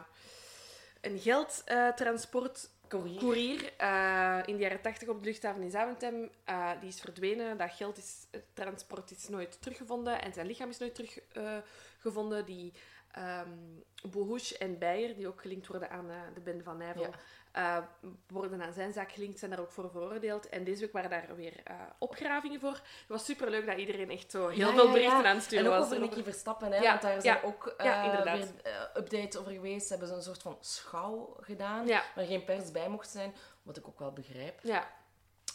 een 1.01 1.19
geldtransport 1.19 2.69
Courier. 2.89 3.19
courier 3.19 3.73
eh, 3.77 4.39
in 4.45 4.57
de 4.57 4.63
jaren 4.63 4.81
80 4.81 5.09
op 5.09 5.19
de 5.19 5.25
luchthaven 5.29 5.63
in 5.63 5.71
Zaventem. 5.71 6.31
Eh, 6.45 6.71
die 6.81 6.89
is 6.89 7.01
verdwenen. 7.01 7.57
Dat 7.57 7.73
geld 7.73 7.99
is, 7.99 8.27
transport 8.53 9.11
is 9.11 9.29
nooit 9.29 9.63
teruggevonden 9.63 10.23
en 10.23 10.33
zijn 10.33 10.47
lichaam 10.47 10.69
is 10.69 10.79
nooit 10.79 10.95
teruggevonden. 10.95 12.45
die 12.45 12.73
Bohouch 14.11 14.53
en 14.53 14.79
Beyer, 14.79 15.15
die 15.17 15.27
ook 15.29 15.41
gelinkt 15.41 15.67
worden 15.67 15.91
aan 15.91 16.11
eh, 16.11 16.17
de 16.35 16.41
bende 16.41 16.63
van 16.63 16.77
Nijvel, 16.77 17.03
Ja. 17.03 17.11
eh, 17.53 17.85
worden 18.29 18.63
aan 18.63 18.73
zijn 18.73 18.93
zaak 18.93 19.13
gelinkt, 19.13 19.39
zijn 19.39 19.51
daar 19.51 19.61
ook 19.61 19.71
voor 19.71 19.91
veroordeeld. 19.91 20.49
En 20.49 20.65
deze 20.65 20.81
week 20.81 20.93
waren 20.93 21.11
daar 21.11 21.37
weer 21.37 21.61
eh, 21.65 21.75
opgravingen 21.99 22.61
voor. 22.61 22.71
Het 22.73 23.09
was 23.09 23.25
superleuk 23.25 23.67
dat 23.67 23.79
iedereen 23.79 24.11
echt 24.11 24.31
zo 24.31 24.49
heel 24.49 24.69
Ja, 24.69 24.75
veel 24.75 24.91
berichten 24.93 25.23
ja. 25.23 25.29
aan 25.29 25.35
het 25.35 25.45
sturen 25.45 25.65
En 25.65 25.71
ook 25.73 25.79
was. 25.79 25.87
over 25.87 26.01
Nicky 26.01 26.23
Verstappen, 26.23 26.73
hè, 26.73 26.79
Ja, 26.83 26.91
want 26.91 27.03
daar 27.03 27.21
zijn 27.23 27.39
ja. 27.43 27.47
ook 27.49 27.75
weer 27.79 28.49
updates 28.97 29.37
over 29.37 29.53
geweest. 29.53 29.87
Ze 29.87 29.93
hebben 29.95 30.09
zo'n 30.13 30.23
soort 30.23 30.43
van 30.43 30.57
schouw 30.61 31.37
gedaan, 31.41 31.87
waar 31.87 32.25
geen 32.25 32.45
pers 32.45 32.71
bij 32.73 32.89
mocht 32.89 33.09
zijn, 33.09 33.35
wat 33.63 33.77
ik 33.77 33.89
ook 33.89 33.99
wel 33.99 34.13
begrijp. 34.13 34.59
ja. 34.63 34.97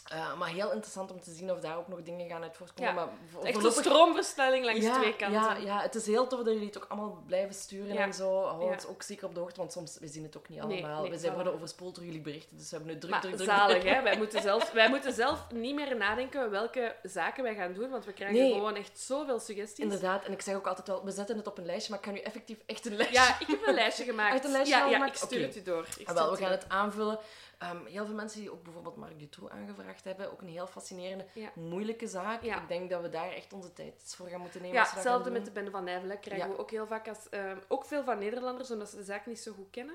Eh, 0.04 0.36
maar 0.38 0.48
heel 0.48 0.72
interessant 0.72 1.10
om 1.10 1.20
te 1.20 1.30
zien 1.30 1.50
of 1.52 1.60
daar 1.60 1.76
ook 1.76 1.88
nog 1.88 2.02
dingen 2.02 2.28
gaan 2.28 2.42
uit 2.42 2.56
voortkomen. 2.56 2.94
Ja. 2.94 3.08
Maar 3.32 3.42
echt 3.42 3.64
een 3.64 3.72
stroomversnelling 3.72 4.64
langs 4.64 4.80
ja, 4.84 4.94
twee 4.98 5.16
kanten. 5.16 5.40
Ja, 5.40 5.56
ja, 5.56 5.80
het 5.80 5.94
is 5.94 6.06
heel 6.06 6.26
tof 6.26 6.38
dat 6.38 6.52
jullie 6.52 6.66
het 6.66 6.76
ook 6.76 6.86
allemaal 6.88 7.22
blijven 7.26 7.54
sturen 7.54 7.96
en 7.96 8.14
zo. 8.14 8.42
Hou 8.44 8.72
ons 8.72 8.86
ook 8.86 9.02
zeker 9.02 9.26
op 9.26 9.34
de 9.34 9.40
hoogte, 9.40 9.58
want 9.58 9.72
soms 9.72 9.98
we 10.00 10.06
zien 10.06 10.22
het 10.22 10.36
ook 10.36 10.48
niet 10.48 10.60
allemaal. 10.60 11.02
nee, 11.02 11.10
we 11.10 11.18
zijn 11.18 11.32
voilà. 11.32 11.34
worden 11.34 11.54
overspoeld 11.54 11.94
door 11.94 12.04
jullie 12.04 12.20
berichten, 12.20 12.56
dus 12.56 12.70
we 12.70 12.76
hebben 12.76 12.94
nu 12.94 13.00
druk, 13.00 13.12
Maar 13.12 13.20
druk, 13.20 13.34
druk. 13.36 13.48
zalig, 13.48 13.82
hè? 13.82 14.02
Wij 14.08 14.16
moeten, 14.16 14.42
zelf, 14.42 14.70
wij 14.72 14.88
moeten 14.88 15.12
zelf 15.12 15.46
niet 15.52 15.74
meer 15.74 15.96
nadenken 15.96 16.50
welke 16.50 16.96
zaken 17.02 17.42
wij 17.42 17.54
gaan 17.54 17.72
doen, 17.72 17.90
want 17.90 18.04
we 18.04 18.12
krijgen 18.12 18.38
Nee. 18.38 18.52
gewoon 18.52 18.76
echt 18.76 18.98
zoveel 18.98 19.40
suggesties. 19.40 19.84
Inderdaad, 19.84 20.24
en 20.24 20.32
ik 20.32 20.40
zeg 20.42 20.54
ook 20.54 20.66
altijd 20.66 20.88
wel, 20.88 21.04
we 21.04 21.10
zetten 21.10 21.36
het 21.36 21.46
op 21.46 21.58
een 21.58 21.66
lijstje, 21.66 21.90
maar 21.90 21.98
ik 21.98 22.06
ga 22.06 22.12
nu 22.12 22.18
effectief 22.18 22.58
echt 22.66 22.86
een 22.86 22.96
lijstje... 22.96 23.18
Ja, 23.18 23.36
ik 23.40 23.46
heb 23.46 23.66
een 23.66 23.74
lijstje 23.74 24.04
gemaakt. 24.04 24.32
Uit 24.32 24.44
een 24.44 24.50
lijstje 24.50 24.76
ja, 24.76 24.84
al 24.84 24.90
ja, 24.90 25.06
ik 25.06 25.14
stuur 25.14 25.42
het 25.42 25.56
u 25.56 25.62
door. 25.62 25.86
Ik 25.98 26.08
Ah, 26.08 26.14
wel, 26.14 26.30
we 26.30 26.36
gaan 26.36 26.50
het 26.50 26.62
het 26.62 26.72
aanvullen. 26.72 27.18
Ehm, 27.64 27.84
heel 27.86 28.04
veel 28.06 28.14
mensen 28.14 28.40
die 28.40 28.52
ook 28.52 28.62
bijvoorbeeld 28.62 28.96
Marc 28.96 29.18
Dutroux 29.18 29.52
aangevraagd 29.52 30.04
hebben, 30.04 30.32
ook 30.32 30.40
een 30.40 30.48
heel 30.48 30.66
fascinerende, 30.66 31.26
Ja. 31.34 31.50
moeilijke 31.54 32.06
zaak. 32.06 32.42
Ja. 32.42 32.60
Ik 32.62 32.68
denk 32.68 32.90
dat 32.90 33.02
we 33.02 33.08
daar 33.08 33.32
echt 33.32 33.52
onze 33.52 33.72
tijd 33.72 34.14
voor 34.16 34.28
gaan 34.28 34.40
moeten 34.40 34.60
nemen. 34.62 34.76
Ja, 34.76 34.86
hetzelfde 34.90 35.30
met 35.30 35.44
de 35.44 35.50
Bende 35.50 35.70
van 35.70 35.84
Nijvel. 35.84 36.18
Krijgen 36.18 36.48
Ja. 36.48 36.54
we 36.54 36.58
ook 36.60 36.70
heel 36.70 36.86
vaak 36.86 37.08
als... 37.08 37.28
ehm, 37.30 37.56
ook 37.68 37.84
veel 37.84 38.04
van 38.04 38.18
Nederlanders, 38.18 38.70
omdat 38.70 38.88
ze 38.88 38.96
de 38.96 39.04
zaak 39.04 39.26
niet 39.26 39.40
zo 39.40 39.52
goed 39.52 39.70
kennen. 39.70 39.94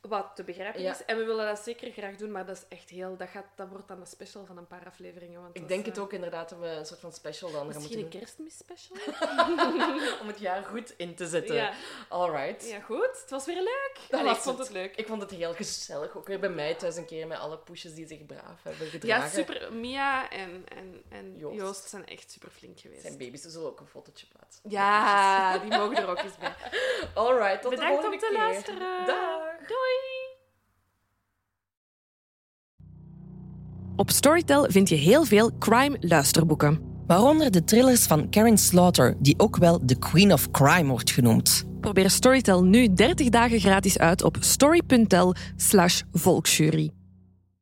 Wat 0.00 0.30
te 0.34 0.44
begrijpen 0.44 0.80
Ja. 0.82 0.90
is. 0.92 1.04
En 1.04 1.16
we 1.16 1.24
willen 1.24 1.46
dat 1.46 1.58
zeker 1.58 1.90
graag 1.92 2.16
doen, 2.16 2.30
maar 2.30 2.46
dat 2.46 2.56
is 2.56 2.62
echt 2.78 2.90
heel... 2.90 3.16
Dat, 3.16 3.28
gaat, 3.28 3.44
dat 3.54 3.68
wordt 3.68 3.88
dan 3.88 4.00
een 4.00 4.06
special 4.06 4.44
van 4.46 4.56
een 4.56 4.66
paar 4.66 4.86
afleveringen. 4.86 5.40
Want 5.42 5.56
Ik 5.56 5.68
denk 5.68 5.80
is, 5.80 5.86
het 5.86 5.96
eh, 5.96 6.02
ook 6.02 6.12
inderdaad 6.12 6.48
dat 6.48 6.58
we 6.58 6.66
een 6.66 6.86
soort 6.86 7.00
van 7.00 7.12
special 7.12 7.50
dan 7.50 7.66
Misschien 7.66 7.86
moeten 7.98 8.04
een 8.12 8.18
kerstmis-special? 8.18 8.96
Om 10.22 10.26
het 10.26 10.38
jaar 10.38 10.64
goed 10.64 10.94
in 10.96 11.14
te 11.14 11.26
zetten. 11.26 11.54
ja. 11.54 11.72
Alright. 12.08 12.68
ja, 12.68 12.80
goed. 12.80 13.08
Het 13.20 13.30
was 13.30 13.46
weer 13.46 13.56
leuk. 13.62 13.98
Dat 14.08 14.20
Allee, 14.20 14.24
was 14.32 14.36
ik 14.36 14.42
vond 14.42 14.58
het 14.58 14.70
leuk. 14.70 14.96
Ik 14.96 15.06
vond 15.06 15.22
het 15.22 15.30
heel 15.30 15.54
gezellig. 15.54 16.16
Ook 16.16 16.26
weer 16.26 16.40
bij 16.40 16.48
mij 16.50 16.74
thuis 16.74 16.96
een 16.96 17.06
keer 17.06 17.26
met 17.26 17.38
alle 17.38 17.58
poesjes 17.58 17.94
die 17.94 18.06
zich 18.06 18.26
braaf 18.26 18.62
hebben 18.62 18.84
Ja, 18.84 18.90
gedragen. 18.90 19.30
super. 19.30 19.72
Mia 19.72 20.30
en, 20.30 20.64
en, 20.68 21.02
en 21.08 21.36
Joost. 21.36 21.56
Joost. 21.56 21.88
zijn 21.88 22.06
echt 22.06 22.30
super 22.30 22.50
flink 22.50 22.80
geweest. 22.80 23.02
Zijn 23.02 23.18
baby's, 23.18 23.44
er 23.44 23.50
zullen 23.50 23.68
ook 23.68 23.80
een 23.80 23.86
fotootje 23.86 24.26
plaatsen. 24.26 24.62
Ja, 24.70 25.58
die 25.58 25.70
mogen 25.70 25.96
er 25.96 26.08
ook 26.08 26.18
eens 26.18 26.36
bij. 26.36 26.54
Alright, 27.14 27.62
tot 27.62 27.70
Bedankt 27.70 28.00
de 28.02 28.08
om 28.08 28.10
volgende 28.10 28.16
te 28.18 28.26
keer. 28.26 28.36
luisteren. 28.38 29.06
Dag. 29.06 29.38
Doei! 29.68 29.89
Op 33.96 34.10
Storytel 34.10 34.66
vind 34.70 34.88
je 34.88 34.94
heel 34.94 35.24
veel 35.24 35.50
crime-luisterboeken. 35.58 36.80
Waaronder 37.06 37.50
de 37.50 37.64
thrillers 37.64 38.06
van 38.06 38.28
Karen 38.28 38.58
Slaughter, 38.58 39.16
die 39.18 39.38
ook 39.38 39.56
wel 39.56 39.86
de 39.86 39.98
Queen 39.98 40.32
of 40.32 40.50
Crime 40.50 40.88
wordt 40.88 41.10
genoemd. 41.10 41.64
Probeer 41.80 42.10
Storytel 42.10 42.64
nu 42.64 42.92
30 42.92 43.28
dagen 43.28 43.60
gratis 43.60 43.98
uit 43.98 44.22
op 44.22 44.36
story.tel/volksjury. 44.40 46.90